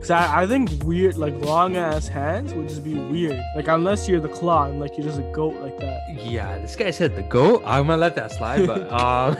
Cause 0.00 0.10
I, 0.10 0.42
I 0.42 0.46
think 0.48 0.82
weird, 0.82 1.16
like 1.16 1.34
long 1.44 1.76
ass 1.76 2.08
hands 2.08 2.52
would 2.54 2.68
just 2.68 2.82
be 2.82 2.94
weird. 2.94 3.40
Like 3.54 3.68
unless 3.68 4.08
you're 4.08 4.20
the 4.20 4.28
claw 4.28 4.64
and 4.66 4.80
like 4.80 4.96
you're 4.98 5.06
just 5.06 5.20
a 5.20 5.30
goat 5.32 5.54
like 5.60 5.78
that. 5.78 6.00
Yeah, 6.24 6.58
this 6.58 6.74
guy 6.74 6.90
said 6.90 7.14
the 7.14 7.22
goat. 7.22 7.62
I'm 7.64 7.86
gonna 7.86 7.98
let 7.98 8.16
that 8.16 8.32
slide, 8.32 8.66
but 8.66 8.90
um, 9.00 9.36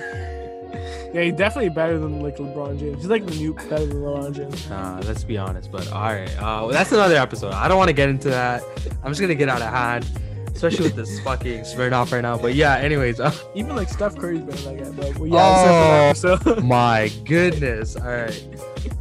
Yeah, 1.13 1.23
he's 1.23 1.35
definitely 1.35 1.71
better 1.71 1.99
than 1.99 2.21
like 2.21 2.37
LeBron 2.39 2.79
James. 2.79 2.97
He's 2.99 3.07
like 3.07 3.23
new 3.25 3.53
better 3.55 3.85
than 3.87 3.97
LeBron 3.99 4.35
James. 4.35 4.69
nah, 4.71 4.99
let's 5.01 5.25
be 5.25 5.37
honest. 5.37 5.71
But 5.71 5.91
all 5.93 6.03
right, 6.05 6.31
uh, 6.43 6.69
that's 6.69 6.91
another 6.93 7.17
episode. 7.17 7.53
I 7.53 7.69
don't 7.69 7.77
want 7.77 7.89
to 7.89 7.95
get 7.95 8.09
into 8.09 8.31
that. 8.31 8.63
I'm 9.03 9.11
just 9.11 9.21
gonna 9.21 9.35
get 9.35 9.49
out 9.51 9.61
of 9.61 9.69
hand, 9.69 10.07
especially 10.55 10.85
with 10.85 10.97
this 10.97 11.21
fucking 11.21 11.61
Smirnoff 11.63 12.13
right 12.13 12.23
now. 12.23 12.39
But 12.39 12.55
yeah, 12.55 12.77
anyways. 12.77 13.21
Uh, 13.21 13.33
Even 13.55 13.77
like 13.77 13.89
Steph 13.91 14.17
Curry's 14.17 14.41
better 14.41 14.63
than 14.63 14.77
that 14.77 15.03
guy. 15.03 15.11
But 15.13 15.19
well, 15.19 15.29
yeah, 15.29 16.11
a 16.11 16.15
different 16.15 16.65
my 16.65 17.11
goodness. 17.27 17.97
All 17.97 18.07
right. 18.07 18.47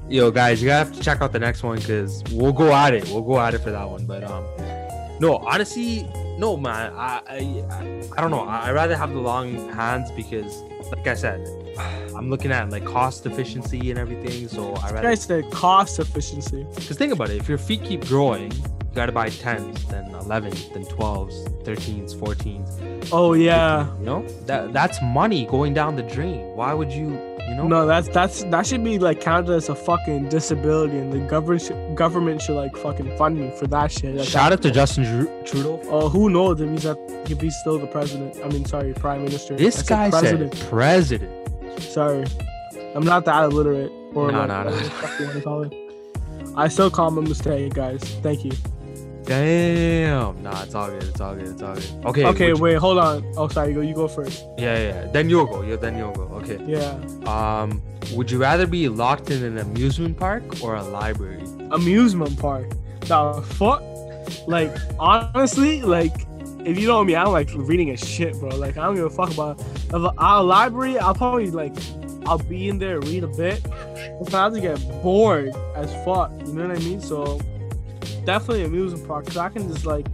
Yo, 0.09 0.29
guys, 0.29 0.61
you 0.61 0.67
gotta 0.67 0.85
have 0.89 0.93
to 0.93 1.01
check 1.01 1.21
out 1.21 1.31
the 1.31 1.39
next 1.39 1.63
one 1.63 1.77
because 1.79 2.21
we'll 2.33 2.51
go 2.51 2.73
at 2.73 2.93
it. 2.93 3.05
We'll 3.05 3.21
go 3.21 3.39
at 3.39 3.53
it 3.53 3.59
for 3.59 3.71
that 3.71 3.89
one. 3.89 4.05
But 4.05 4.25
um, 4.25 4.43
no, 5.21 5.37
honestly, 5.37 6.05
no, 6.41 6.57
man. 6.57 6.91
I 6.93 7.21
I, 7.29 8.09
I, 8.17 8.21
don't 8.21 8.31
know. 8.31 8.41
I 8.41 8.71
rather 8.71 8.97
have 8.97 9.13
the 9.13 9.19
long 9.19 9.69
hands 9.69 10.11
because, 10.11 10.63
like 10.91 11.07
I 11.07 11.13
said, 11.13 11.39
I'm 12.17 12.31
looking 12.31 12.51
at 12.51 12.71
like 12.71 12.83
cost 12.83 13.27
efficiency 13.27 13.91
and 13.91 13.99
everything. 13.99 14.47
So 14.47 14.73
I 14.73 14.91
rather 14.91 15.09
guy 15.09 15.15
said 15.15 15.49
cost 15.51 15.99
efficiency. 15.99 16.65
because 16.73 16.97
think 16.97 17.13
about 17.13 17.29
it. 17.29 17.37
If 17.37 17.47
your 17.47 17.59
feet 17.59 17.83
keep 17.83 18.05
growing, 18.07 18.51
you 18.91 18.95
gotta 18.95 19.13
buy 19.13 19.29
tens, 19.29 19.85
then 19.85 20.11
11s, 20.11 20.73
then 20.73 20.83
12s, 20.83 21.63
13s, 21.63 22.13
14s. 22.13 23.09
Oh 23.13 23.31
yeah. 23.33 23.87
15s, 23.89 23.99
you 23.99 24.05
know 24.05 24.27
that 24.47 24.73
that's 24.73 25.01
money 25.01 25.45
going 25.45 25.73
down 25.73 25.95
the 25.95 26.03
drain. 26.03 26.41
Why 26.57 26.73
would 26.73 26.91
you? 26.91 27.09
You 27.47 27.55
know. 27.55 27.67
No, 27.67 27.85
that's 27.85 28.09
that's 28.09 28.43
that 28.45 28.67
should 28.67 28.83
be 28.83 28.99
like 28.99 29.21
counted 29.21 29.53
as 29.53 29.69
a 29.69 29.75
fucking 29.75 30.27
disability, 30.29 30.97
and 30.97 31.11
the 31.11 31.19
government 31.19 31.61
should, 31.61 31.95
government 31.95 32.41
should 32.41 32.55
like 32.55 32.75
fucking 32.77 33.15
fund 33.17 33.39
me 33.39 33.51
for 33.57 33.65
that 33.67 33.91
shit. 33.93 34.23
Shout 34.25 34.51
out 34.51 34.61
to 34.61 34.71
Justin 34.71 35.05
Trudeau. 35.45 35.79
Oh, 35.85 36.09
who 36.09 36.29
knows 36.29 36.59
if 36.59 36.69
he's 36.69 36.85
at, 36.85 36.97
if 37.29 37.39
he's 37.41 37.55
still 37.61 37.79
the 37.79 37.87
president? 37.87 38.37
I 38.43 38.49
mean, 38.49 38.65
sorry, 38.65 38.93
prime 38.93 39.23
minister. 39.23 39.55
This 39.55 39.89
I 39.89 40.09
said 40.09 40.11
president. 40.11 40.53
said 40.55 40.69
president. 40.69 41.81
Sorry, 41.81 42.25
I'm 42.93 43.03
not 43.03 43.23
that 43.25 43.43
illiterate 43.45 43.91
or 44.13 44.31
No, 44.31 44.39
like, 44.39 44.47
no, 44.49 44.63
no. 44.63 44.69
whatever 44.69 44.83
the 44.83 44.89
fuck 44.91 45.19
you 45.19 45.25
wanna 45.27 45.41
call 45.41 45.63
it. 45.63 45.73
I 46.57 46.67
still 46.67 46.91
call 46.91 47.07
him 47.07 47.17
a 47.19 47.21
mistake, 47.21 47.73
guys. 47.73 48.01
Thank 48.21 48.43
you. 48.43 48.51
Damn. 49.25 50.41
Nah, 50.43 50.63
it's 50.63 50.75
all 50.75 50.89
good. 50.89 51.03
It's 51.03 51.21
all 51.21 51.35
good. 51.35 51.47
It's 51.47 51.61
all 51.61 51.75
good. 51.75 52.05
Okay. 52.05 52.25
Okay, 52.25 52.47
you- 52.49 52.57
wait, 52.57 52.75
hold 52.75 52.97
on. 52.97 53.23
Oh, 53.37 53.47
sorry, 53.47 53.69
you 53.69 53.75
go. 53.75 53.81
You 53.81 53.95
go 53.95 54.07
first. 54.07 54.45
Yeah, 54.57 54.77
yeah, 54.77 55.03
yeah. 55.05 55.11
Then 55.11 55.29
you'll 55.29 55.45
go. 55.45 55.61
Yeah, 55.61 55.75
then 55.77 55.97
you'll 55.97 56.11
go. 56.13 56.23
Okay. 56.41 56.59
Yeah, 56.65 56.93
Um, 57.25 57.81
would 58.13 58.29
you 58.31 58.37
rather 58.39 58.67
be 58.67 58.89
locked 58.89 59.29
in 59.29 59.43
an 59.43 59.57
amusement 59.57 60.17
park 60.17 60.43
or 60.63 60.75
a 60.75 60.83
library? 60.83 61.43
amusement 61.71 62.37
park. 62.37 62.67
The 63.01 63.41
fuck? 63.55 63.81
Like 64.47 64.71
honestly, 64.99 65.81
like 65.81 66.13
if 66.65 66.77
you 66.77 66.87
know 66.87 67.03
me, 67.03 67.15
I 67.15 67.23
don't 67.23 67.33
like 67.33 67.49
reading 67.53 67.89
a 67.91 67.97
shit, 67.97 68.33
bro. 68.39 68.49
Like 68.49 68.77
I 68.77 68.83
don't 68.85 68.95
give 68.95 69.05
a 69.05 69.09
fuck 69.09 69.31
about 69.33 69.61
a, 69.93 69.97
a 70.17 70.43
library. 70.43 70.97
I'll 70.99 71.15
probably 71.15 71.49
like 71.51 71.73
I'll 72.25 72.37
be 72.37 72.69
in 72.69 72.77
there, 72.79 72.99
read 72.99 73.23
a 73.23 73.27
bit. 73.27 73.61
If 74.21 74.33
I 74.35 74.43
have 74.43 74.53
to 74.53 74.61
get 74.61 74.77
bored 75.01 75.51
as 75.75 75.91
fuck, 76.05 76.31
you 76.45 76.53
know 76.53 76.67
what 76.67 76.77
I 76.77 76.79
mean? 76.79 77.01
So 77.01 77.39
definitely 78.25 78.63
amusement 78.65 79.07
park 79.07 79.25
because 79.25 79.37
I 79.37 79.49
can 79.49 79.67
just 79.71 79.85
like 79.85 80.05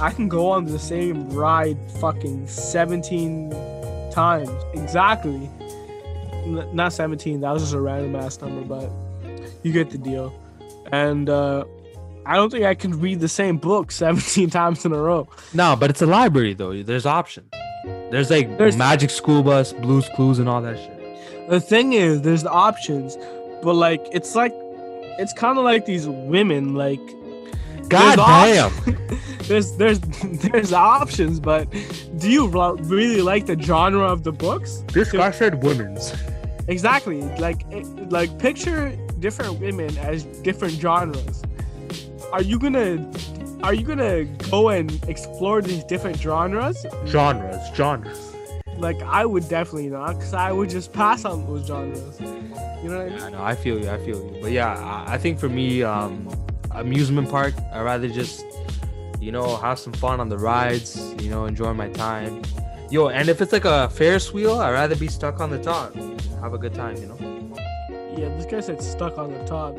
I 0.00 0.10
can 0.10 0.28
go 0.28 0.50
on 0.50 0.64
the 0.64 0.78
same 0.78 1.28
ride 1.30 1.78
fucking 2.00 2.46
17 2.48 3.50
times 4.12 4.50
exactly. 4.74 5.50
N- 6.44 6.68
not 6.74 6.92
17. 6.92 7.40
That 7.40 7.52
was 7.52 7.62
just 7.62 7.74
a 7.74 7.80
random 7.80 8.16
ass 8.16 8.40
number, 8.40 8.62
but 8.62 8.90
you 9.62 9.72
get 9.72 9.90
the 9.90 9.98
deal. 9.98 10.32
And 10.92 11.30
uh, 11.30 11.64
I 12.26 12.36
don't 12.36 12.50
think 12.50 12.64
I 12.64 12.74
can 12.74 13.00
read 13.00 13.20
the 13.20 13.28
same 13.28 13.56
book 13.56 13.90
17 14.04 14.50
times 14.50 14.84
in 14.84 14.92
a 14.92 14.98
row. 14.98 15.28
No, 15.54 15.76
but 15.76 15.90
it's 15.90 16.02
a 16.02 16.06
library 16.06 16.54
though. 16.54 16.82
There's 16.82 17.06
options. 17.06 17.50
There's 18.10 18.30
like 18.30 18.58
There's- 18.58 18.76
Magic 18.76 19.10
School 19.10 19.42
Bus, 19.42 19.72
Blue's 19.72 20.08
Clues, 20.14 20.38
and 20.38 20.48
all 20.48 20.60
that 20.62 20.76
shit. 20.76 21.48
The 21.50 21.60
thing 21.60 21.92
is, 21.92 22.22
there's 22.22 22.42
the 22.42 22.50
options, 22.50 23.16
but 23.62 23.74
like 23.74 24.04
it's 24.12 24.34
like 24.34 24.52
it's 25.18 25.32
kind 25.32 25.58
of 25.58 25.64
like 25.64 25.86
these 25.86 26.06
women. 26.08 26.74
Like 26.74 27.00
God 27.88 28.18
There's 28.18 28.84
damn. 28.86 29.18
there's 29.48 29.72
there's 29.76 30.00
there's 30.00 30.72
options, 30.72 31.40
but 31.40 31.70
do 32.18 32.30
you 32.30 32.46
really 32.48 33.22
like 33.22 33.46
the 33.46 33.60
genre 33.60 34.04
of 34.06 34.22
the 34.24 34.32
books? 34.32 34.84
This 34.92 35.12
guy 35.12 35.30
said 35.30 35.62
women's. 35.62 36.14
Exactly. 36.68 37.22
Like 37.38 37.62
it- 37.70 37.86
like 38.10 38.38
picture 38.38 38.96
different 39.20 39.60
women 39.60 39.96
as 39.98 40.24
different 40.42 40.74
genres. 40.74 41.42
Are 42.32 42.42
you 42.42 42.58
gonna 42.58 43.10
are 43.62 43.72
you 43.74 43.82
gonna 43.84 44.24
go 44.50 44.68
and 44.70 45.02
explore 45.08 45.62
these 45.62 45.84
different 45.84 46.18
genres? 46.18 46.84
Genres, 47.06 47.56
genres. 47.74 48.33
Like 48.84 49.00
I 49.00 49.24
would 49.24 49.48
definitely 49.48 49.88
not, 49.88 50.12
cause 50.20 50.34
I 50.34 50.52
would 50.52 50.68
just 50.68 50.92
pass 50.92 51.24
on 51.24 51.46
those 51.46 51.66
genres. 51.66 52.20
You 52.20 52.26
know 52.90 52.98
what 52.98 53.06
I 53.06 53.08
mean? 53.08 53.18
Yeah, 53.18 53.28
no, 53.30 53.42
I 53.42 53.54
feel 53.54 53.80
you. 53.82 53.88
I 53.88 53.96
feel 53.96 54.18
you. 54.18 54.38
But 54.42 54.52
yeah, 54.52 54.74
I, 54.74 55.14
I 55.14 55.16
think 55.18 55.38
for 55.40 55.48
me, 55.48 55.82
um, 55.82 56.28
amusement 56.70 57.30
park. 57.30 57.54
I 57.72 57.80
rather 57.80 58.08
just, 58.08 58.44
you 59.20 59.32
know, 59.32 59.56
have 59.56 59.78
some 59.78 59.94
fun 59.94 60.20
on 60.20 60.28
the 60.28 60.36
rides. 60.36 61.14
You 61.22 61.30
know, 61.30 61.46
enjoy 61.46 61.72
my 61.72 61.88
time. 61.88 62.42
Yo, 62.90 63.08
and 63.08 63.30
if 63.30 63.40
it's 63.40 63.54
like 63.54 63.64
a 63.64 63.88
Ferris 63.88 64.34
wheel, 64.34 64.60
I'd 64.60 64.72
rather 64.72 64.96
be 64.96 65.08
stuck 65.08 65.40
on 65.40 65.48
the 65.48 65.62
top. 65.62 65.94
Have 66.42 66.52
a 66.52 66.58
good 66.58 66.74
time. 66.74 66.96
You 66.96 67.06
know, 67.06 67.18
Yeah, 68.18 68.28
this 68.36 68.44
guy 68.44 68.60
said 68.60 68.82
stuck 68.82 69.16
on 69.16 69.32
the 69.32 69.42
top. 69.46 69.76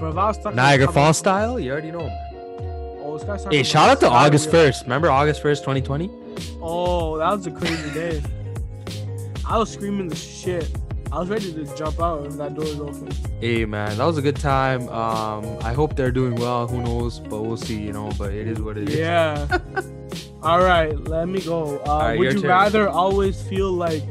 But 0.00 0.08
if 0.10 0.16
I 0.16 0.26
was 0.26 0.36
stuck 0.36 0.52
Niagara 0.52 0.86
top- 0.86 0.94
Falls 0.96 1.18
style. 1.18 1.60
You 1.60 1.70
already 1.70 1.92
know. 1.92 2.00
Man. 2.00 3.02
Oh, 3.04 3.16
this 3.16 3.24
guy's 3.24 3.44
Hey, 3.44 3.62
shout 3.62 3.88
out 3.88 4.00
to 4.00 4.08
August 4.08 4.50
first. 4.50 4.82
Remember 4.82 5.12
August 5.12 5.40
first, 5.42 5.62
2020? 5.62 6.25
Oh, 6.60 7.18
that 7.18 7.30
was 7.30 7.46
a 7.46 7.50
crazy 7.50 7.90
day. 7.92 8.22
I 9.46 9.58
was 9.58 9.72
screaming 9.72 10.08
the 10.08 10.16
shit. 10.16 10.70
I 11.12 11.20
was 11.20 11.28
ready 11.28 11.52
to 11.52 11.76
jump 11.76 12.00
out 12.00 12.26
if 12.26 12.32
that 12.36 12.54
door 12.54 12.64
was 12.64 12.80
open. 12.80 13.08
Hey 13.40 13.64
man, 13.64 13.96
that 13.96 14.04
was 14.04 14.18
a 14.18 14.22
good 14.22 14.36
time. 14.36 14.88
Um, 14.88 15.58
I 15.62 15.72
hope 15.72 15.94
they're 15.94 16.10
doing 16.10 16.34
well. 16.34 16.66
Who 16.66 16.82
knows? 16.82 17.20
But 17.20 17.42
we'll 17.42 17.56
see. 17.56 17.80
You 17.80 17.92
know, 17.92 18.10
but 18.18 18.32
it 18.32 18.48
is 18.48 18.60
what 18.60 18.76
it 18.76 18.88
is. 18.88 18.96
Yeah. 18.96 19.46
All 20.42 20.60
right, 20.60 20.98
let 21.04 21.28
me 21.28 21.40
go. 21.40 21.78
Uh, 21.86 21.98
right, 21.98 22.18
would 22.18 22.32
you 22.34 22.40
turn. 22.40 22.48
rather 22.48 22.88
always 22.88 23.40
feel 23.42 23.72
like 23.72 24.02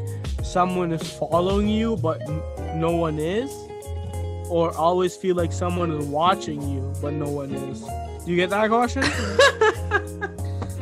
someone 0.44 0.92
is 0.92 1.10
following 1.18 1.68
you 1.68 1.98
but 1.98 2.22
no 2.76 2.96
one 2.96 3.20
is, 3.20 3.52
or 4.50 4.76
always 4.76 5.16
feel 5.16 5.36
like 5.36 5.52
someone 5.52 5.92
is 5.92 6.06
watching 6.06 6.62
you 6.62 6.94
but 7.02 7.14
no 7.14 7.30
one 7.30 7.54
is? 7.54 7.82
Do 8.26 8.32
you 8.32 8.36
get 8.36 8.50
that 8.50 8.70
question? 8.70 9.04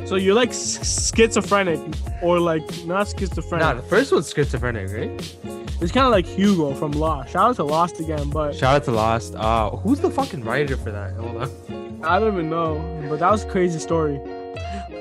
so 0.06 0.16
you're 0.16 0.36
like 0.36 0.52
schizophrenic, 0.54 1.80
or 2.22 2.40
like 2.40 2.64
not 2.86 3.08
schizophrenic. 3.08 3.66
Nah, 3.66 3.74
the 3.74 3.82
first 3.84 4.12
one's 4.12 4.32
schizophrenic, 4.32 4.92
right? 4.92 5.38
It's 5.82 5.92
kind 5.92 6.06
of 6.06 6.12
like 6.12 6.26
Hugo 6.26 6.74
from 6.76 6.92
Lost. 6.92 7.32
Shout 7.32 7.50
out 7.50 7.56
to 7.58 7.64
Lost 7.64 8.00
again, 8.00 8.30
but 8.30 8.56
Shout 8.56 8.76
out 8.76 8.84
to 8.86 8.92
Lost. 8.92 9.36
Uh, 9.36 9.72
who's 9.72 10.00
the 10.00 10.10
fucking 10.10 10.44
writer 10.44 10.78
for 10.78 10.92
that? 10.92 11.14
Hold 11.14 11.38
on. 11.38 12.04
I 12.04 12.20
don't 12.20 12.34
even 12.34 12.50
know. 12.50 12.80
But 13.10 13.20
that 13.20 13.32
was 13.32 13.44
a 13.44 13.50
crazy 13.50 13.80
story. 13.80 14.20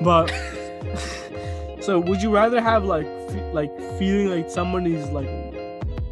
But 0.01 0.27
so, 1.81 1.99
would 1.99 2.21
you 2.21 2.33
rather 2.33 2.59
have 2.61 2.83
like 2.85 3.05
fe- 3.29 3.51
like 3.53 3.77
feeling 3.97 4.29
like 4.29 4.49
someone 4.49 4.85
is 4.87 5.09
like 5.11 5.29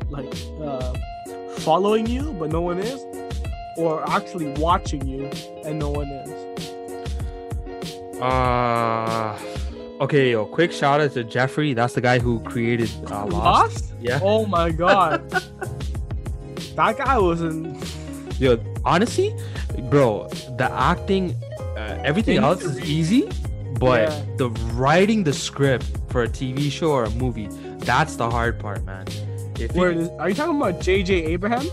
like 0.10 0.34
uh, 0.62 0.94
following 1.60 2.06
you 2.08 2.34
but 2.34 2.50
no 2.52 2.62
one 2.62 2.80
is, 2.80 3.04
or 3.78 4.08
actually 4.10 4.54
watching 4.54 5.06
you 5.08 5.30
and 5.66 5.80
no 5.80 5.90
one 5.90 6.08
is? 6.08 6.31
Uh, 8.22 9.38
okay, 10.02 10.32
yo, 10.32 10.46
quick 10.46 10.72
shout 10.72 11.02
out 11.02 11.12
to 11.14 11.24
Jeffrey. 11.24 11.74
That's 11.74 11.94
the 11.94 12.02
guy 12.02 12.20
who 12.20 12.40
created 12.42 12.90
uh, 13.10 13.26
Lost. 13.26 13.32
Lost? 13.32 13.94
Yeah. 14.00 14.20
Oh 14.22 14.46
my 14.46 14.70
god. 14.72 15.30
that 16.76 16.98
guy 16.98 17.18
was 17.18 17.42
in. 17.42 17.78
Yo, 18.40 18.58
honestly, 18.86 19.36
bro, 19.90 20.28
the 20.58 20.70
acting, 20.72 21.36
uh, 21.78 22.02
everything 22.04 22.36
need 22.38 22.44
else 22.44 22.64
is 22.64 22.80
easy, 22.82 23.30
but 23.80 24.10
Yeah. 24.10 24.24
the 24.38 24.50
writing 24.74 25.24
the 25.24 25.34
script 25.34 25.86
for 26.10 26.24
a 26.24 26.28
TV 26.28 26.72
show 26.72 26.92
or 26.92 27.04
a 27.06 27.10
movie, 27.12 27.48
that's 27.80 28.16
the 28.16 28.30
hard 28.30 28.60
part, 28.60 28.84
man. 28.84 29.06
Where 29.74 29.92
you, 29.92 30.10
are 30.18 30.30
you 30.30 30.36
talking 30.36 30.58
about 30.58 30.80
J.J. 30.82 31.14
Abraham 31.26 31.68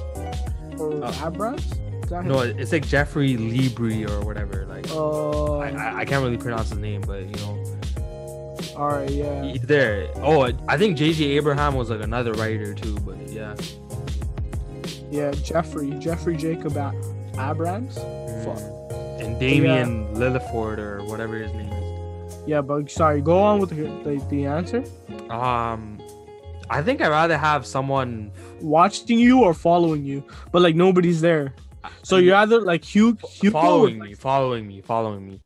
or 0.79 1.03
Uh, 1.05 1.27
Abrams? 1.27 1.73
Is 2.09 2.13
that 2.13 2.23
him? 2.23 2.29
no, 2.29 2.41
it's 2.41 2.73
like 2.73 2.87
Jeffrey 2.89 3.37
Libri 3.37 4.07
or 4.07 4.25
whatever. 4.25 4.65
Like, 4.65 4.87
Oh, 4.93 5.59
I, 5.61 5.69
I, 5.69 5.99
I 5.99 6.05
can't 6.07 6.25
really 6.25 6.39
pronounce 6.39 6.71
his 6.71 6.79
name, 6.79 7.03
but 7.03 7.21
you 7.25 7.35
know, 7.45 7.79
all 8.75 8.89
right, 8.89 9.11
yeah. 9.11 9.43
he's 9.43 9.61
there. 9.61 10.09
Oh, 10.17 10.51
I 10.69 10.79
think 10.79 10.97
J.J. 10.97 11.23
Abraham 11.37 11.75
was 11.75 11.91
like 11.91 12.01
another 12.03 12.33
writer 12.33 12.73
too, 12.73 12.97
but 13.01 13.19
yeah. 13.29 13.55
Yeah, 15.11 15.33
Jeffrey, 15.33 15.91
Jeffrey 15.99 16.35
Jacob 16.39 16.79
Abrams. 17.39 17.97
Fuck. 18.43 18.59
And 19.21 19.39
Damien 19.39 20.15
Lilliford 20.15 20.79
or 20.79 21.05
whatever 21.05 21.37
his 21.37 21.53
name 21.53 21.71
is. 21.71 22.39
Yeah, 22.47 22.63
but 22.63 22.91
sorry, 22.91 23.21
go 23.21 23.39
on 23.39 23.59
with 23.61 23.69
the, 23.69 23.83
the, 24.09 24.25
the 24.31 24.47
answer. 24.47 24.83
Um, 25.29 26.01
I 26.71 26.81
think 26.81 27.03
I'd 27.03 27.09
rather 27.09 27.37
have 27.37 27.67
someone. 27.67 28.33
Watching 28.63 29.19
you 29.19 29.43
or 29.45 29.53
following 29.53 30.07
you, 30.07 30.25
but 30.53 30.63
like 30.63 30.75
nobody's 30.75 31.21
there. 31.21 31.53
So 32.03 32.17
you're 32.19 32.37
either 32.37 32.61
like 32.61 32.85
Hugh, 32.85 33.17
Hugo 33.31 33.61
following 33.61 33.99
would- 33.99 34.09
me, 34.09 34.15
following 34.15 34.67
me, 34.67 34.81
following 34.81 35.29
me. 35.29 35.41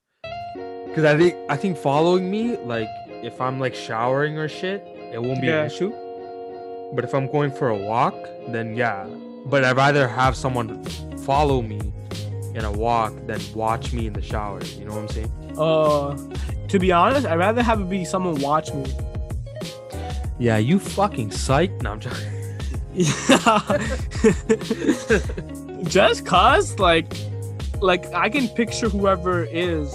Because 0.87 1.05
I 1.05 1.17
think 1.17 1.35
I 1.49 1.57
think 1.57 1.77
following 1.79 2.31
me, 2.31 2.57
like 2.59 2.89
if 3.23 3.41
I'm 3.41 3.59
like 3.59 3.75
showering 3.75 4.37
or 4.39 4.49
shit, 4.49 4.85
it 5.13 5.21
won't 5.23 5.41
be 5.41 5.47
Yeah. 5.47 5.61
an 5.63 5.67
issue. 5.67 5.93
But 6.95 7.05
if 7.05 7.15
I'm 7.15 7.27
going 7.31 7.51
for 7.51 7.69
a 7.71 7.77
walk, 7.77 8.15
then 8.49 8.77
yeah. 8.77 9.07
But 9.47 9.65
I'd 9.65 9.77
rather 9.77 10.07
have 10.07 10.37
someone 10.37 10.85
follow 11.25 11.63
me 11.63 11.81
in 12.55 12.65
a 12.65 12.71
walk 12.73 13.15
than 13.27 13.41
watch 13.55 13.93
me 13.95 14.07
in 14.07 14.13
the 14.13 14.21
shower. 14.23 14.61
You 14.79 14.85
know 14.85 14.93
what 14.93 15.03
I'm 15.03 15.09
saying? 15.09 15.33
Uh, 15.57 16.15
to 16.69 16.79
be 16.79 16.93
honest, 16.93 17.27
I'd 17.27 17.39
rather 17.39 17.63
have 17.63 17.81
it 17.81 17.89
be 17.89 18.05
someone 18.05 18.39
watch 18.43 18.73
me. 18.75 18.85
Yeah, 20.39 20.59
you 20.59 20.79
fucking 20.79 21.31
psych. 21.31 21.71
No, 21.83 21.93
I'm 21.93 22.01
joking. 22.01 22.29
Just 25.85 26.25
cause, 26.27 26.79
like, 26.79 27.13
like 27.81 28.07
I 28.15 28.29
can 28.29 28.49
picture 28.49 28.89
whoever 28.89 29.45
is 29.45 29.93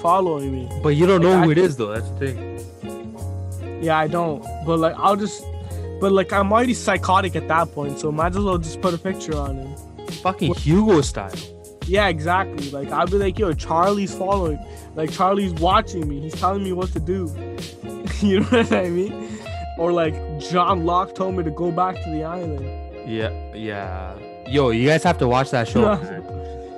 following 0.00 0.52
me. 0.52 0.80
But 0.82 0.90
you 0.90 1.06
don't 1.06 1.22
know 1.22 1.34
Like, 1.34 1.44
who 1.44 1.48
I 1.50 1.52
it 1.52 1.58
is 1.58 1.76
though. 1.76 1.92
That's 1.94 2.08
the 2.10 2.16
thing. 2.18 3.82
Yeah, 3.82 3.98
I 3.98 4.06
don't. 4.06 4.42
But 4.66 4.78
like, 4.78 4.94
I'll 4.98 5.16
just. 5.16 5.42
But 6.00 6.12
like, 6.12 6.32
I'm 6.32 6.52
already 6.52 6.74
psychotic 6.74 7.36
at 7.36 7.48
that 7.48 7.72
point, 7.72 7.98
so 8.00 8.10
might 8.10 8.34
as 8.34 8.38
well 8.42 8.58
just 8.58 8.80
put 8.80 8.94
a 8.94 8.98
picture 8.98 9.36
on 9.36 9.56
him. 9.58 10.06
Fucking 10.22 10.48
What- 10.50 10.58
Hugo 10.58 11.00
style. 11.02 11.32
Yeah, 11.86 12.08
exactly. 12.08 12.70
Like, 12.70 12.90
I'll 12.90 13.06
be 13.06 13.18
like, 13.18 13.38
yo, 13.38 13.52
Charlie's 13.52 14.14
following. 14.14 14.58
Like, 14.94 15.12
Charlie's 15.12 15.52
watching 15.52 16.08
me. 16.08 16.18
He's 16.20 16.32
telling 16.34 16.64
me 16.64 16.72
what 16.72 16.90
to 16.94 16.98
do. 17.00 17.26
you 18.20 18.40
know 18.40 18.46
what 18.46 18.72
I 18.72 18.88
mean? 18.88 19.28
Or 19.78 19.92
like, 19.92 20.14
John 20.40 20.86
Locke 20.86 21.14
told 21.14 21.34
me 21.34 21.44
to 21.44 21.50
go 21.50 21.70
back 21.70 22.02
to 22.02 22.10
the 22.10 22.24
island. 22.24 22.64
Yeah, 23.06 23.54
yeah. 23.54 24.14
Yo, 24.48 24.70
you 24.70 24.86
guys 24.88 25.02
have 25.02 25.18
to 25.18 25.26
watch 25.28 25.50
that 25.50 25.66
show. 25.68 25.82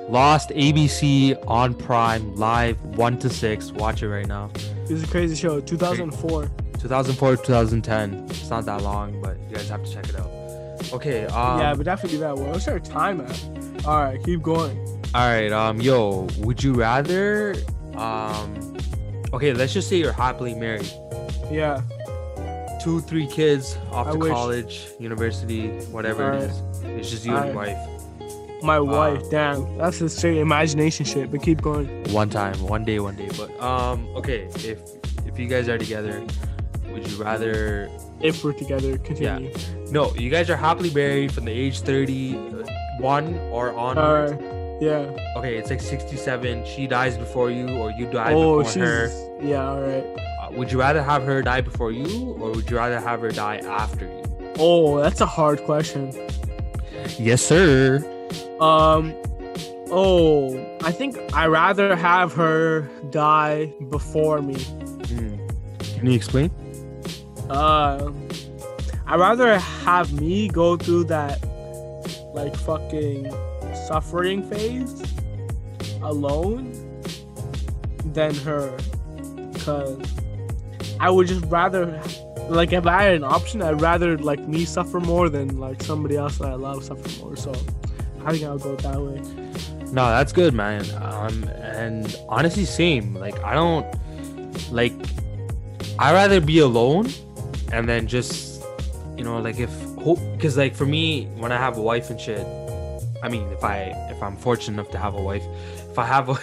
Lost 0.08 0.50
ABC 0.50 1.36
on 1.48 1.74
Prime 1.74 2.34
live 2.36 2.80
one 2.96 3.18
to 3.18 3.28
six. 3.28 3.72
Watch 3.72 4.02
it 4.02 4.08
right 4.08 4.26
now. 4.26 4.50
It 4.88 4.92
was 4.92 5.02
a 5.02 5.06
crazy 5.08 5.34
show. 5.34 5.60
2004. 5.60 6.48
2004 6.78 7.36
2010. 7.38 8.26
It's 8.30 8.48
not 8.50 8.64
that 8.66 8.82
long, 8.82 9.20
but 9.20 9.36
you 9.48 9.56
guys 9.56 9.68
have 9.68 9.84
to 9.84 9.92
check 9.92 10.08
it 10.08 10.16
out. 10.16 10.30
Okay. 10.92 11.26
Um, 11.26 11.58
yeah, 11.58 11.74
but 11.74 11.84
definitely 11.84 12.18
that 12.18 12.36
one. 12.36 12.50
What's 12.50 12.68
our 12.68 12.78
time 12.78 13.20
at? 13.20 13.84
All 13.84 14.00
right, 14.04 14.22
keep 14.22 14.42
going. 14.42 14.78
All 15.14 15.28
right. 15.28 15.50
Um. 15.50 15.80
Yo, 15.80 16.28
would 16.38 16.62
you 16.62 16.74
rather? 16.74 17.56
Um. 17.96 18.76
Okay. 19.32 19.52
Let's 19.54 19.72
just 19.72 19.88
say 19.88 19.96
you're 19.96 20.12
happily 20.12 20.54
married. 20.54 20.90
Yeah. 21.50 21.80
Two, 22.82 23.00
three 23.00 23.26
kids 23.26 23.76
off 23.90 24.06
I 24.06 24.12
to 24.12 24.18
wish. 24.18 24.30
college, 24.32 24.86
university, 25.00 25.70
whatever 25.86 26.22
it 26.32 26.36
Alright. 26.36 26.50
is. 26.50 26.75
It's 26.98 27.10
just 27.10 27.24
you 27.26 27.34
and 27.36 27.46
your 27.46 27.54
wife. 27.56 27.78
My 28.62 28.78
Uh, 28.78 28.84
wife. 28.84 29.22
Damn, 29.30 29.76
that's 29.78 30.00
a 30.00 30.08
straight 30.08 30.38
imagination 30.38 31.04
shit. 31.04 31.30
But 31.30 31.42
keep 31.42 31.60
going. 31.62 31.88
One 32.12 32.30
time, 32.30 32.54
one 32.66 32.84
day, 32.84 32.98
one 33.00 33.14
day. 33.16 33.28
But 33.36 33.50
um. 33.60 34.06
Okay. 34.16 34.48
If 34.64 34.80
if 35.26 35.38
you 35.38 35.46
guys 35.46 35.68
are 35.68 35.78
together, 35.78 36.22
would 36.90 37.06
you 37.10 37.22
rather? 37.22 37.88
If 38.22 38.42
we're 38.42 38.54
together, 38.54 38.96
continue. 38.98 39.52
No, 39.90 40.14
you 40.16 40.30
guys 40.30 40.48
are 40.48 40.56
happily 40.56 40.90
married 40.90 41.32
from 41.32 41.44
the 41.44 41.52
age 41.52 41.80
thirty-one 41.80 43.34
or 43.52 43.72
on. 43.76 43.98
All 43.98 44.14
right. 44.14 44.40
Yeah. 44.80 45.12
Okay, 45.36 45.56
it's 45.56 45.70
like 45.70 45.80
sixty-seven. 45.80 46.64
She 46.64 46.86
dies 46.86 47.16
before 47.18 47.50
you, 47.50 47.68
or 47.76 47.90
you 47.92 48.06
die 48.06 48.32
Oh, 48.32 48.58
before 48.58 48.64
she's. 48.72 48.82
her. 48.82 49.38
Yeah. 49.42 49.68
All 49.70 49.80
right. 49.80 50.04
Uh, 50.42 50.52
would 50.52 50.72
you 50.72 50.78
rather 50.78 51.02
have 51.02 51.22
her 51.24 51.42
die 51.42 51.60
before 51.60 51.92
you, 51.92 52.32
or 52.40 52.50
would 52.52 52.70
you 52.70 52.76
rather 52.76 53.00
have 53.00 53.20
her 53.20 53.30
die 53.30 53.58
after 53.58 54.06
you? 54.06 54.22
Oh, 54.58 54.98
that's 55.00 55.20
a 55.20 55.26
hard 55.26 55.62
question. 55.64 56.10
Yes, 57.18 57.42
sir. 57.42 58.00
Um. 58.60 59.14
Oh, 59.88 60.56
I 60.82 60.90
think 60.90 61.16
I 61.32 61.46
rather 61.46 61.94
have 61.94 62.32
her 62.32 62.82
die 63.10 63.72
before 63.88 64.42
me. 64.42 64.56
Can 65.04 66.06
you 66.06 66.12
explain? 66.12 66.50
Uh, 67.48 68.10
I'd 69.06 69.20
rather 69.20 69.58
have 69.58 70.12
me 70.20 70.48
go 70.48 70.76
through 70.76 71.04
that 71.04 71.38
like 72.34 72.54
fucking 72.56 73.32
suffering 73.86 74.42
phase 74.42 75.00
alone 76.02 76.72
than 78.12 78.34
her, 78.36 78.76
cause 79.60 80.00
I 80.98 81.10
would 81.10 81.28
just 81.28 81.44
rather 81.46 82.02
like 82.48 82.72
if 82.72 82.86
I 82.86 83.02
had 83.02 83.14
an 83.14 83.24
option, 83.24 83.62
I'd 83.62 83.80
rather 83.80 84.16
like 84.18 84.40
me 84.40 84.64
suffer 84.64 85.00
more 85.00 85.28
than 85.28 85.58
like 85.58 85.82
somebody 85.82 86.16
else 86.16 86.38
that 86.38 86.50
I 86.50 86.54
love 86.54 86.84
suffer 86.84 87.22
more. 87.22 87.36
So 87.36 87.52
I 88.24 88.32
think 88.32 88.44
I'll 88.44 88.58
go 88.58 88.76
that 88.76 89.00
way. 89.00 89.20
No, 89.92 90.06
that's 90.08 90.32
good, 90.32 90.52
man. 90.52 90.84
Um, 91.00 91.44
and 91.44 92.18
honestly, 92.28 92.64
same. 92.64 93.14
Like, 93.14 93.42
I 93.44 93.54
don't 93.54 93.86
like. 94.72 94.92
I 95.98 96.12
rather 96.12 96.40
be 96.40 96.58
alone, 96.58 97.08
and 97.72 97.88
then 97.88 98.06
just, 98.06 98.62
you 99.16 99.24
know, 99.24 99.38
like 99.38 99.58
if 99.58 99.70
hope, 99.94 100.18
because 100.32 100.56
like 100.56 100.74
for 100.74 100.86
me, 100.86 101.26
when 101.36 101.52
I 101.52 101.56
have 101.56 101.78
a 101.78 101.82
wife 101.82 102.10
and 102.10 102.20
shit, 102.20 102.46
I 103.22 103.28
mean, 103.28 103.48
if 103.52 103.64
I 103.64 103.94
if 104.10 104.22
I'm 104.22 104.36
fortunate 104.36 104.74
enough 104.74 104.90
to 104.92 104.98
have 104.98 105.14
a 105.14 105.22
wife, 105.22 105.44
if 105.96 106.00
I 106.00 106.06
have 106.06 106.28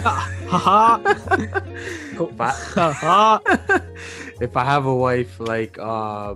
if 2.26 2.42
I, 2.42 3.40
if 4.42 4.58
I 4.58 4.64
have 4.64 4.86
a 4.88 4.96
wife, 4.96 5.40
like, 5.40 5.78
uh, 5.78 6.36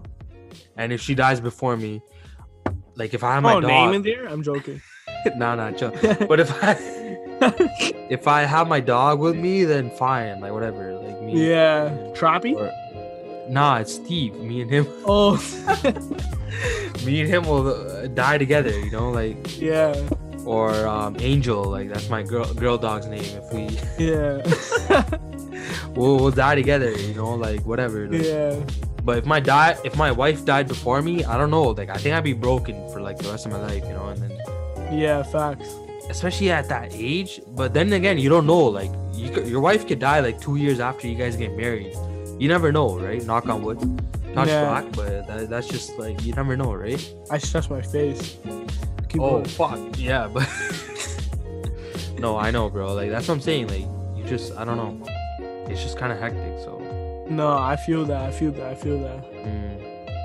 and 0.76 0.94
if 0.94 1.02
she 1.02 1.16
dies 1.16 1.42
before 1.42 1.76
me, 1.76 2.04
like 2.96 3.16
if 3.16 3.24
I 3.24 3.34
have 3.34 3.44
my 3.44 3.56
oh, 3.56 3.62
dog, 3.62 3.70
name 3.70 3.94
in 3.96 4.02
there? 4.04 4.28
I'm 4.28 4.44
joking. 4.44 4.82
no, 5.36 5.56
no, 5.56 5.72
chill. 5.72 5.92
But 6.28 6.40
if 6.40 6.64
I 6.64 6.78
if 8.12 8.28
I 8.28 8.44
have 8.44 8.68
my 8.68 8.80
dog 8.80 9.20
with 9.20 9.36
me, 9.36 9.64
then 9.64 9.90
fine, 9.90 10.40
like 10.40 10.52
whatever, 10.52 10.94
like 10.94 11.20
me. 11.24 11.50
yeah, 11.50 11.90
Trappy. 12.14 12.56
Or, 12.56 12.72
nah, 13.50 13.78
it's 13.78 13.96
Steve. 13.96 14.36
Me 14.36 14.62
and 14.62 14.70
him, 14.70 14.86
Oh, 15.06 15.38
me 17.04 17.22
and 17.22 17.30
him 17.30 17.46
will 17.46 17.68
uh, 17.68 18.06
die 18.08 18.38
together. 18.38 18.78
You 18.80 18.92
know, 18.92 19.10
like 19.10 19.60
yeah, 19.60 19.96
or 20.48 20.88
um, 20.88 21.18
Angel, 21.20 21.64
like 21.64 21.90
that's 21.90 22.10
my 22.10 22.24
girl 22.24 22.46
girl 22.54 22.78
dog's 22.78 23.08
name. 23.08 23.24
If 23.42 23.48
we 23.54 23.62
yeah, 24.08 24.42
we'll, 25.96 26.18
we'll 26.18 26.32
die 26.32 26.56
together. 26.56 26.92
You 26.92 27.14
know, 27.14 27.36
like 27.36 27.62
whatever. 27.66 28.08
like- 28.10 28.24
yeah. 28.24 28.60
But 29.04 29.20
if 29.20 29.26
my 29.26 29.40
die, 29.40 29.78
if 29.86 29.96
my 29.96 30.12
wife 30.12 30.44
died 30.44 30.68
before 30.68 31.02
me, 31.02 31.24
I 31.24 31.38
don't 31.38 31.50
know. 31.52 31.70
Like 31.72 31.90
I 31.90 31.98
think 31.98 32.14
I'd 32.16 32.24
be 32.24 32.34
broken 32.34 32.76
for 32.92 33.00
like 33.02 33.18
the 33.18 33.30
rest 33.30 33.46
of 33.46 33.52
my 33.54 33.62
life. 33.62 33.84
You 33.88 33.94
know, 33.94 34.08
and 34.08 34.22
then 34.22 34.32
Yeah, 34.92 35.24
facts. 35.24 35.70
especially 36.10 36.52
at 36.52 36.68
that 36.70 36.90
age. 36.94 37.40
But 37.56 37.74
then 37.74 37.92
again, 37.94 38.18
you 38.20 38.30
don't 38.30 38.46
know. 38.46 38.64
Like 38.66 38.92
you, 39.14 39.32
your 39.46 39.62
wife 39.62 39.88
could 39.88 40.00
die 40.00 40.20
like 40.20 40.42
two 40.42 40.56
years 40.58 40.80
after 40.80 41.08
you 41.08 41.16
guys 41.16 41.36
get 41.38 41.56
married. 41.56 41.96
You 42.40 42.48
never 42.50 42.72
know, 42.72 43.00
right? 43.00 43.24
Knock 43.26 43.48
on 43.50 43.62
wood. 43.64 43.80
Touch 44.38 44.48
Yeah. 44.50 44.70
black, 44.70 44.92
but 44.94 45.28
that, 45.28 45.50
that's 45.50 45.68
just 45.68 45.98
like 45.98 46.24
you 46.24 46.34
never 46.34 46.56
know, 46.56 46.74
right? 46.74 47.02
I 47.32 47.38
stress 47.40 47.70
my 47.70 47.82
face. 47.82 48.38
Keep 49.10 49.22
oh 49.22 49.30
going. 49.42 49.46
fuck, 49.46 49.80
yeah, 50.00 50.28
but 50.28 50.48
no, 52.20 52.38
I 52.38 52.52
know, 52.52 52.70
bro. 52.70 52.94
Like 52.94 53.10
that's 53.10 53.28
what 53.28 53.34
I'm 53.36 53.42
saying. 53.42 53.68
Like 53.68 53.88
you 54.16 54.24
just, 54.26 54.56
I 54.56 54.64
don't 54.66 54.78
know. 54.78 55.06
It's 55.70 55.82
just 55.82 55.98
kind 55.98 56.12
of 56.14 56.20
hectic. 56.20 56.60
So, 56.64 57.26
No, 57.30 57.58
I 57.58 57.76
feel 57.78 58.06
that. 58.06 58.22
I 58.26 58.32
feel 58.32 58.52
that. 58.52 58.66
I 58.72 58.76
feel 58.76 59.00
that. 59.00 59.24
mm. 59.34 59.74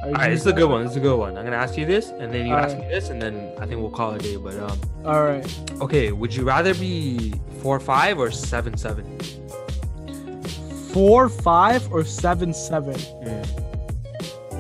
All 0.04 0.12
this 0.28 0.40
is 0.40 0.46
a 0.46 0.52
good 0.52 0.68
one. 0.68 0.82
This 0.82 0.90
is 0.92 0.96
a 0.96 1.00
good 1.00 1.16
one. 1.16 1.38
I'm 1.38 1.44
gonna 1.44 1.56
ask 1.56 1.78
you 1.78 1.86
this, 1.86 2.10
and 2.10 2.34
then 2.34 2.44
you 2.46 2.54
ask 2.54 2.74
Alright. 2.74 2.88
me 2.88 2.94
this, 2.94 3.08
and 3.08 3.22
then 3.22 3.52
I 3.60 3.66
think 3.66 3.80
we'll 3.80 3.90
call 3.90 4.12
it 4.14 4.20
a 4.20 4.24
day. 4.24 4.36
But 4.36 4.56
um, 4.58 4.78
All 5.06 5.22
right. 5.22 5.46
okay, 5.80 6.10
would 6.12 6.34
you 6.34 6.44
rather 6.44 6.74
be 6.74 7.32
four 7.62 7.78
five 7.80 8.18
or 8.18 8.30
seven 8.32 8.76
seven? 8.76 9.06
Four 10.92 11.28
five 11.28 11.90
or 11.92 12.04
seven 12.04 12.52
seven. 12.52 12.94
Mm. 12.94 13.61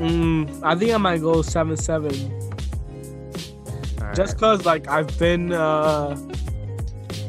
Mm, 0.02 0.60
I 0.64 0.74
think 0.74 0.92
I 0.92 0.96
might 0.96 1.20
go 1.20 1.42
seven 1.42 1.76
seven. 1.76 2.12
Alright. 4.00 4.16
Just 4.16 4.36
cause 4.38 4.64
like 4.66 4.88
I've 4.88 5.16
been 5.18 5.52
uh, 5.52 6.16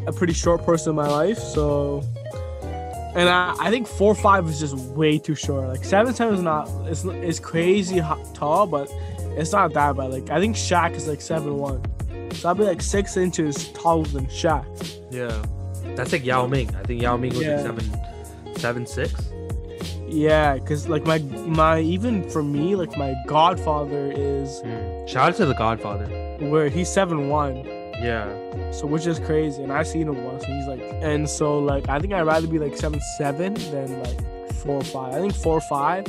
a 0.07 0.11
pretty 0.13 0.33
short 0.33 0.65
person 0.65 0.91
in 0.91 0.95
my 0.95 1.07
life, 1.07 1.37
so. 1.37 2.03
And 3.15 3.29
I, 3.29 3.55
I 3.59 3.69
think 3.69 3.85
four 3.87 4.15
five 4.15 4.47
is 4.49 4.59
just 4.59 4.75
way 4.75 5.19
too 5.19 5.35
short. 5.35 5.67
Like 5.67 5.83
seven 5.85 6.15
seven 6.15 6.33
is 6.33 6.41
not 6.41 6.67
it's 6.87 7.03
it's 7.03 7.39
crazy 7.39 8.01
tall, 8.33 8.65
but 8.65 8.89
it's 9.37 9.51
not 9.51 9.71
that 9.73 9.95
bad. 9.95 10.09
Like 10.09 10.31
I 10.31 10.39
think 10.39 10.55
Shaq 10.55 10.95
is 10.95 11.07
like 11.07 11.21
seven 11.21 11.57
one, 11.59 11.79
so 12.33 12.49
I'll 12.49 12.55
be 12.55 12.63
like 12.63 12.81
six 12.81 13.15
inches 13.17 13.67
taller 13.73 14.05
than 14.05 14.25
Shaq. 14.25 14.65
Yeah, 15.11 15.45
that's 15.95 16.11
like 16.11 16.25
Yao 16.25 16.47
Ming. 16.47 16.75
I 16.75 16.81
think 16.81 17.03
Yao 17.03 17.15
Ming 17.17 17.33
was 17.33 17.41
Yeah. 17.43 17.57
like 17.57 17.65
seven, 17.81 18.55
seven 18.57 18.87
six. 18.87 19.13
Yeah, 20.13 20.57
cause 20.59 20.87
like 20.87 21.05
my 21.05 21.19
my 21.63 21.79
even 21.79 22.29
for 22.29 22.43
me 22.43 22.75
like 22.75 22.95
my 22.97 23.13
godfather 23.27 24.11
is 24.15 24.61
Mm. 24.61 25.07
Shout 25.07 25.29
out 25.29 25.35
to 25.37 25.45
the 25.45 25.53
Godfather. 25.55 26.05
where 26.51 26.69
he's 26.69 26.89
seven 26.89 27.29
one, 27.29 27.55
Yeah, 28.01 28.27
so 28.71 28.85
which 28.87 29.05
is 29.07 29.19
crazy. 29.19 29.63
And 29.63 29.71
I 29.71 29.83
seen 29.83 30.07
him 30.07 30.23
once, 30.23 30.43
and 30.43 30.53
he's 30.57 30.67
like, 30.67 30.81
and 31.01 31.27
so 31.29 31.59
like 31.59 31.89
I 31.89 31.99
think 31.99 32.13
I'd 32.13 32.27
rather 32.33 32.47
be 32.47 32.59
like 32.59 32.75
seven 32.77 32.99
seven 33.17 33.53
than 33.73 33.89
like 34.03 34.19
four 34.63 34.81
five. 34.81 35.13
I 35.15 35.19
think 35.21 35.33
four 35.35 35.59
five, 35.61 36.05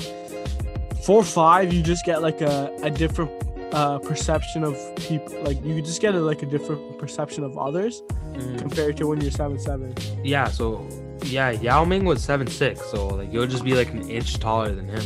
four 1.02 1.22
five, 1.24 1.72
you 1.72 1.82
just 1.82 2.04
get 2.04 2.22
like 2.22 2.40
a 2.40 2.70
a 2.82 2.90
different 2.90 3.30
uh 3.72 3.98
perception 3.98 4.64
of 4.64 4.74
people. 4.96 5.32
Like 5.42 5.58
you 5.64 5.80
just 5.82 6.00
get 6.00 6.14
a, 6.14 6.20
like 6.20 6.42
a 6.42 6.46
different 6.46 6.98
perception 6.98 7.42
of 7.44 7.56
others 7.58 8.02
Mm. 8.34 8.58
compared 8.58 8.96
to 8.96 9.06
when 9.06 9.20
you're 9.20 9.30
seven 9.30 9.58
seven. 9.60 9.94
yeah. 10.24 10.48
So 10.48 10.84
yeah, 11.22 11.50
Yao 11.50 11.84
Ming 11.84 12.04
was 12.04 12.22
seven 12.22 12.46
six. 12.46 12.80
So 12.90 13.08
like 13.08 13.32
you'll 13.32 13.46
just 13.46 13.64
be 13.64 13.74
like 13.74 13.90
an 13.90 14.08
inch 14.10 14.38
taller 14.38 14.72
than 14.74 14.88
him. 14.88 15.02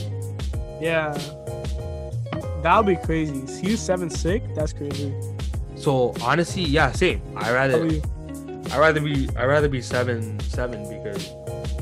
Yeah, 0.80 1.12
that 2.62 2.76
would 2.76 2.86
be 2.86 2.96
crazy. 3.04 3.40
He's 3.60 3.80
seven 3.80 4.10
six. 4.10 4.44
That's 4.54 4.72
crazy. 4.72 5.14
So 5.76 6.14
honestly, 6.22 6.62
yeah, 6.62 6.90
same. 6.92 7.22
I 7.36 7.52
rather 7.52 7.86
you? 7.86 8.02
I 8.72 8.78
rather 8.78 9.00
be 9.00 9.28
I 9.36 9.44
rather 9.44 9.68
be 9.68 9.80
seven 9.80 10.38
seven 10.40 10.82
because 10.88 11.30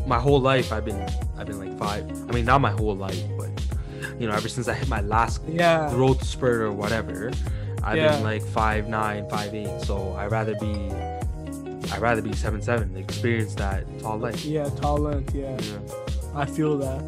my 0.06 0.18
whole 0.20 0.40
life 0.40 0.72
I've 0.72 0.84
been 0.84 1.00
I've 1.36 1.46
been 1.46 1.58
like 1.58 1.76
five. 1.78 2.04
I 2.28 2.32
mean 2.32 2.44
not 2.44 2.60
my 2.60 2.70
whole 2.70 2.94
life, 2.94 3.20
but 3.38 3.48
you 4.20 4.26
know 4.28 4.34
ever 4.34 4.48
since 4.48 4.68
I 4.68 4.74
hit 4.74 4.88
my 4.88 5.00
last 5.00 5.40
Yeah. 5.48 5.90
growth 5.90 6.22
spurt 6.24 6.60
or 6.60 6.72
whatever, 6.72 7.30
I've 7.82 7.96
Yeah. 7.96 8.12
been 8.12 8.22
like 8.24 8.42
five 8.42 8.88
nine, 8.88 9.28
five 9.28 9.54
eight. 9.54 9.80
So 9.82 10.12
I 10.12 10.26
rather 10.26 10.54
be 10.60 10.90
I 11.92 11.98
rather 11.98 12.22
be 12.22 12.32
seven 12.34 12.60
seven, 12.62 12.96
experience 12.96 13.54
that 13.56 13.84
tall 14.00 14.18
length. 14.18 14.44
Yeah, 14.44 14.68
tall 14.70 14.98
length. 14.98 15.34
Yeah, 15.34 15.56
Yeah. 15.60 15.78
I 16.34 16.44
feel 16.46 16.76
that. 16.78 17.02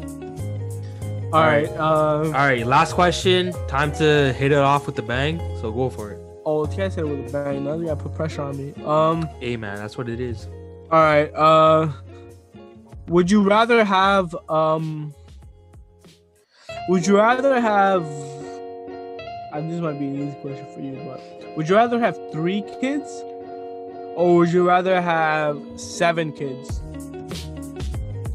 All 1.31 1.35
All 1.39 1.41
right. 1.45 1.67
right. 1.69 1.77
Uh, 1.77 2.23
All 2.25 2.31
right, 2.31 2.65
last 2.65 2.93
question. 2.93 3.53
Time 3.67 3.91
to 3.93 4.33
hit 4.33 4.51
it 4.51 4.57
off 4.57 4.85
with 4.87 4.95
the 4.95 5.01
bang. 5.03 5.37
So 5.61 5.71
go 5.71 5.89
for 5.89 6.11
it. 6.11 6.19
oh, 6.45 6.65
guys 6.65 6.95
said 6.95 7.03
it 7.03 7.07
with 7.07 7.29
a 7.29 7.31
bang. 7.31 7.63
Now 7.65 7.73
you 7.75 7.85
gotta 7.85 8.01
put 8.01 8.15
pressure 8.15 8.41
on 8.41 8.57
me. 8.57 8.73
Um. 8.83 9.27
Hey 9.39 9.55
man, 9.57 9.75
that's 9.77 9.97
what 9.97 10.09
it 10.09 10.19
is. 10.19 10.47
All 10.91 11.01
right. 11.03 11.31
Uh, 11.35 11.91
would 13.07 13.29
you 13.29 13.43
rather 13.43 13.83
have 13.85 14.35
um? 14.49 15.13
Would 16.87 17.05
you 17.05 17.17
rather 17.17 17.59
have? 17.61 18.03
And 19.53 19.71
this 19.71 19.81
might 19.81 19.99
be 19.99 20.05
an 20.05 20.29
easy 20.29 20.37
question 20.41 20.65
for 20.73 20.79
you, 20.79 20.95
but 21.05 21.55
would 21.57 21.67
you 21.69 21.75
rather 21.75 21.99
have 21.99 22.17
three 22.31 22.63
kids, 22.81 23.23
or 24.19 24.35
would 24.37 24.51
you 24.51 24.67
rather 24.67 25.01
have 25.01 25.57
seven 25.77 26.31
kids? 26.33 26.81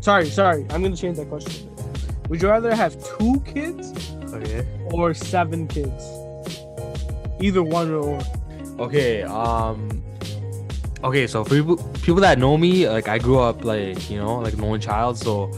Sorry, 0.00 0.26
sorry. 0.30 0.66
I'm 0.70 0.82
gonna 0.82 0.96
change 0.96 1.18
that 1.18 1.28
question. 1.28 1.68
Would 2.28 2.40
you 2.40 2.48
rather 2.48 2.74
have 2.74 2.92
two 3.18 3.40
kids 3.40 3.92
Okay. 4.32 4.66
or 4.92 5.12
seven 5.14 5.68
kids? 5.68 6.02
Either 7.40 7.62
one 7.62 7.92
or. 7.92 8.18
Okay. 8.78 9.22
Um. 9.24 10.02
Okay, 11.02 11.26
so 11.26 11.44
for 11.44 11.50
people 11.50 11.76
people 12.02 12.20
that 12.22 12.38
know 12.38 12.56
me, 12.56 12.88
like 12.88 13.08
I 13.08 13.18
grew 13.18 13.38
up 13.38 13.62
like 13.64 14.08
you 14.10 14.18
know 14.18 14.36
like 14.40 14.54
an 14.54 14.64
only 14.64 14.78
child, 14.78 15.18
so 15.18 15.50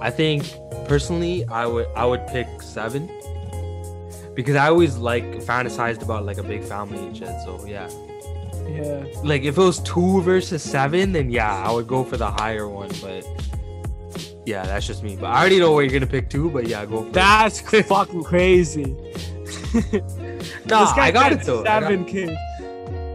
I 0.00 0.10
think 0.10 0.42
personally 0.86 1.46
I 1.46 1.66
would 1.66 1.86
I 1.94 2.04
would 2.04 2.26
pick 2.26 2.48
seven 2.60 3.06
because 4.34 4.56
I 4.56 4.68
always 4.68 4.96
like 4.96 5.24
fantasized 5.52 6.02
about 6.02 6.24
like 6.26 6.38
a 6.38 6.42
big 6.42 6.64
family 6.64 6.98
and 6.98 7.16
shit. 7.16 7.30
So 7.44 7.64
yeah, 7.64 7.88
Yeah. 8.68 9.04
like 9.24 9.42
if 9.42 9.56
it 9.58 9.60
was 9.62 9.80
two 9.80 10.20
versus 10.22 10.62
seven, 10.62 11.12
then 11.12 11.30
yeah, 11.30 11.54
I 11.64 11.72
would 11.72 11.86
go 11.86 12.04
for 12.04 12.16
the 12.16 12.30
higher 12.30 12.68
one. 12.68 12.90
But 13.00 13.26
Yeah, 14.46 14.64
that's 14.64 14.86
just 14.86 15.02
me. 15.02 15.16
But 15.16 15.26
I 15.26 15.40
already 15.40 15.58
know 15.58 15.72
where 15.72 15.84
you're 15.84 15.92
gonna 15.92 16.06
pick 16.10 16.30
two. 16.30 16.50
But 16.50 16.66
yeah, 16.68 16.84
go. 16.86 17.04
For 17.04 17.10
That's 17.10 17.60
fucking 17.60 18.24
crazy. 18.24 18.94
it. 19.74 20.04
Nah, 20.66 20.92
I 20.96 21.10
got 21.10 21.32
it 21.32 21.42
though. 21.42 21.60
I 21.60 21.64
got 21.64 21.82
Seven 21.82 22.04
kids. 22.04 22.32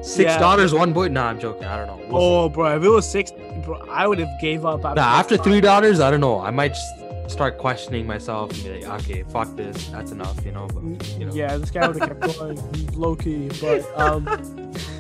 Six 0.01 0.31
Yeah. 0.31 0.37
dollars, 0.39 0.73
one 0.73 0.91
boy. 0.93 1.07
Nah, 1.07 1.27
I'm 1.29 1.39
joking. 1.39 1.63
I 1.65 1.77
don't 1.77 1.87
know. 1.87 1.95
We'll 1.95 2.19
see. 2.21 2.25
Oh, 2.25 2.49
bro, 2.49 2.75
if 2.77 2.83
it 2.83 2.89
was 2.89 3.09
six, 3.09 3.31
bro, 3.65 3.77
I 3.89 4.05
would 4.05 4.19
have 4.19 4.29
gave 4.41 4.65
up. 4.65 4.83
Nah, 4.83 5.01
after 5.01 5.37
three 5.37 5.61
daughters, 5.61 5.99
I 5.99 6.11
don't 6.11 6.19
know. 6.19 6.39
I 6.41 6.51
might 6.51 6.69
just 6.73 7.31
start 7.31 7.57
questioning 7.57 8.05
myself 8.05 8.51
and 8.51 8.63
be 8.63 8.85
like, 8.85 9.01
okay, 9.01 9.23
fuck 9.29 9.55
this. 9.55 9.87
That's 9.87 10.11
enough, 10.11 10.43
you 10.45 10.51
know. 10.51 10.67
But 10.67 10.83
you 11.17 11.25
know. 11.25 11.33
Yeah, 11.33 11.55
this 11.57 11.71
guy 11.71 11.87
would 11.87 11.97
have 11.99 12.09
kept 12.19 12.21
going 12.39 12.59
low 12.95 13.15
key, 13.15 13.49
but 13.61 13.81
um, 13.99 14.25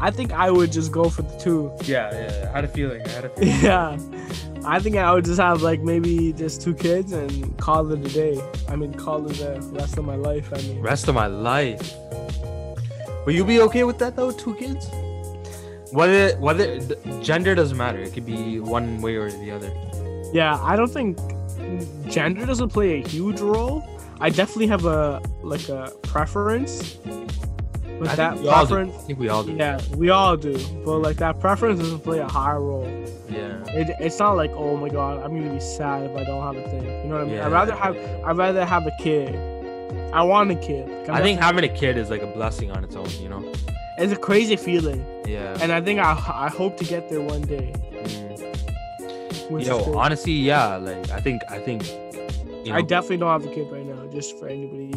I 0.00 0.10
think 0.10 0.32
I 0.32 0.50
would 0.50 0.70
just 0.72 0.92
go 0.92 1.08
for 1.10 1.22
the 1.22 1.36
two. 1.38 1.72
Yeah, 1.84 2.10
yeah. 2.12 2.48
I 2.50 2.56
had 2.56 2.64
a 2.64 2.68
feeling. 2.68 3.02
I 3.04 3.08
had 3.08 3.24
a 3.24 3.28
feeling. 3.36 3.60
Yeah, 3.60 3.98
I 4.64 4.78
think 4.78 4.96
I 4.96 5.12
would 5.12 5.24
just 5.24 5.40
have 5.40 5.62
like 5.62 5.80
maybe 5.80 6.32
just 6.32 6.62
two 6.62 6.74
kids 6.74 7.12
and 7.12 7.56
call 7.58 7.90
it 7.92 8.00
a 8.06 8.08
day. 8.08 8.40
I 8.68 8.76
mean, 8.76 8.94
call 8.94 9.26
it 9.28 9.34
the 9.38 9.60
rest 9.72 9.98
of 9.98 10.04
my 10.04 10.16
life. 10.16 10.52
I 10.52 10.58
mean, 10.58 10.80
Rest 10.80 11.08
of 11.08 11.14
my 11.14 11.26
life. 11.26 11.94
Will 13.26 13.34
you 13.34 13.44
be 13.44 13.60
okay 13.62 13.84
with 13.84 13.98
that 13.98 14.16
though? 14.16 14.30
Two 14.30 14.54
kids? 14.54 14.88
Whether 15.92 16.36
whether 16.38 16.78
gender 17.22 17.54
doesn't 17.54 17.76
matter. 17.76 17.98
It 17.98 18.12
could 18.14 18.26
be 18.26 18.60
one 18.60 19.00
way 19.00 19.16
or 19.16 19.30
the 19.30 19.50
other. 19.50 19.70
yeah, 20.32 20.58
I 20.62 20.76
don't 20.76 20.92
think 20.92 21.18
gender 22.08 22.46
doesn't 22.46 22.70
play 22.70 23.02
a 23.02 23.06
huge 23.08 23.40
role. 23.40 23.84
I 24.20 24.30
definitely 24.30 24.66
have 24.68 24.84
a 24.86 25.20
like 25.42 25.68
a 25.68 25.92
preference, 26.02 26.96
but 27.98 28.08
I 28.08 28.14
that 28.16 28.32
think 28.34 28.42
we 28.44 28.48
all 28.48 28.64
do. 28.66 28.74
preference. 28.74 28.94
I 28.94 29.00
think 29.06 29.18
we 29.18 29.28
all 29.28 29.44
do. 29.44 29.52
Yeah, 29.52 29.80
we 29.96 30.10
all 30.10 30.36
do, 30.36 30.58
but 30.84 30.98
like 30.98 31.16
that 31.16 31.40
preference 31.40 31.80
doesn't 31.80 32.00
play 32.00 32.18
a 32.18 32.28
high 32.28 32.54
role. 32.54 32.86
Yeah. 33.28 33.62
It, 33.68 33.94
it's 34.00 34.18
not 34.18 34.32
like 34.36 34.50
oh 34.52 34.76
my 34.76 34.88
god, 34.88 35.22
I'm 35.22 35.38
gonna 35.38 35.52
be 35.52 35.60
sad 35.60 36.10
if 36.10 36.16
I 36.16 36.24
don't 36.24 36.42
have 36.42 36.56
a 36.64 36.68
thing. 36.70 36.84
You 36.84 37.04
know 37.08 37.14
what 37.16 37.20
I 37.22 37.24
mean? 37.24 37.34
Yeah. 37.34 37.46
I'd 37.46 37.52
rather 37.52 37.74
have 37.74 37.96
I'd 37.96 38.36
rather 38.36 38.64
have 38.64 38.86
a 38.86 38.92
kid. 39.00 39.34
I 40.12 40.22
want 40.22 40.50
a 40.50 40.54
kid. 40.56 40.88
Like, 40.88 41.10
I'm 41.10 41.22
think 41.22 41.40
having 41.40 41.64
a 41.64 41.68
kid 41.68 41.96
is 41.98 42.08
like 42.10 42.22
a 42.22 42.26
blessing 42.28 42.70
on 42.70 42.82
its 42.84 42.96
own, 42.96 43.08
you 43.20 43.28
know? 43.28 43.44
it's 43.98 44.12
a 44.12 44.16
crazy 44.16 44.54
feeling, 44.56 45.04
Yeah. 45.26 45.58
and 45.60 45.72
I 45.72 45.80
think 45.80 45.98
I 46.00 46.12
I 46.12 46.48
hope 46.48 46.76
to 46.78 46.84
get 46.84 47.08
there 47.08 47.20
one 47.20 47.42
day. 47.42 47.72
Mm. 47.92 49.64
Yo, 49.64 49.94
honestly, 49.96 50.32
yeah, 50.32 50.76
like 50.76 51.10
I 51.10 51.20
think 51.20 51.42
I 51.50 51.58
think 51.58 51.86
you 52.64 52.72
know, 52.72 52.74
I 52.74 52.82
definitely 52.82 53.16
don't 53.18 53.30
have 53.30 53.50
a 53.50 53.54
kid 53.54 53.70
right 53.72 53.84
now. 53.84 54.06
Just 54.12 54.38
for 54.38 54.46
anybody. 54.48 54.92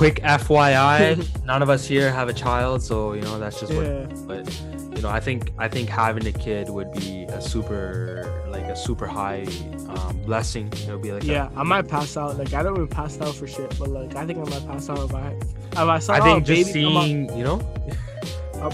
Quick 0.00 0.16
FYI, 0.22 1.28
none 1.44 1.60
of 1.60 1.68
us 1.68 1.86
here 1.86 2.10
have 2.10 2.30
a 2.30 2.32
child, 2.32 2.82
so 2.82 3.12
you 3.12 3.20
know 3.20 3.38
that's 3.38 3.60
just 3.60 3.70
what 3.74 4.26
but 4.26 4.62
you 4.96 5.02
know 5.02 5.10
i 5.10 5.20
think 5.20 5.52
i 5.58 5.68
think 5.68 5.90
having 5.90 6.26
a 6.26 6.32
kid 6.32 6.70
would 6.70 6.90
be 6.92 7.24
a 7.24 7.38
super 7.40 8.42
like 8.48 8.64
a 8.64 8.74
super 8.74 9.06
high 9.06 9.46
um, 9.88 10.18
blessing. 10.24 10.68
It 10.72 10.88
would 10.88 11.02
be 11.02 11.12
like 11.12 11.24
Yeah, 11.24 11.50
I 11.54 11.64
might 11.64 11.86
pass 11.86 12.16
out. 12.16 12.38
Like 12.38 12.54
I 12.54 12.62
don't 12.62 12.76
even 12.76 12.88
pass 12.88 13.20
out 13.20 13.34
for 13.34 13.46
shit, 13.46 13.78
but 13.78 13.90
like 13.90 14.16
I 14.16 14.24
think 14.24 14.38
I 14.38 14.44
might 14.50 14.66
pass 14.66 14.88
out 14.88 15.00
if 15.00 15.14
I 15.14 15.36
if 15.72 15.78
I 15.78 15.98
saw 15.98 16.14
i 16.14 16.18
a 16.18 16.22
think 16.22 16.46
just 16.46 16.72
baby 16.72 16.74
seeing 16.84 17.28
you 17.36 17.44
know? 17.44 17.60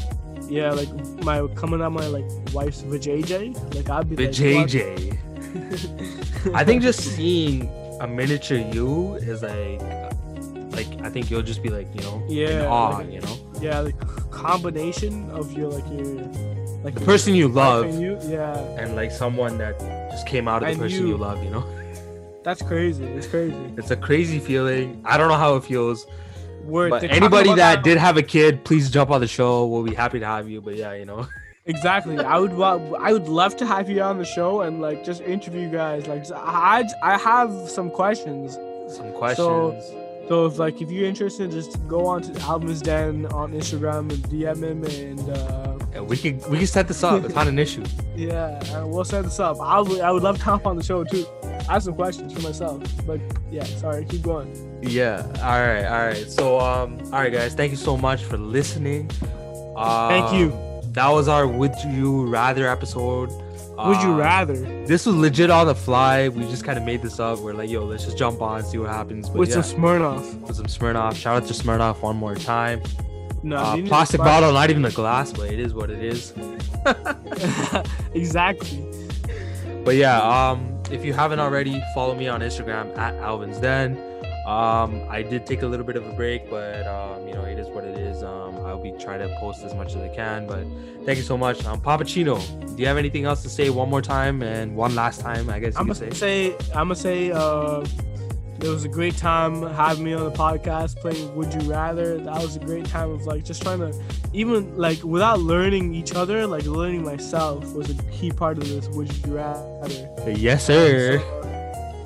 Yeah, 0.48 0.70
like 0.70 0.88
my 1.24 1.44
coming 1.56 1.82
out 1.82 1.90
my 1.90 2.06
like 2.06 2.24
wife's 2.52 2.82
vajayjay, 2.82 3.74
like 3.74 3.90
I'd 3.90 4.08
be 4.08 4.14
the 4.14 4.26
like, 4.26 4.32
i 6.60 6.62
think 6.62 6.82
just 6.82 7.00
seeing 7.00 7.68
a 8.00 8.06
miniature 8.06 8.58
you 8.58 9.16
is 9.16 9.42
like 9.42 10.05
like 10.76 10.88
i 11.02 11.10
think 11.10 11.30
you'll 11.30 11.42
just 11.42 11.62
be 11.62 11.68
like 11.70 11.88
you 11.94 12.00
know 12.02 12.22
in 12.28 12.30
Yeah, 12.36 12.66
awe 12.68 12.98
like- 12.98 13.10
you 13.12 13.20
know 13.20 13.36
yeah, 13.60 13.80
like 13.80 13.96
combination 14.30 15.30
of 15.30 15.52
your 15.52 15.70
like 15.70 15.86
your 15.90 16.04
like 16.84 16.94
the 16.94 17.00
your 17.00 17.06
person 17.06 17.34
you 17.34 17.48
love 17.48 17.86
and 17.86 18.00
you, 18.00 18.18
yeah, 18.28 18.56
and 18.80 18.94
like 18.94 19.10
someone 19.10 19.56
that 19.58 19.78
just 20.10 20.26
came 20.26 20.46
out 20.46 20.62
of 20.62 20.66
the 20.68 20.72
And 20.72 20.80
person 20.80 21.00
you. 21.00 21.08
you. 21.08 21.16
love 21.16 21.42
you 21.42 21.50
know 21.50 21.64
that's 22.44 22.62
crazy. 22.62 23.02
It's 23.04 23.26
crazy. 23.26 23.56
it's 23.76 23.90
a 23.90 23.96
crazy 23.96 24.38
feeling 24.38 25.02
i 25.04 25.16
don't 25.16 25.28
know 25.28 25.36
how 25.46 25.56
it 25.56 25.64
feels 25.64 26.06
Word. 26.64 26.90
but 26.90 27.02
anybody 27.04 27.48
about 27.50 27.56
that 27.56 27.82
did 27.84 27.96
have 27.98 28.16
a 28.16 28.22
kid 28.22 28.64
please 28.64 28.90
jump 28.90 29.10
on 29.10 29.20
the 29.20 29.26
show 29.38 29.66
we'll 29.66 29.82
be 29.82 29.94
happy 29.94 30.18
to 30.20 30.26
have 30.26 30.48
you 30.48 30.60
but 30.60 30.76
yeah 30.76 30.92
you 30.92 31.04
know 31.06 31.26
Exactly. 31.68 32.16
I 32.20 32.38
would 32.38 32.52
I 33.08 33.12
would 33.12 33.26
love 33.26 33.56
to 33.56 33.66
have 33.66 33.90
you 33.90 34.00
on 34.00 34.18
the 34.18 34.24
show 34.24 34.60
and 34.60 34.80
like 34.80 35.02
just 35.04 35.20
interview 35.22 35.62
you 35.62 35.68
guys. 35.68 36.06
Like 36.06 36.22
I 36.30 36.84
I 37.02 37.18
have 37.18 37.50
some 37.68 37.90
questions. 37.90 38.54
some 38.96 39.10
questions 39.12 39.82
So 39.84 40.05
if 40.28 40.58
like 40.58 40.80
if 40.82 40.90
you're 40.90 41.06
interested, 41.06 41.50
just 41.50 41.86
go 41.86 42.06
on 42.06 42.22
to 42.22 42.40
Alvin's 42.42 42.82
Den 42.82 43.26
on 43.26 43.52
Instagram 43.52 44.10
and 44.12 44.22
DM 44.24 44.62
him 44.62 44.84
and 44.84 45.30
uh, 45.30 45.78
Yeah, 45.92 46.00
we 46.00 46.16
can 46.16 46.38
we 46.50 46.58
can 46.58 46.66
set 46.66 46.88
this 46.88 47.02
up. 47.04 47.24
It's 47.24 47.34
not 47.34 47.46
an 47.48 47.58
issue. 47.58 47.84
yeah, 48.16 48.82
we'll 48.84 49.04
set 49.04 49.24
this 49.24 49.38
up. 49.40 49.60
I 49.60 49.80
would 49.80 50.00
I 50.00 50.10
would 50.10 50.22
love 50.22 50.38
to 50.38 50.44
hop 50.44 50.66
on 50.66 50.76
the 50.76 50.82
show 50.82 51.04
too. 51.04 51.26
I 51.68 51.74
have 51.74 51.82
some 51.82 51.94
questions 51.94 52.32
for 52.32 52.40
myself, 52.40 52.82
but 53.06 53.20
yeah, 53.50 53.64
sorry, 53.64 54.04
keep 54.04 54.22
going. 54.22 54.50
Yeah. 54.82 55.22
All 55.42 55.60
right. 55.60 55.84
All 55.84 56.06
right. 56.06 56.30
So 56.30 56.60
um. 56.60 56.98
All 57.06 57.20
right, 57.20 57.32
guys. 57.32 57.54
Thank 57.54 57.70
you 57.70 57.76
so 57.78 57.96
much 57.96 58.22
for 58.22 58.36
listening. 58.36 59.10
Um, 59.76 60.08
Thank 60.08 60.32
you. 60.34 60.52
That 60.92 61.08
was 61.10 61.28
our 61.28 61.46
Would 61.46 61.74
You 61.86 62.26
Rather 62.26 62.66
episode. 62.68 63.30
Would 63.78 64.00
you 64.02 64.10
Um, 64.12 64.16
rather 64.16 64.54
This 64.86 65.04
was 65.06 65.14
legit 65.16 65.50
on 65.50 65.66
the 65.66 65.74
fly. 65.74 66.28
We 66.28 66.44
just 66.48 66.64
kind 66.64 66.78
of 66.78 66.84
made 66.84 67.02
this 67.02 67.20
up. 67.20 67.40
We're 67.40 67.52
like, 67.52 67.68
yo, 67.70 67.84
let's 67.84 68.04
just 68.04 68.16
jump 68.16 68.40
on, 68.40 68.64
see 68.64 68.78
what 68.78 68.88
happens. 68.90 69.28
But 69.28 69.38
with 69.38 69.50
yeah, 69.50 69.60
some 69.60 69.82
Smirnoff? 69.82 70.40
with 70.40 70.56
some 70.56 70.66
Smirnoff. 70.66 71.14
Shout 71.14 71.42
out 71.42 71.48
to 71.48 71.54
Smirnoff 71.54 72.00
one 72.02 72.16
more 72.16 72.34
time. 72.34 72.80
No, 73.42 73.56
Uh, 73.58 73.70
you 73.72 73.76
need 73.82 73.82
to 73.84 73.88
plastic 73.90 74.18
bottle, 74.20 74.52
not 74.52 74.70
even 74.70 74.84
a 74.84 74.90
glass, 74.90 75.30
but 75.32 75.50
it 75.52 75.58
is 75.60 75.74
what 75.74 75.90
it 75.90 76.02
is. 76.02 76.32
exactly. 78.14 78.84
But 79.84 79.96
yeah, 79.96 80.20
um, 80.22 80.66
if 80.90 81.04
you 81.04 81.12
haven't 81.12 81.40
already, 81.40 81.82
follow 81.94 82.14
me 82.14 82.28
on 82.28 82.40
Instagram 82.40 82.96
at 82.98 83.14
Alvin's 83.16 83.58
Den. 83.58 83.96
Um, 84.47 85.05
I 85.11 85.22
did 85.22 85.44
take 85.44 85.62
a 85.62 85.66
little 85.66 85.84
bit 85.84 85.97
of 85.97 86.07
a 86.07 86.12
break, 86.12 86.49
but 86.49 86.86
um, 86.86 87.26
you 87.26 87.34
know, 87.34 87.42
it 87.42 87.59
is 87.59 87.66
what 87.68 87.82
it 87.82 87.99
is. 87.99 88.22
Um, 88.22 88.57
I'll 88.64 88.80
be 88.80 88.92
trying 88.92 89.18
to 89.18 89.36
post 89.40 89.64
as 89.64 89.74
much 89.74 89.97
as 89.97 89.97
I 89.97 90.09
can. 90.09 90.47
But 90.47 90.64
thank 91.05 91.18
you 91.18 91.24
so 91.24 91.36
much. 91.36 91.64
Um, 91.64 91.80
Papachino, 91.80 92.38
do 92.76 92.80
you 92.80 92.86
have 92.86 92.97
anything 92.97 93.24
else 93.24 93.42
to 93.42 93.49
say 93.49 93.70
one 93.70 93.90
more 93.90 94.03
time 94.03 94.42
and 94.42 94.76
one 94.76 94.94
last 94.94 95.20
time? 95.20 95.51
I 95.51 95.59
guess 95.59 95.74
I'm 95.76 95.86
gonna 95.86 95.97
say. 95.97 96.11
say 96.11 96.55
I'm 96.68 96.86
gonna 96.86 96.94
say 96.94 97.32
uh, 97.32 97.84
it 98.61 98.68
was 98.68 98.84
a 98.84 98.88
great 98.88 99.16
time 99.16 99.62
having 99.74 100.05
me 100.05 100.14
on 100.14 100.22
the 100.22 100.30
podcast 100.30 101.01
playing 101.01 101.34
Would 101.34 101.53
You 101.53 101.68
Rather. 101.68 102.18
That 102.18 102.40
was 102.40 102.55
a 102.55 102.61
great 102.61 102.86
time 102.86 103.11
of 103.11 103.26
like 103.26 103.44
just 103.44 103.62
trying 103.62 103.80
to 103.80 104.01
even 104.32 104.76
like 104.76 105.03
without 105.03 105.40
learning 105.40 105.92
each 105.92 106.14
other, 106.14 106.47
like 106.47 106.66
learning 106.66 107.03
myself 107.03 107.72
was 107.72 107.90
a 107.90 108.01
key 108.12 108.30
part 108.30 108.59
of 108.59 108.68
this 108.68 108.86
Would 108.90 109.12
You 109.26 109.38
Rather. 109.38 110.32
Yes, 110.36 110.64
sir. 110.64 111.18
So, 111.18 111.45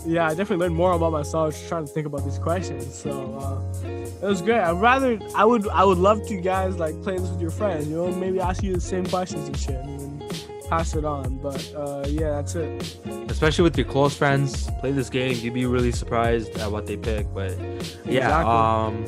yeah, 0.06 0.26
I 0.26 0.30
definitely 0.30 0.58
learned 0.58 0.76
more 0.76 0.92
about 0.92 1.12
myself 1.12 1.56
trying 1.68 1.86
to 1.86 1.92
think 1.92 2.06
about 2.06 2.24
these 2.24 2.38
questions. 2.38 2.94
So 2.94 3.10
uh, 3.38 3.60
it 3.86 4.22
was 4.22 4.40
great. 4.42 4.60
I'd 4.60 4.80
rather 4.80 5.18
I 5.34 5.44
would 5.44 5.68
I 5.68 5.84
would 5.84 5.98
love 5.98 6.26
to 6.28 6.40
guys 6.40 6.76
like 6.78 7.00
play 7.02 7.18
this 7.18 7.28
with 7.30 7.40
your 7.40 7.50
friends. 7.50 7.88
You 7.88 7.96
know, 7.96 8.12
maybe 8.12 8.40
ask 8.40 8.62
you 8.62 8.74
the 8.74 8.80
same 8.80 9.06
questions 9.06 9.46
and 9.48 9.58
shit, 9.58 9.76
and 9.76 10.22
pass 10.68 10.94
it 10.94 11.04
on. 11.04 11.38
But 11.38 11.72
uh, 11.74 12.04
yeah, 12.08 12.30
that's 12.32 12.54
it. 12.54 12.98
Especially 13.30 13.64
with 13.64 13.76
your 13.78 13.86
close 13.86 14.16
friends, 14.16 14.68
play 14.80 14.92
this 14.92 15.08
game. 15.10 15.36
You'd 15.36 15.54
be 15.54 15.66
really 15.66 15.92
surprised 15.92 16.56
at 16.58 16.70
what 16.70 16.86
they 16.86 16.96
pick. 16.96 17.32
But 17.32 17.56
yeah, 18.04 18.42
Exactly. 18.42 18.52
um, 18.52 19.06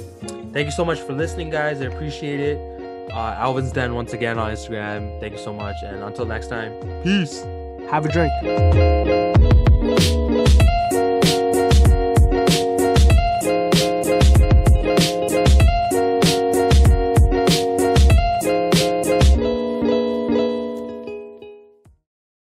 thank 0.52 0.66
you 0.66 0.72
so 0.72 0.84
much 0.84 1.00
for 1.00 1.12
listening, 1.12 1.50
guys. 1.50 1.80
I 1.82 1.86
appreciate 1.86 2.40
it. 2.40 2.58
Uh, 3.12 3.34
Alvin's 3.36 3.72
Den 3.72 3.94
once 3.94 4.12
again 4.14 4.38
on 4.38 4.50
Instagram. 4.52 5.20
Thank 5.20 5.34
you 5.34 5.38
so 5.38 5.52
much, 5.52 5.76
and 5.84 6.02
until 6.02 6.24
next 6.24 6.46
time, 6.48 6.72
peace. 7.02 7.42
Have 7.90 8.06
a 8.06 8.08
drink. 8.08 8.32